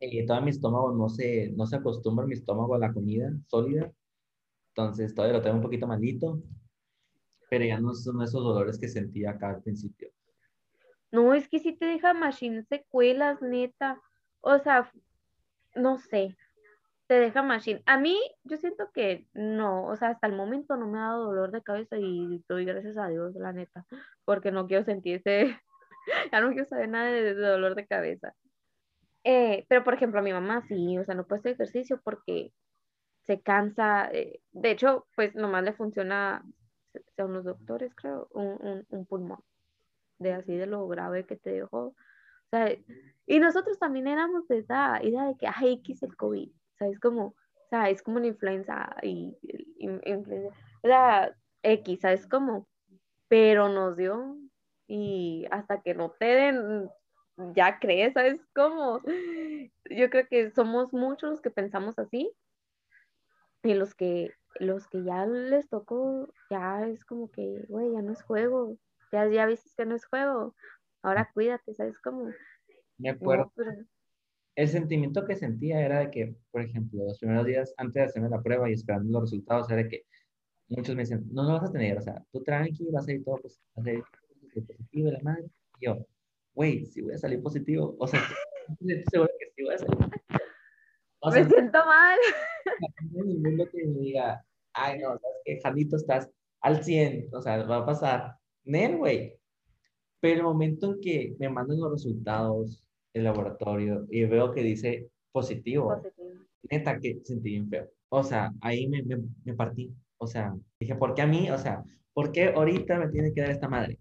Y 0.00 0.26
todo 0.26 0.42
mi 0.42 0.50
estómago 0.50 0.92
no 0.92 1.08
se, 1.08 1.52
no 1.52 1.66
se 1.66 1.76
acostumbra 1.76 2.26
mi 2.26 2.34
estómago 2.34 2.74
a 2.74 2.78
la 2.78 2.92
comida 2.92 3.32
sólida. 3.46 3.92
Entonces 4.74 5.14
todavía 5.14 5.38
lo 5.38 5.42
tengo 5.42 5.56
un 5.56 5.62
poquito 5.62 5.86
malito. 5.86 6.42
Pero 7.48 7.64
ya 7.64 7.78
no 7.78 7.94
son 7.94 8.20
esos 8.22 8.42
dolores 8.42 8.76
que 8.76 8.88
sentía 8.88 9.30
acá 9.30 9.50
al 9.50 9.62
principio. 9.62 10.10
No, 11.12 11.32
es 11.32 11.48
que 11.48 11.60
sí 11.60 11.76
te 11.76 11.86
deja 11.86 12.12
machine 12.12 12.64
secuelas, 12.64 13.40
neta. 13.40 14.02
O 14.40 14.58
sea, 14.58 14.90
no 15.76 15.98
sé, 15.98 16.36
te 17.06 17.14
deja 17.14 17.42
machine. 17.42 17.82
A 17.86 17.98
mí, 17.98 18.18
yo 18.42 18.56
siento 18.56 18.90
que 18.92 19.28
no, 19.32 19.86
o 19.86 19.94
sea, 19.96 20.08
hasta 20.08 20.26
el 20.26 20.34
momento 20.34 20.76
no 20.76 20.88
me 20.88 20.98
ha 20.98 21.02
dado 21.02 21.26
dolor 21.26 21.52
de 21.52 21.62
cabeza 21.62 21.98
y 21.98 22.42
doy 22.48 22.64
gracias 22.64 22.96
a 22.96 23.06
Dios, 23.06 23.36
la 23.36 23.52
neta, 23.52 23.86
porque 24.24 24.50
no 24.50 24.66
quiero 24.66 24.84
sentir 24.84 25.16
ese, 25.16 25.56
ya 26.32 26.40
no 26.40 26.50
quiero 26.50 26.66
saber 26.66 26.88
nada 26.88 27.10
de, 27.10 27.34
dolor 27.34 27.74
de 27.74 27.86
cabeza. 27.86 28.34
Eh, 29.24 29.64
pero, 29.68 29.84
por 29.84 29.94
ejemplo, 29.94 30.20
a 30.20 30.22
mi 30.22 30.32
mamá 30.32 30.62
sí, 30.62 30.98
o 30.98 31.04
sea, 31.04 31.14
no 31.14 31.26
puede 31.26 31.40
hacer 31.40 31.52
ejercicio 31.52 32.00
porque 32.02 32.52
se 33.22 33.40
cansa. 33.40 34.08
Eh, 34.12 34.40
de 34.50 34.70
hecho, 34.70 35.06
pues 35.14 35.34
nomás 35.34 35.62
le 35.64 35.72
funciona, 35.72 36.44
según 37.16 37.34
los 37.34 37.44
doctores, 37.44 37.94
creo, 37.94 38.28
un, 38.32 38.84
un 38.88 39.06
pulmón, 39.06 39.40
de 40.18 40.32
así 40.32 40.56
de 40.56 40.66
lo 40.66 40.86
grave 40.88 41.24
que 41.26 41.36
te 41.36 41.50
dejó 41.50 41.94
y 43.26 43.40
nosotros 43.40 43.78
también 43.78 44.06
éramos 44.06 44.46
de 44.48 44.58
esa 44.58 45.02
idea 45.02 45.24
de 45.24 45.36
que, 45.36 45.46
ay, 45.46 45.74
X 45.74 46.02
el 46.02 46.16
COVID, 46.16 46.50
¿sabes? 46.78 47.00
Como, 47.00 47.26
o 47.28 47.68
sea, 47.70 47.88
es 47.88 48.02
como 48.02 48.18
una 48.18 48.26
influenza 48.26 48.94
y, 49.02 49.34
o 49.80 50.52
sea, 50.82 51.34
X, 51.62 52.00
¿sabes? 52.00 52.26
Como, 52.26 52.68
pero 53.28 53.68
nos 53.68 53.96
dio 53.96 54.36
y 54.94 55.46
hasta 55.50 55.80
que 55.80 55.94
no 55.94 56.10
te 56.10 56.26
den, 56.26 56.90
ya 57.54 57.78
crees, 57.78 58.12
¿sabes? 58.12 58.38
Como, 58.54 59.00
yo 59.90 60.10
creo 60.10 60.28
que 60.28 60.50
somos 60.50 60.92
muchos 60.92 61.30
los 61.30 61.40
que 61.40 61.50
pensamos 61.50 61.98
así 61.98 62.30
y 63.62 63.72
los 63.72 63.94
que, 63.94 64.32
los 64.56 64.86
que 64.88 65.02
ya 65.02 65.24
les 65.24 65.70
tocó, 65.70 66.30
ya 66.50 66.86
es 66.86 67.06
como 67.06 67.30
que, 67.30 67.64
güey, 67.68 67.90
ya 67.90 68.02
no 68.02 68.12
es 68.12 68.22
juego, 68.22 68.76
ya, 69.10 69.26
ya 69.28 69.46
viste 69.46 69.70
que 69.74 69.86
no 69.86 69.96
es 69.96 70.04
juego, 70.04 70.54
ahora 71.00 71.30
cuídate, 71.32 71.72
¿sabes 71.72 71.98
cómo? 71.98 72.30
Me 72.98 73.08
acuerdo. 73.08 73.50
El 74.54 74.68
sentimiento 74.68 75.24
que 75.24 75.36
sentía 75.36 75.80
era 75.80 76.00
de 76.00 76.10
que, 76.10 76.36
por 76.50 76.60
ejemplo, 76.60 77.04
los 77.04 77.18
primeros 77.18 77.46
días 77.46 77.72
antes 77.78 77.94
de 77.94 78.02
hacerme 78.02 78.28
la 78.28 78.42
prueba 78.42 78.68
y 78.68 78.74
esperando 78.74 79.10
los 79.10 79.30
resultados, 79.30 79.70
era 79.70 79.88
que 79.88 80.04
muchos 80.68 80.94
me 80.94 81.04
decían, 81.04 81.24
no, 81.32 81.44
no 81.44 81.54
vas 81.54 81.70
a 81.70 81.72
tener, 81.72 81.96
o 81.96 82.02
sea, 82.02 82.22
tú 82.30 82.44
tranqui, 82.44 82.90
vas 82.90 83.08
a 83.08 83.12
ir 83.12 83.24
todo, 83.24 83.36
pues, 83.36 83.58
a 83.74 83.82
ser 83.82 84.02
positivo, 84.60 85.10
la 85.10 85.20
madre, 85.20 85.44
y 85.80 85.86
yo, 85.86 86.06
güey, 86.54 86.86
sí 86.86 87.00
voy 87.00 87.14
a 87.14 87.18
salir 87.18 87.42
positivo. 87.42 87.96
O 87.98 88.06
sea, 88.06 88.20
estoy 88.80 89.04
seguro 89.10 89.30
que 89.38 89.46
sí 89.56 89.62
voy 89.62 89.74
a 89.74 89.78
salir. 89.78 89.98
O 91.20 91.30
me 91.30 91.44
siento 91.44 91.78
mal. 91.86 92.18
No 93.12 93.22
hay 93.22 93.34
mundo 93.38 93.68
que 93.70 93.84
me 93.84 94.00
diga, 94.00 94.44
ay, 94.72 94.98
no, 94.98 95.08
sabes 95.10 95.36
que 95.44 95.60
Janito 95.62 95.96
estás 95.96 96.28
al 96.60 96.82
100, 96.82 97.28
o 97.32 97.40
sea, 97.40 97.64
va 97.64 97.78
a 97.78 97.86
pasar. 97.86 98.36
Nel, 98.64 98.96
güey. 98.96 99.38
Pero 100.20 100.36
el 100.36 100.42
momento 100.44 100.92
en 100.94 101.00
que 101.00 101.36
me 101.38 101.48
mandan 101.48 101.80
los 101.80 101.92
resultados 101.92 102.84
del 103.12 103.24
laboratorio 103.24 104.06
y 104.10 104.24
veo 104.24 104.52
que 104.52 104.62
dice 104.62 105.10
positivo, 105.32 105.88
Positivo. 105.88 106.44
neta 106.70 106.98
que 106.98 107.20
sentí 107.24 107.50
bien 107.50 107.68
feo. 107.68 107.88
O 108.08 108.22
sea, 108.22 108.52
ahí 108.60 108.86
me, 108.88 109.02
me, 109.02 109.18
me 109.44 109.54
partí. 109.54 109.92
O 110.18 110.26
sea, 110.26 110.54
dije, 110.78 110.94
¿por 110.94 111.14
qué 111.14 111.22
a 111.22 111.26
mí? 111.26 111.50
O 111.50 111.58
sea, 111.58 111.82
¿por 112.12 112.30
qué 112.30 112.52
ahorita 112.54 112.98
me 112.98 113.08
tiene 113.08 113.32
que 113.32 113.40
dar 113.40 113.50
esta 113.50 113.68
madre? 113.68 113.98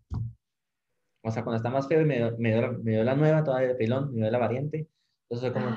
O 1.24 1.32
sea, 1.32 1.43
cuando 1.43 1.57
está 1.57 1.69
más 1.69 1.88
feo 1.88 2.03
me, 2.05 2.17
dio- 2.17 2.36
me, 2.38 2.51
dio, 2.51 2.61
la- 2.61 2.72
me 2.72 2.91
dio 2.91 3.03
la 3.03 3.15
nueva, 3.15 3.43
todavía 3.43 3.69
de 3.69 3.76
pilón, 3.76 4.13
me 4.13 4.22
dio 4.22 4.32
la 4.32 4.38
variante. 4.39 4.88
Entonces 5.30 5.51
como, 5.51 5.67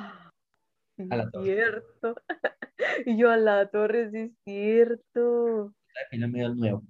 A 1.10 1.16
la 1.16 1.30
torre. 1.30 1.44
Cierto. 1.44 2.14
Yo 3.06 3.30
a 3.30 3.36
la 3.36 3.68
torre, 3.68 4.10
sí 4.10 4.18
es 4.18 4.32
cierto. 4.44 5.74
la 5.94 6.00
de 6.02 6.06
pilón 6.10 6.32
me 6.32 6.38
dio 6.38 6.46
el 6.48 6.56
nuevo. 6.56 6.82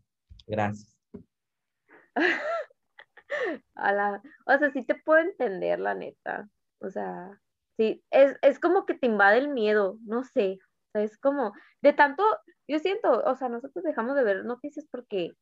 Gracias. 0.46 0.94
A 3.74 3.92
la... 3.92 4.22
O 4.46 4.58
sea, 4.58 4.70
sí 4.72 4.84
te 4.84 4.94
puedo 4.94 5.20
entender, 5.20 5.80
la 5.80 5.94
neta. 5.94 6.48
O 6.80 6.90
sea, 6.90 7.40
sí, 7.76 8.04
es, 8.10 8.36
es 8.42 8.58
como 8.60 8.86
que 8.86 8.94
te 8.94 9.06
invade 9.06 9.38
el 9.38 9.48
miedo, 9.48 9.98
no 10.04 10.24
sé. 10.24 10.58
O 10.60 10.92
sea, 10.92 11.02
es 11.02 11.18
como, 11.18 11.52
de 11.82 11.92
tanto, 11.92 12.22
yo 12.68 12.78
siento, 12.78 13.22
o 13.24 13.34
sea, 13.34 13.48
nosotros 13.48 13.84
dejamos 13.84 14.14
de 14.16 14.22
ver 14.24 14.44
noticias 14.44 14.86
porque 14.90 15.32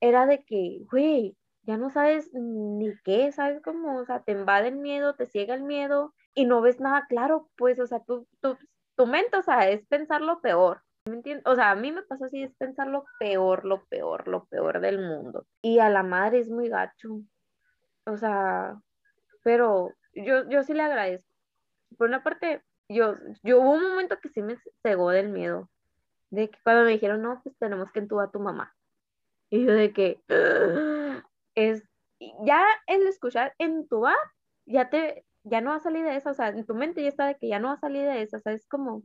era 0.00 0.26
de 0.26 0.44
que, 0.44 0.78
güey, 0.90 1.36
ya 1.62 1.76
no 1.76 1.90
sabes 1.90 2.30
ni 2.34 2.92
qué, 3.04 3.32
¿sabes? 3.32 3.60
Como, 3.62 3.98
o 3.98 4.04
sea, 4.04 4.22
te 4.22 4.32
invade 4.32 4.68
el 4.68 4.76
miedo, 4.76 5.14
te 5.14 5.26
ciega 5.26 5.54
el 5.54 5.62
miedo 5.62 6.14
y 6.34 6.46
no 6.46 6.60
ves 6.60 6.80
nada 6.80 7.06
claro, 7.08 7.50
pues, 7.56 7.78
o 7.80 7.86
sea, 7.86 8.00
tú, 8.04 8.26
tú- 8.40 8.58
tu 8.96 9.06
mente, 9.06 9.36
o 9.36 9.42
sea, 9.42 9.68
es 9.70 9.86
pensar 9.86 10.20
lo 10.22 10.40
peor. 10.40 10.82
¿Me 11.06 11.14
entiendes? 11.14 11.46
O 11.46 11.54
sea, 11.54 11.70
a 11.70 11.74
mí 11.76 11.92
me 11.92 12.02
pasa 12.02 12.26
así, 12.26 12.42
es 12.42 12.54
pensar 12.56 12.86
lo 12.88 13.04
peor, 13.18 13.64
lo 13.64 13.84
peor, 13.86 14.28
lo 14.28 14.44
peor 14.46 14.80
del 14.80 14.98
mundo. 14.98 15.46
Y 15.62 15.78
a 15.78 15.88
la 15.90 16.02
madre 16.02 16.40
es 16.40 16.50
muy 16.50 16.68
gacho. 16.68 17.20
O 18.06 18.16
sea, 18.16 18.80
pero 19.44 19.94
yo, 20.14 20.48
yo 20.48 20.62
sí 20.64 20.74
le 20.74 20.82
agradezco. 20.82 21.32
Por 21.98 22.08
una 22.08 22.22
parte, 22.22 22.62
yo, 22.88 23.16
yo 23.42 23.60
hubo 23.60 23.72
un 23.72 23.84
momento 23.90 24.18
que 24.20 24.28
sí 24.30 24.42
me 24.42 24.58
cegó 24.82 25.10
del 25.10 25.30
miedo. 25.30 25.70
De 26.30 26.50
que 26.50 26.58
cuando 26.64 26.84
me 26.84 26.92
dijeron, 26.92 27.22
no, 27.22 27.40
pues 27.42 27.56
tenemos 27.58 27.90
que 27.92 28.00
entubar 28.00 28.28
a 28.28 28.32
tu 28.32 28.40
mamá. 28.40 28.74
Y 29.50 29.64
yo 29.66 29.72
de 29.72 29.92
que 29.92 30.20
es 31.68 31.82
ya 32.44 32.64
el 32.86 33.06
escuchar 33.06 33.54
entubar, 33.58 34.16
ya 34.66 34.90
te, 34.90 35.24
ya 35.44 35.60
no 35.60 35.70
va 35.70 35.76
a 35.76 35.80
salir 35.80 36.04
de 36.04 36.16
esa, 36.16 36.30
o 36.30 36.34
sea, 36.34 36.48
en 36.48 36.66
tu 36.66 36.74
mente 36.74 37.02
ya 37.02 37.08
está 37.08 37.26
de 37.26 37.36
que 37.36 37.48
ya 37.48 37.58
no 37.58 37.68
va 37.68 37.74
a 37.74 37.80
salir 37.80 38.02
de 38.02 38.22
esa, 38.22 38.38
o 38.38 38.40
sea, 38.40 38.52
es 38.52 38.66
como, 38.66 39.02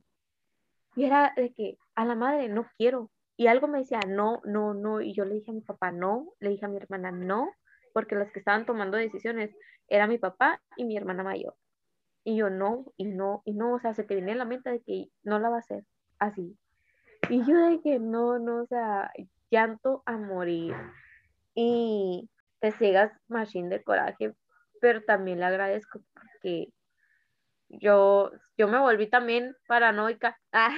y 0.96 1.06
era 1.06 1.34
de 1.36 1.54
que 1.54 1.78
a 1.96 2.06
la 2.06 2.16
madre 2.16 2.50
no 2.50 2.68
quiero. 2.78 3.12
Y 3.38 3.48
algo 3.48 3.68
me 3.68 3.80
decía, 3.80 4.00
no, 4.08 4.42
no, 4.46 4.74
no, 4.74 5.02
y 5.02 5.14
yo 5.14 5.26
le 5.26 5.36
dije 5.36 5.52
a 5.52 5.54
mi 5.54 5.62
papá, 5.62 5.92
no, 5.92 6.34
le 6.40 6.50
dije 6.52 6.66
a 6.66 6.70
mi 6.70 6.78
hermana, 6.78 7.12
no, 7.12 7.50
porque 7.94 8.16
las 8.16 8.32
que 8.32 8.40
estaban 8.40 8.66
tomando 8.66 8.98
decisiones 8.98 9.54
era 9.90 10.08
mi 10.08 10.18
papá 10.18 10.62
y 10.78 10.86
mi 10.86 10.96
hermana 10.96 11.24
mayor. 11.24 11.56
Y 12.24 12.38
yo 12.38 12.50
no, 12.50 12.86
y 12.96 13.06
no, 13.06 13.42
y 13.46 13.54
no, 13.54 13.74
o 13.74 13.80
sea, 13.80 13.94
se 13.94 14.04
te 14.04 14.16
viene 14.16 14.32
a 14.32 14.36
la 14.36 14.46
mente 14.46 14.70
de 14.70 14.82
que 14.82 15.10
no 15.24 15.38
la 15.40 15.50
va 15.50 15.58
a 15.58 15.60
hacer 15.60 15.84
así. 16.18 16.58
Y 17.30 17.46
yo 17.46 17.58
de 17.58 17.82
que 17.82 18.00
no, 18.00 18.40
no, 18.40 18.64
o 18.64 18.68
sea, 18.68 19.12
llanto 19.52 20.02
a 20.06 20.18
morir. 20.18 20.74
Y 21.56 22.30
ciegas 22.72 23.12
machine 23.28 23.70
de 23.70 23.84
coraje, 23.84 24.34
pero 24.82 25.04
también 25.04 25.40
le 25.40 25.46
agradezco 25.46 26.02
porque 26.14 26.70
yo, 27.70 28.32
yo 28.58 28.68
me 28.68 28.80
volví 28.80 29.10
también 29.10 29.56
paranoica. 29.68 30.38
Ah, 30.54 30.76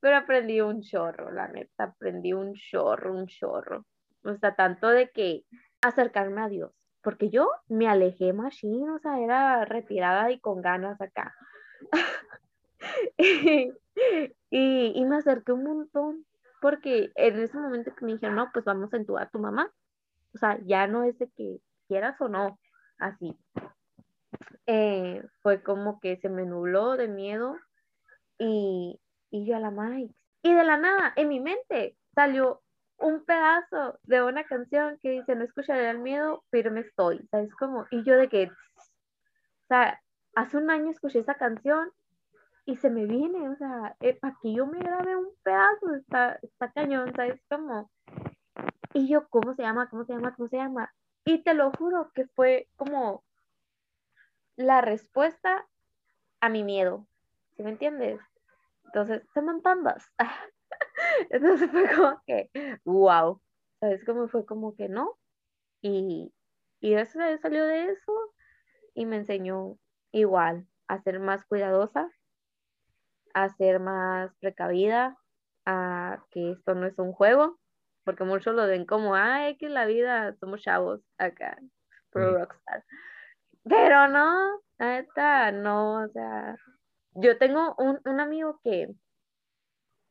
pero 0.00 0.16
aprendí 0.16 0.60
un 0.60 0.80
chorro, 0.80 1.30
la 1.30 1.48
neta, 1.48 1.84
aprendí 1.84 2.32
un 2.32 2.54
chorro, 2.54 3.14
un 3.14 3.26
chorro. 3.26 3.84
O 4.24 4.34
sea, 4.36 4.54
tanto 4.54 4.88
de 4.88 5.10
que 5.10 5.44
acercarme 5.82 6.40
a 6.40 6.48
Dios, 6.48 6.72
porque 7.02 7.30
yo 7.30 7.50
me 7.68 7.88
alejé 7.88 8.32
machine, 8.32 8.90
o 8.90 8.98
sea, 8.98 9.20
era 9.20 9.64
retirada 9.64 10.30
y 10.30 10.40
con 10.40 10.62
ganas 10.62 11.00
acá. 11.00 11.34
y, 13.18 13.72
y 14.50 15.04
me 15.04 15.16
acerqué 15.16 15.52
un 15.52 15.64
montón, 15.64 16.26
porque 16.60 17.10
en 17.14 17.40
ese 17.40 17.58
momento 17.58 17.94
que 17.94 18.04
me 18.04 18.12
dijeron, 18.12 18.36
no, 18.36 18.50
pues 18.52 18.64
vamos 18.64 18.92
a 18.92 18.96
entubar 18.96 19.24
a 19.24 19.30
tu 19.30 19.38
mamá, 19.38 19.70
o 20.34 20.38
sea, 20.38 20.58
ya 20.64 20.86
no 20.86 21.04
es 21.04 21.18
de 21.18 21.28
que 21.36 21.60
quieras 21.88 22.20
o 22.20 22.28
no, 22.28 22.58
así. 22.98 23.36
Eh, 24.66 25.22
fue 25.42 25.62
como 25.62 26.00
que 26.00 26.16
se 26.18 26.28
me 26.28 26.44
nubló 26.46 26.96
de 26.96 27.08
miedo 27.08 27.56
y, 28.38 29.00
y 29.30 29.46
yo 29.46 29.56
a 29.56 29.60
la 29.60 29.70
Mike. 29.70 30.14
Y 30.42 30.54
de 30.54 30.64
la 30.64 30.76
nada, 30.76 31.12
en 31.16 31.28
mi 31.28 31.40
mente 31.40 31.96
salió 32.14 32.62
un 33.00 33.24
pedazo 33.24 33.98
de 34.04 34.22
una 34.22 34.44
canción 34.44 34.98
que 35.00 35.10
dice, 35.10 35.34
no 35.34 35.44
escucharé 35.44 35.88
el 35.90 35.98
miedo, 35.98 36.44
pero 36.50 36.70
me 36.70 36.80
estoy, 36.80 37.26
¿sabes 37.30 37.52
cómo? 37.54 37.86
Y 37.90 38.04
yo 38.04 38.16
de 38.16 38.28
que, 38.28 38.44
o 38.46 39.66
sea, 39.68 40.00
hace 40.34 40.56
un 40.58 40.70
año 40.70 40.90
escuché 40.90 41.20
esa 41.20 41.34
canción 41.34 41.90
y 42.66 42.76
se 42.76 42.90
me 42.90 43.06
viene, 43.06 43.48
o 43.48 43.56
sea, 43.56 43.96
eh, 44.00 44.18
para 44.20 44.36
que 44.42 44.52
yo 44.52 44.66
me 44.66 44.78
grabe 44.78 45.16
un 45.16 45.30
pedazo, 45.42 45.94
está, 45.94 46.38
está 46.42 46.70
cañón, 46.72 47.12
¿sabes 47.16 47.40
cómo? 47.48 47.90
Y 48.92 49.08
yo, 49.08 49.28
¿cómo 49.28 49.54
se 49.54 49.62
llama? 49.62 49.88
¿Cómo 49.88 50.04
se 50.04 50.12
llama? 50.12 50.34
¿Cómo 50.34 50.48
se 50.48 50.56
llama? 50.56 50.92
Y 51.24 51.42
te 51.42 51.54
lo 51.54 51.70
juro 51.72 52.10
que 52.14 52.26
fue 52.26 52.68
como 52.76 53.24
la 54.56 54.80
respuesta 54.80 55.68
a 56.40 56.48
mi 56.48 56.64
miedo, 56.64 57.06
¿sí 57.56 57.62
me 57.62 57.70
entiendes? 57.70 58.20
Entonces, 58.86 59.22
se 59.32 59.42
montandas. 59.42 60.12
Entonces 61.30 61.70
fue 61.70 61.88
como 61.94 62.22
que, 62.26 62.50
wow, 62.84 63.40
¿sabes 63.78 64.04
cómo 64.04 64.28
fue 64.28 64.44
como 64.44 64.74
que 64.74 64.88
no? 64.88 65.18
Y, 65.82 66.32
y 66.80 66.94
eso 66.94 67.20
salió 67.40 67.64
de 67.64 67.90
eso 67.90 68.34
y 68.94 69.06
me 69.06 69.16
enseñó 69.16 69.78
igual 70.12 70.66
a 70.88 71.00
ser 71.02 71.20
más 71.20 71.44
cuidadosa, 71.44 72.10
a 73.34 73.48
ser 73.50 73.78
más 73.78 74.34
precavida, 74.40 75.16
a 75.64 76.24
que 76.30 76.52
esto 76.52 76.74
no 76.74 76.86
es 76.86 76.98
un 76.98 77.12
juego, 77.12 77.59
porque 78.10 78.24
muchos 78.24 78.54
lo 78.54 78.66
ven 78.66 78.86
como, 78.86 79.14
ay, 79.14 79.56
que 79.56 79.68
la 79.68 79.86
vida 79.86 80.34
somos 80.40 80.62
chavos 80.62 81.00
acá, 81.16 81.56
pro 82.10 82.26
Sí. 82.26 82.34
rockstar. 82.34 82.84
Pero 83.64 84.08
no, 84.08 84.60
neta, 84.78 85.52
no, 85.52 86.02
o 86.04 86.08
sea, 86.08 86.56
yo 87.14 87.38
tengo 87.38 87.76
un, 87.78 88.00
un 88.04 88.20
amigo 88.20 88.60
que, 88.64 88.88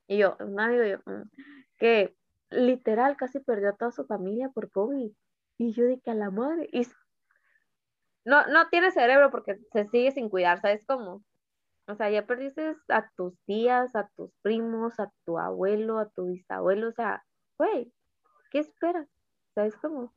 y 0.08 0.18
yo, 0.18 0.38
un 0.40 0.60
amigo 0.60 0.84
yo, 0.86 0.98
mm, 1.06 1.30
que 1.78 2.16
literal 2.52 3.18
casi 3.18 3.40
perdió 3.40 3.70
a 3.70 3.76
toda 3.76 3.92
su 3.92 4.06
familia 4.06 4.50
por 4.50 4.72
COVID. 4.72 5.12
Y 5.58 5.74
yo 5.74 5.84
que 6.02 6.12
a 6.12 6.16
la 6.16 6.32
madre, 6.32 6.70
y 6.72 6.88
no, 8.24 8.48
no 8.48 8.70
tiene 8.70 8.92
cerebro 8.92 9.30
porque 9.30 9.58
se 9.74 9.86
sigue 9.88 10.12
sin 10.12 10.30
cuidar, 10.30 10.62
¿sabes 10.62 10.86
cómo? 10.86 11.22
O 11.88 11.96
sea, 11.96 12.10
ya 12.10 12.26
perdiste 12.26 12.76
a 12.90 13.10
tus 13.18 13.38
tías, 13.46 13.96
a 13.96 14.08
tus 14.16 14.32
primos, 14.42 15.00
a 15.00 15.12
tu 15.26 15.38
abuelo, 15.38 15.98
a 16.00 16.10
tu 16.10 16.28
bisabuelo, 16.28 16.90
o 16.90 16.92
sea, 16.94 17.26
güey, 17.60 17.94
¿qué 18.52 18.60
esperas? 18.62 19.10
¿Sabes 19.56 19.76
cómo? 19.78 20.16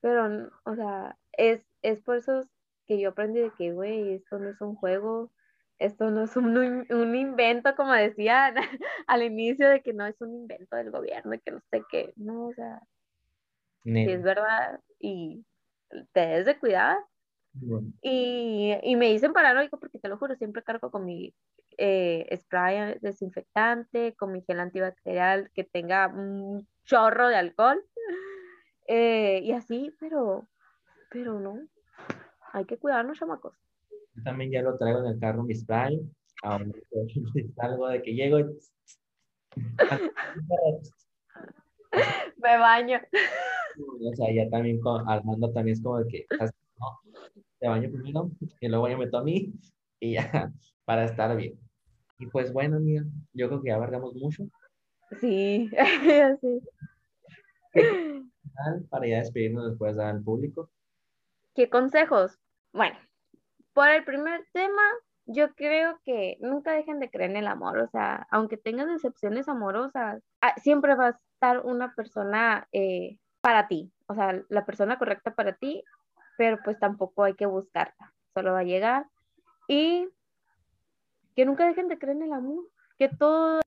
Pero, 0.00 0.50
o 0.64 0.74
sea, 0.76 1.18
es, 1.32 1.62
es 1.82 2.00
por 2.02 2.16
eso 2.18 2.42
que 2.86 3.00
yo 3.00 3.10
aprendí 3.10 3.40
de 3.40 3.52
que, 3.52 3.72
güey, 3.72 4.14
esto 4.14 4.38
no 4.38 4.50
es 4.50 4.60
un 4.60 4.76
juego, 4.76 5.32
esto 5.78 6.10
no 6.10 6.24
es 6.24 6.36
un, 6.36 6.56
un- 6.58 7.16
invento, 7.16 7.74
como 7.76 7.92
decían 7.94 8.54
al 9.08 9.22
inicio, 9.22 9.68
de 9.70 9.82
que 9.82 9.92
no 9.94 10.06
es 10.06 10.20
un 10.20 10.34
invento 10.34 10.76
del 10.76 10.90
gobierno 10.90 11.34
y 11.34 11.40
que 11.40 11.52
no 11.52 11.60
sé 11.70 11.84
qué, 11.90 12.12
no, 12.16 12.48
o 12.48 12.54
sea, 12.54 12.80
sí 14.02 14.10
Nel. 14.10 14.12
es 14.12 14.22
verdad 14.22 14.80
y 14.98 15.44
te 16.12 16.20
debes 16.20 16.46
de 16.46 16.58
cuidar. 16.58 16.98
Bueno, 17.54 17.92
Y, 18.02 18.74
y 18.82 18.96
me 18.96 19.08
dicen 19.10 19.32
paranoico 19.32 19.78
porque 19.78 19.98
te 19.98 20.08
lo 20.08 20.18
juro, 20.18 20.34
siempre 20.36 20.62
cargo 20.64 20.90
con 20.90 21.04
mi 21.04 21.34
eh, 21.78 22.38
spray 22.40 22.98
desinfectante, 23.00 24.14
con 24.14 24.32
mi 24.32 24.42
gel 24.42 24.60
antibacterial 24.60 25.50
que 25.54 25.64
tenga 25.64 26.08
un 26.08 26.66
chorro 26.84 27.28
de 27.28 27.36
alcohol. 27.36 27.82
eh, 28.88 29.40
y 29.42 29.52
así, 29.52 29.94
pero, 29.98 30.48
pero 31.10 31.40
no, 31.40 31.60
hay 32.52 32.64
que 32.64 32.78
cuidarnos, 32.78 33.18
chamacos. 33.18 33.54
Yo 34.14 34.22
también 34.22 34.50
ya 34.50 34.62
lo 34.62 34.76
traigo 34.76 35.00
en 35.00 35.06
el 35.06 35.18
carro, 35.18 35.42
mi 35.42 35.54
spray. 35.54 36.00
Ahora 36.42 36.66
algo 37.58 37.88
de 37.88 38.02
que 38.02 38.14
llego 38.14 38.40
y... 38.40 38.44
Me 42.36 42.58
baño. 42.58 42.98
O 43.78 44.14
sea, 44.16 44.32
ya 44.32 44.48
también 44.50 44.80
con 44.80 45.08
Armando 45.08 45.52
también 45.52 45.76
es 45.76 45.82
como 45.82 45.98
de 45.98 46.08
que 46.08 46.26
no, 46.78 47.00
te 47.58 47.68
baño 47.68 47.90
primero 47.90 48.30
y 48.60 48.68
luego 48.68 48.88
yo 48.88 48.98
meto 48.98 49.18
a 49.18 49.22
mí 49.22 49.52
y 50.02 50.14
ya, 50.14 50.20
para 50.84 51.04
estar 51.04 51.34
bien. 51.36 51.58
Y 52.18 52.26
pues 52.26 52.52
bueno, 52.52 52.76
amiga, 52.76 53.04
yo 53.32 53.48
creo 53.48 53.62
que 53.62 53.68
ya 53.68 53.76
abarcamos 53.76 54.14
mucho. 54.14 54.44
Sí, 55.20 55.70
sí. 56.40 56.60
Para 58.90 59.06
ya 59.06 59.18
despedirnos 59.18 59.70
después 59.70 59.98
al 59.98 60.22
público. 60.22 60.70
¿Qué 61.54 61.70
consejos? 61.70 62.38
Bueno, 62.72 62.96
por 63.72 63.88
el 63.88 64.04
primer 64.04 64.44
tema, 64.52 64.82
yo 65.26 65.54
creo 65.54 66.00
que 66.04 66.36
nunca 66.40 66.72
dejen 66.72 66.98
de 66.98 67.10
creer 67.10 67.30
en 67.30 67.36
el 67.36 67.46
amor, 67.46 67.78
o 67.78 67.88
sea, 67.88 68.26
aunque 68.30 68.56
tengas 68.56 68.88
decepciones 68.88 69.48
amorosas, 69.48 70.22
ah, 70.40 70.54
siempre 70.60 70.94
va 70.94 71.06
a 71.06 71.20
estar 71.34 71.64
una 71.64 71.94
persona 71.94 72.66
eh, 72.72 73.18
para 73.40 73.68
ti, 73.68 73.92
o 74.06 74.14
sea, 74.14 74.42
la 74.48 74.64
persona 74.64 74.98
correcta 74.98 75.34
para 75.34 75.52
ti, 75.54 75.84
pero 76.38 76.58
pues 76.64 76.78
tampoco 76.78 77.24
hay 77.24 77.34
que 77.34 77.46
buscarla, 77.46 78.12
solo 78.34 78.52
va 78.52 78.60
a 78.60 78.64
llegar 78.64 79.06
y 79.72 80.06
que 81.34 81.46
nunca 81.46 81.66
dejen 81.66 81.88
de 81.88 81.98
creer 81.98 82.18
en 82.18 82.24
el 82.24 82.32
amor, 82.34 82.62
que 82.98 83.08
todo 83.08 83.62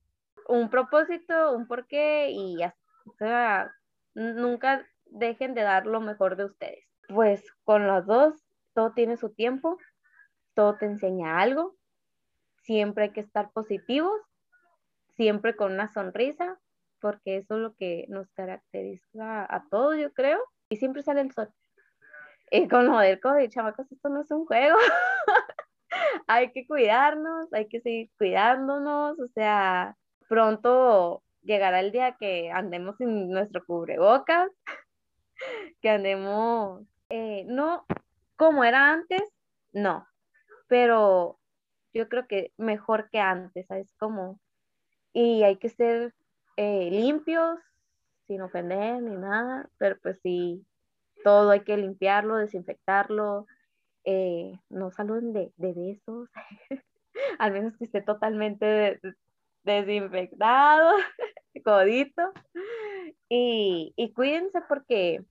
un 0.46 0.70
propósito, 0.70 1.52
un 1.52 1.66
porqué 1.66 2.28
y 2.30 2.58
ya, 2.58 2.76
o 3.06 3.14
sea, 3.16 3.74
nunca 4.14 4.86
dejen 5.06 5.54
de 5.54 5.62
dar 5.62 5.86
lo 5.86 6.00
mejor 6.00 6.36
de 6.36 6.44
ustedes. 6.44 6.84
Pues 7.08 7.44
con 7.64 7.88
los 7.88 8.06
dos, 8.06 8.34
todo 8.72 8.92
tiene 8.92 9.16
su 9.16 9.30
tiempo, 9.30 9.78
todo 10.54 10.76
te 10.76 10.86
enseña 10.86 11.40
algo, 11.40 11.74
siempre 12.62 13.04
hay 13.04 13.10
que 13.10 13.20
estar 13.20 13.50
positivos, 13.50 14.20
siempre 15.16 15.56
con 15.56 15.72
una 15.72 15.88
sonrisa, 15.88 16.56
porque 17.00 17.38
eso 17.38 17.56
es 17.56 17.60
lo 17.62 17.74
que 17.74 18.06
nos 18.08 18.30
caracteriza 18.30 19.44
a 19.52 19.66
todos, 19.70 19.96
yo 19.96 20.12
creo, 20.12 20.38
y 20.68 20.76
siempre 20.76 21.02
sale 21.02 21.22
el 21.22 21.32
sol. 21.32 21.52
Y 22.52 22.68
con 22.68 22.86
lo 22.86 22.98
del 22.98 23.18
COVID, 23.18 23.50
chamacos, 23.50 23.90
esto 23.90 24.08
no 24.08 24.20
es 24.20 24.30
un 24.30 24.46
juego. 24.46 24.76
hay 26.26 26.52
que 26.52 26.66
cuidarnos, 26.66 27.52
hay 27.52 27.68
que 27.68 27.80
seguir 27.80 28.10
cuidándonos, 28.18 29.18
o 29.18 29.28
sea, 29.34 29.96
pronto 30.28 31.22
llegará 31.42 31.80
el 31.80 31.92
día 31.92 32.16
que 32.18 32.50
andemos 32.50 32.96
sin 32.96 33.30
nuestro 33.30 33.64
cubrebocas, 33.64 34.50
que 35.80 35.90
andemos, 35.90 36.86
eh, 37.08 37.44
no 37.46 37.86
como 38.36 38.64
era 38.64 38.92
antes, 38.92 39.22
no, 39.72 40.06
pero 40.68 41.38
yo 41.94 42.08
creo 42.08 42.26
que 42.26 42.52
mejor 42.56 43.08
que 43.10 43.18
antes, 43.18 43.66
¿sabes? 43.66 43.92
Como, 43.98 44.40
y 45.12 45.42
hay 45.42 45.56
que 45.56 45.70
ser 45.70 46.14
eh, 46.56 46.90
limpios, 46.90 47.58
sin 48.26 48.42
ofender 48.42 49.02
ni 49.02 49.16
nada, 49.16 49.68
pero 49.78 49.96
pues 50.02 50.18
sí, 50.22 50.66
todo 51.24 51.50
hay 51.50 51.60
que 51.60 51.76
limpiarlo, 51.76 52.36
desinfectarlo, 52.36 53.46
eh, 54.06 54.58
no 54.70 54.90
saluden 54.90 55.32
de, 55.32 55.52
de 55.56 55.72
besos, 55.74 56.30
al 57.38 57.52
menos 57.52 57.76
que 57.76 57.84
esté 57.84 58.00
totalmente 58.00 59.00
desinfectado, 59.64 60.92
codito, 61.64 62.22
y, 63.28 63.92
y 63.96 64.12
cuídense 64.12 64.60
porque 64.68 65.24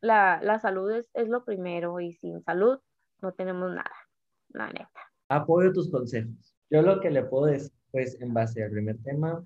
la, 0.00 0.40
la 0.42 0.58
salud 0.58 0.90
es, 0.90 1.06
es 1.14 1.28
lo 1.28 1.44
primero 1.44 2.00
y 2.00 2.14
sin 2.16 2.42
salud 2.42 2.80
no 3.22 3.32
tenemos 3.32 3.70
nada 3.70 3.94
la 4.48 4.68
neta. 4.68 5.00
Apoyo 5.28 5.72
tus 5.72 5.90
consejos. 5.90 6.54
Yo 6.70 6.82
lo 6.82 7.00
que 7.00 7.10
le 7.10 7.24
puedo 7.24 7.46
decir, 7.46 7.72
pues, 7.90 8.20
en 8.20 8.34
base 8.34 8.62
al 8.62 8.70
primer 8.70 9.00
tema, 9.02 9.44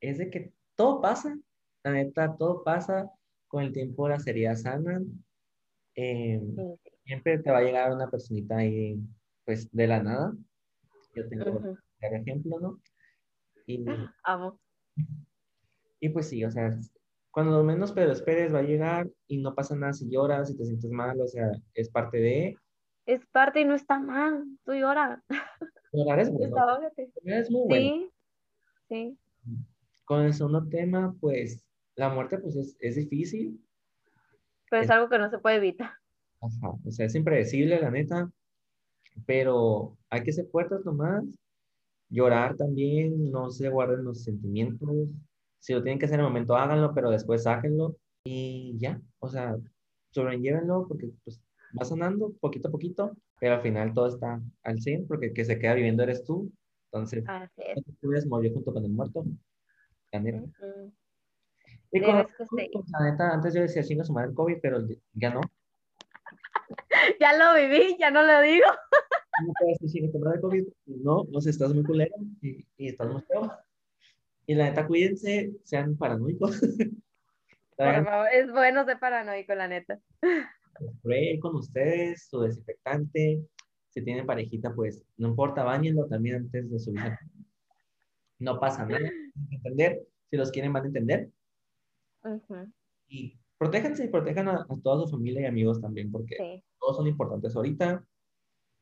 es 0.00 0.18
de 0.18 0.30
que 0.30 0.52
todo 0.74 1.00
pasa, 1.00 1.36
la 1.84 1.92
neta, 1.92 2.36
todo 2.36 2.62
pasa, 2.62 3.10
con 3.46 3.62
el 3.62 3.72
tiempo 3.72 4.08
la 4.08 4.18
sería 4.18 4.54
sana. 4.54 5.00
Em, 5.94 6.54
siempre 7.08 7.38
te 7.38 7.50
va 7.50 7.58
a 7.58 7.62
llegar 7.62 7.90
una 7.90 8.10
personita 8.10 8.58
ahí, 8.58 9.00
pues, 9.46 9.70
de 9.72 9.86
la 9.86 10.02
nada. 10.02 10.34
Yo 11.14 11.28
tengo 11.28 11.50
uh 11.50 11.76
ejemplo, 12.00 12.60
¿no? 12.60 12.80
Y, 13.66 13.84
Amo. 14.22 14.60
Y 15.98 16.10
pues 16.10 16.28
sí, 16.28 16.44
o 16.44 16.50
sea, 16.50 16.78
cuando 17.32 17.64
menos 17.64 17.90
pero 17.90 18.12
esperes 18.12 18.54
va 18.54 18.60
a 18.60 18.62
llegar 18.62 19.10
y 19.26 19.38
no 19.38 19.52
pasa 19.52 19.74
nada 19.74 19.92
si 19.92 20.08
lloras, 20.08 20.48
si 20.48 20.56
te 20.56 20.64
sientes 20.64 20.92
mal, 20.92 21.20
o 21.20 21.26
sea, 21.26 21.50
es 21.74 21.90
parte 21.90 22.18
de, 22.18 22.56
es 23.08 23.24
parte 23.32 23.62
y 23.62 23.64
no 23.64 23.74
está 23.74 23.98
mal, 23.98 24.44
tú 24.64 24.74
lloras. 24.74 25.20
Llorar 25.92 26.20
es 26.20 26.30
bueno. 26.30 26.56
Es 27.24 27.50
muy 27.50 27.66
bueno. 27.66 27.86
Sí, 27.86 28.10
sí. 28.88 29.18
Con 30.04 30.20
el 30.22 30.34
segundo 30.34 30.68
tema, 30.68 31.16
pues, 31.18 31.66
la 31.96 32.10
muerte, 32.10 32.38
pues, 32.38 32.54
es, 32.54 32.76
es 32.78 32.96
difícil. 32.96 33.58
Pero 34.70 34.82
es, 34.82 34.90
algo 34.90 35.08
que 35.08 35.18
no 35.18 35.30
se 35.30 35.38
puede 35.38 35.56
evitar. 35.56 35.92
Ajá, 36.40 36.70
o 36.84 36.90
sea, 36.90 37.06
es 37.06 37.14
impredecible, 37.14 37.80
la 37.80 37.90
neta, 37.90 38.30
pero 39.26 39.96
hay 40.10 40.22
que 40.22 40.32
ser 40.32 40.46
fuertes 40.46 40.84
nomás, 40.84 41.24
llorar 42.08 42.56
también, 42.56 43.30
no 43.30 43.50
se 43.50 43.68
guarden 43.68 44.04
los 44.04 44.22
sentimientos, 44.22 45.08
si 45.58 45.72
lo 45.72 45.82
tienen 45.82 45.98
que 45.98 46.06
hacer 46.06 46.20
en 46.20 46.26
el 46.26 46.30
momento, 46.30 46.56
háganlo, 46.56 46.94
pero 46.94 47.10
después 47.10 47.42
sáquenlo 47.42 47.96
y 48.24 48.78
ya, 48.78 49.00
o 49.18 49.28
sea, 49.28 49.56
sobrellévenlo 50.10 50.86
porque 50.88 51.10
pues 51.24 51.40
va 51.78 51.84
sanando 51.84 52.32
poquito 52.40 52.68
a 52.68 52.70
poquito, 52.70 53.16
pero 53.40 53.56
al 53.56 53.62
final 53.62 53.92
todo 53.92 54.08
está 54.08 54.40
al 54.62 54.80
100 54.80 55.06
porque 55.06 55.26
el 55.26 55.32
que 55.34 55.44
se 55.44 55.58
queda 55.58 55.74
viviendo 55.74 56.02
eres 56.02 56.24
tú. 56.24 56.50
Entonces, 56.90 57.24
tú 58.00 58.12
eres 58.12 58.26
morir 58.26 58.54
junto 58.54 58.72
con 58.72 58.84
el 58.84 58.90
muerto. 58.90 59.24
Y 61.90 62.00
con, 62.00 62.16
la 62.16 63.10
neta, 63.10 63.30
antes 63.30 63.54
yo 63.54 63.60
decía 63.60 63.82
chinga 63.82 64.04
su 64.04 64.12
madre 64.12 64.30
el 64.30 64.34
COVID, 64.34 64.58
pero 64.62 64.86
ya 65.12 65.30
no. 65.32 65.40
Ya 67.20 67.36
lo 67.36 67.54
viví, 67.54 67.96
ya 67.98 68.10
no 68.10 68.22
lo 68.22 68.40
digo. 68.40 68.66
No 69.46 69.52
puedes 69.60 69.78
decir 69.78 70.10
tu 70.10 70.18
madre 70.18 70.40
COVID, 70.40 70.66
no, 70.86 71.24
vos 71.24 71.46
estás 71.46 71.72
muy 71.72 71.84
culero 71.84 72.14
y, 72.42 72.66
y 72.76 72.88
estás 72.88 73.08
muy 73.08 73.22
feo. 73.22 73.52
Y 74.46 74.54
la 74.54 74.64
neta, 74.64 74.86
cuídense, 74.86 75.52
sean 75.64 75.96
paranoicos. 75.96 76.60
Por 77.76 78.04
favor, 78.04 78.28
es 78.32 78.50
bueno 78.50 78.84
ser 78.84 78.98
paranoico, 78.98 79.54
la 79.54 79.68
neta 79.68 80.00
spray 80.86 81.38
con 81.38 81.56
ustedes, 81.56 82.28
su 82.28 82.40
desinfectante. 82.40 83.42
Si 83.90 84.02
tienen 84.02 84.26
parejita, 84.26 84.74
pues 84.74 85.02
no 85.16 85.28
importa, 85.28 85.64
bañenlo 85.64 86.06
también 86.06 86.36
antes 86.36 86.70
de 86.70 86.78
subir. 86.78 87.12
No 88.38 88.60
pasa 88.60 88.86
nada. 88.86 89.10
Entender. 89.50 90.02
Si 90.30 90.36
los 90.36 90.50
quieren, 90.50 90.72
van 90.72 90.84
a 90.84 90.86
entender. 90.86 91.30
Y 93.08 93.38
protéjanse 93.56 94.04
y 94.04 94.08
protejan 94.08 94.48
a, 94.48 94.66
toda 94.82 95.06
su 95.06 95.10
familia 95.10 95.42
y 95.42 95.46
amigos 95.46 95.80
también, 95.80 96.12
porque 96.12 96.62
todos 96.78 96.96
son 96.96 97.06
importantes 97.06 97.54
ahorita. 97.54 98.04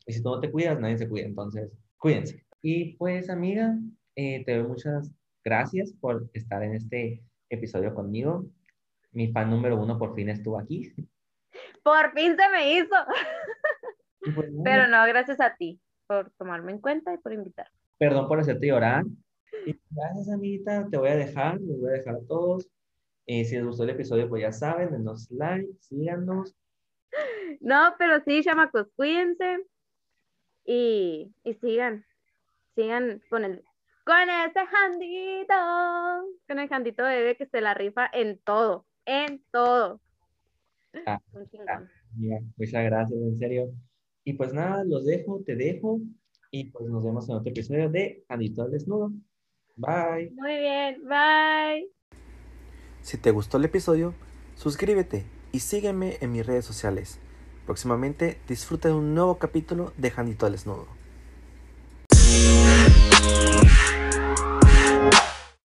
Y 0.06 0.12
si 0.12 0.22
tú 0.22 0.30
no 0.30 0.40
te 0.40 0.50
cuidas, 0.50 0.78
nadie 0.78 0.98
se 0.98 1.08
cuida. 1.08 1.26
Entonces, 1.26 1.70
cuídense. 1.98 2.44
Y 2.62 2.96
pues, 2.96 3.28
amiga, 3.30 3.76
eh, 4.14 4.44
te 4.44 4.56
doy 4.56 4.68
muchas 4.68 5.12
gracias 5.44 5.92
por 6.00 6.28
estar 6.32 6.62
en 6.62 6.74
este 6.74 7.22
episodio 7.48 7.94
conmigo. 7.94 8.46
Mi 9.12 9.32
fan 9.32 9.50
número 9.50 9.80
uno 9.80 9.98
por 9.98 10.14
fin 10.14 10.28
estuvo 10.28 10.58
aquí. 10.58 10.92
Por 11.82 12.12
fin 12.12 12.36
se 12.36 12.48
me 12.50 12.74
hizo. 12.74 12.96
Pues 14.34 14.50
Pero 14.64 14.88
no, 14.88 15.06
gracias 15.06 15.40
a 15.40 15.54
ti 15.56 15.80
por 16.06 16.30
tomarme 16.32 16.72
en 16.72 16.80
cuenta 16.80 17.14
y 17.14 17.18
por 17.18 17.32
invitar. 17.32 17.68
Perdón 17.98 18.28
por 18.28 18.40
hacerte 18.40 18.66
llorar. 18.66 19.04
gracias, 19.90 20.28
amiguita. 20.28 20.86
Te 20.90 20.98
voy 20.98 21.08
a 21.08 21.16
dejar, 21.16 21.60
les 21.60 21.80
voy 21.80 21.90
a 21.90 21.94
dejar 21.94 22.16
a 22.16 22.26
todos. 22.26 22.68
Eh, 23.26 23.44
si 23.44 23.56
les 23.56 23.64
gustó 23.64 23.84
el 23.84 23.90
episodio, 23.90 24.28
pues 24.28 24.42
ya 24.42 24.52
saben, 24.52 24.90
denos 24.90 25.30
like, 25.30 25.68
síganos. 25.80 26.54
No, 27.60 27.94
pero 27.98 28.22
sí, 28.24 28.42
chamacos, 28.42 28.88
cuídense 28.96 29.64
y, 30.64 31.32
y 31.44 31.54
sigan, 31.54 32.04
sigan 32.74 33.22
con 33.30 33.44
el, 33.44 33.64
con 34.04 34.28
ese 34.28 34.60
handito, 34.60 35.54
con 36.46 36.58
el 36.58 36.72
handito 36.72 37.02
bebé 37.02 37.36
que 37.36 37.46
se 37.46 37.60
la 37.60 37.74
rifa 37.74 38.08
en 38.12 38.38
todo, 38.38 38.86
en 39.04 39.42
todo. 39.50 40.00
Ah, 41.06 41.20
ah, 41.68 41.80
muchas 42.56 42.84
gracias, 42.84 43.20
en 43.20 43.38
serio. 43.38 43.72
Y 44.24 44.32
pues 44.34 44.52
nada, 44.52 44.84
los 44.84 45.04
dejo, 45.06 45.42
te 45.44 45.54
dejo. 45.54 46.00
Y 46.50 46.70
pues 46.70 46.88
nos 46.88 47.04
vemos 47.04 47.28
en 47.28 47.36
otro 47.36 47.50
episodio 47.50 47.88
de 47.90 48.24
Anito 48.28 48.62
al 48.62 48.70
Desnudo. 48.70 49.12
Bye. 49.76 50.30
Muy 50.34 50.56
bien, 50.56 51.02
bye. 51.04 51.90
Si 53.02 53.18
te 53.18 53.30
gustó 53.30 53.58
el 53.58 53.66
episodio, 53.66 54.14
suscríbete 54.54 55.35
y 55.56 55.60
sígueme 55.60 56.18
en 56.20 56.32
mis 56.32 56.44
redes 56.44 56.66
sociales. 56.66 57.16
Próximamente 57.64 58.38
disfruta 58.46 58.88
de 58.88 58.94
un 58.94 59.14
nuevo 59.14 59.38
capítulo 59.38 59.94
de 59.96 60.10
Janito 60.10 60.44
al 60.44 60.52
Desnudo. 60.52 60.86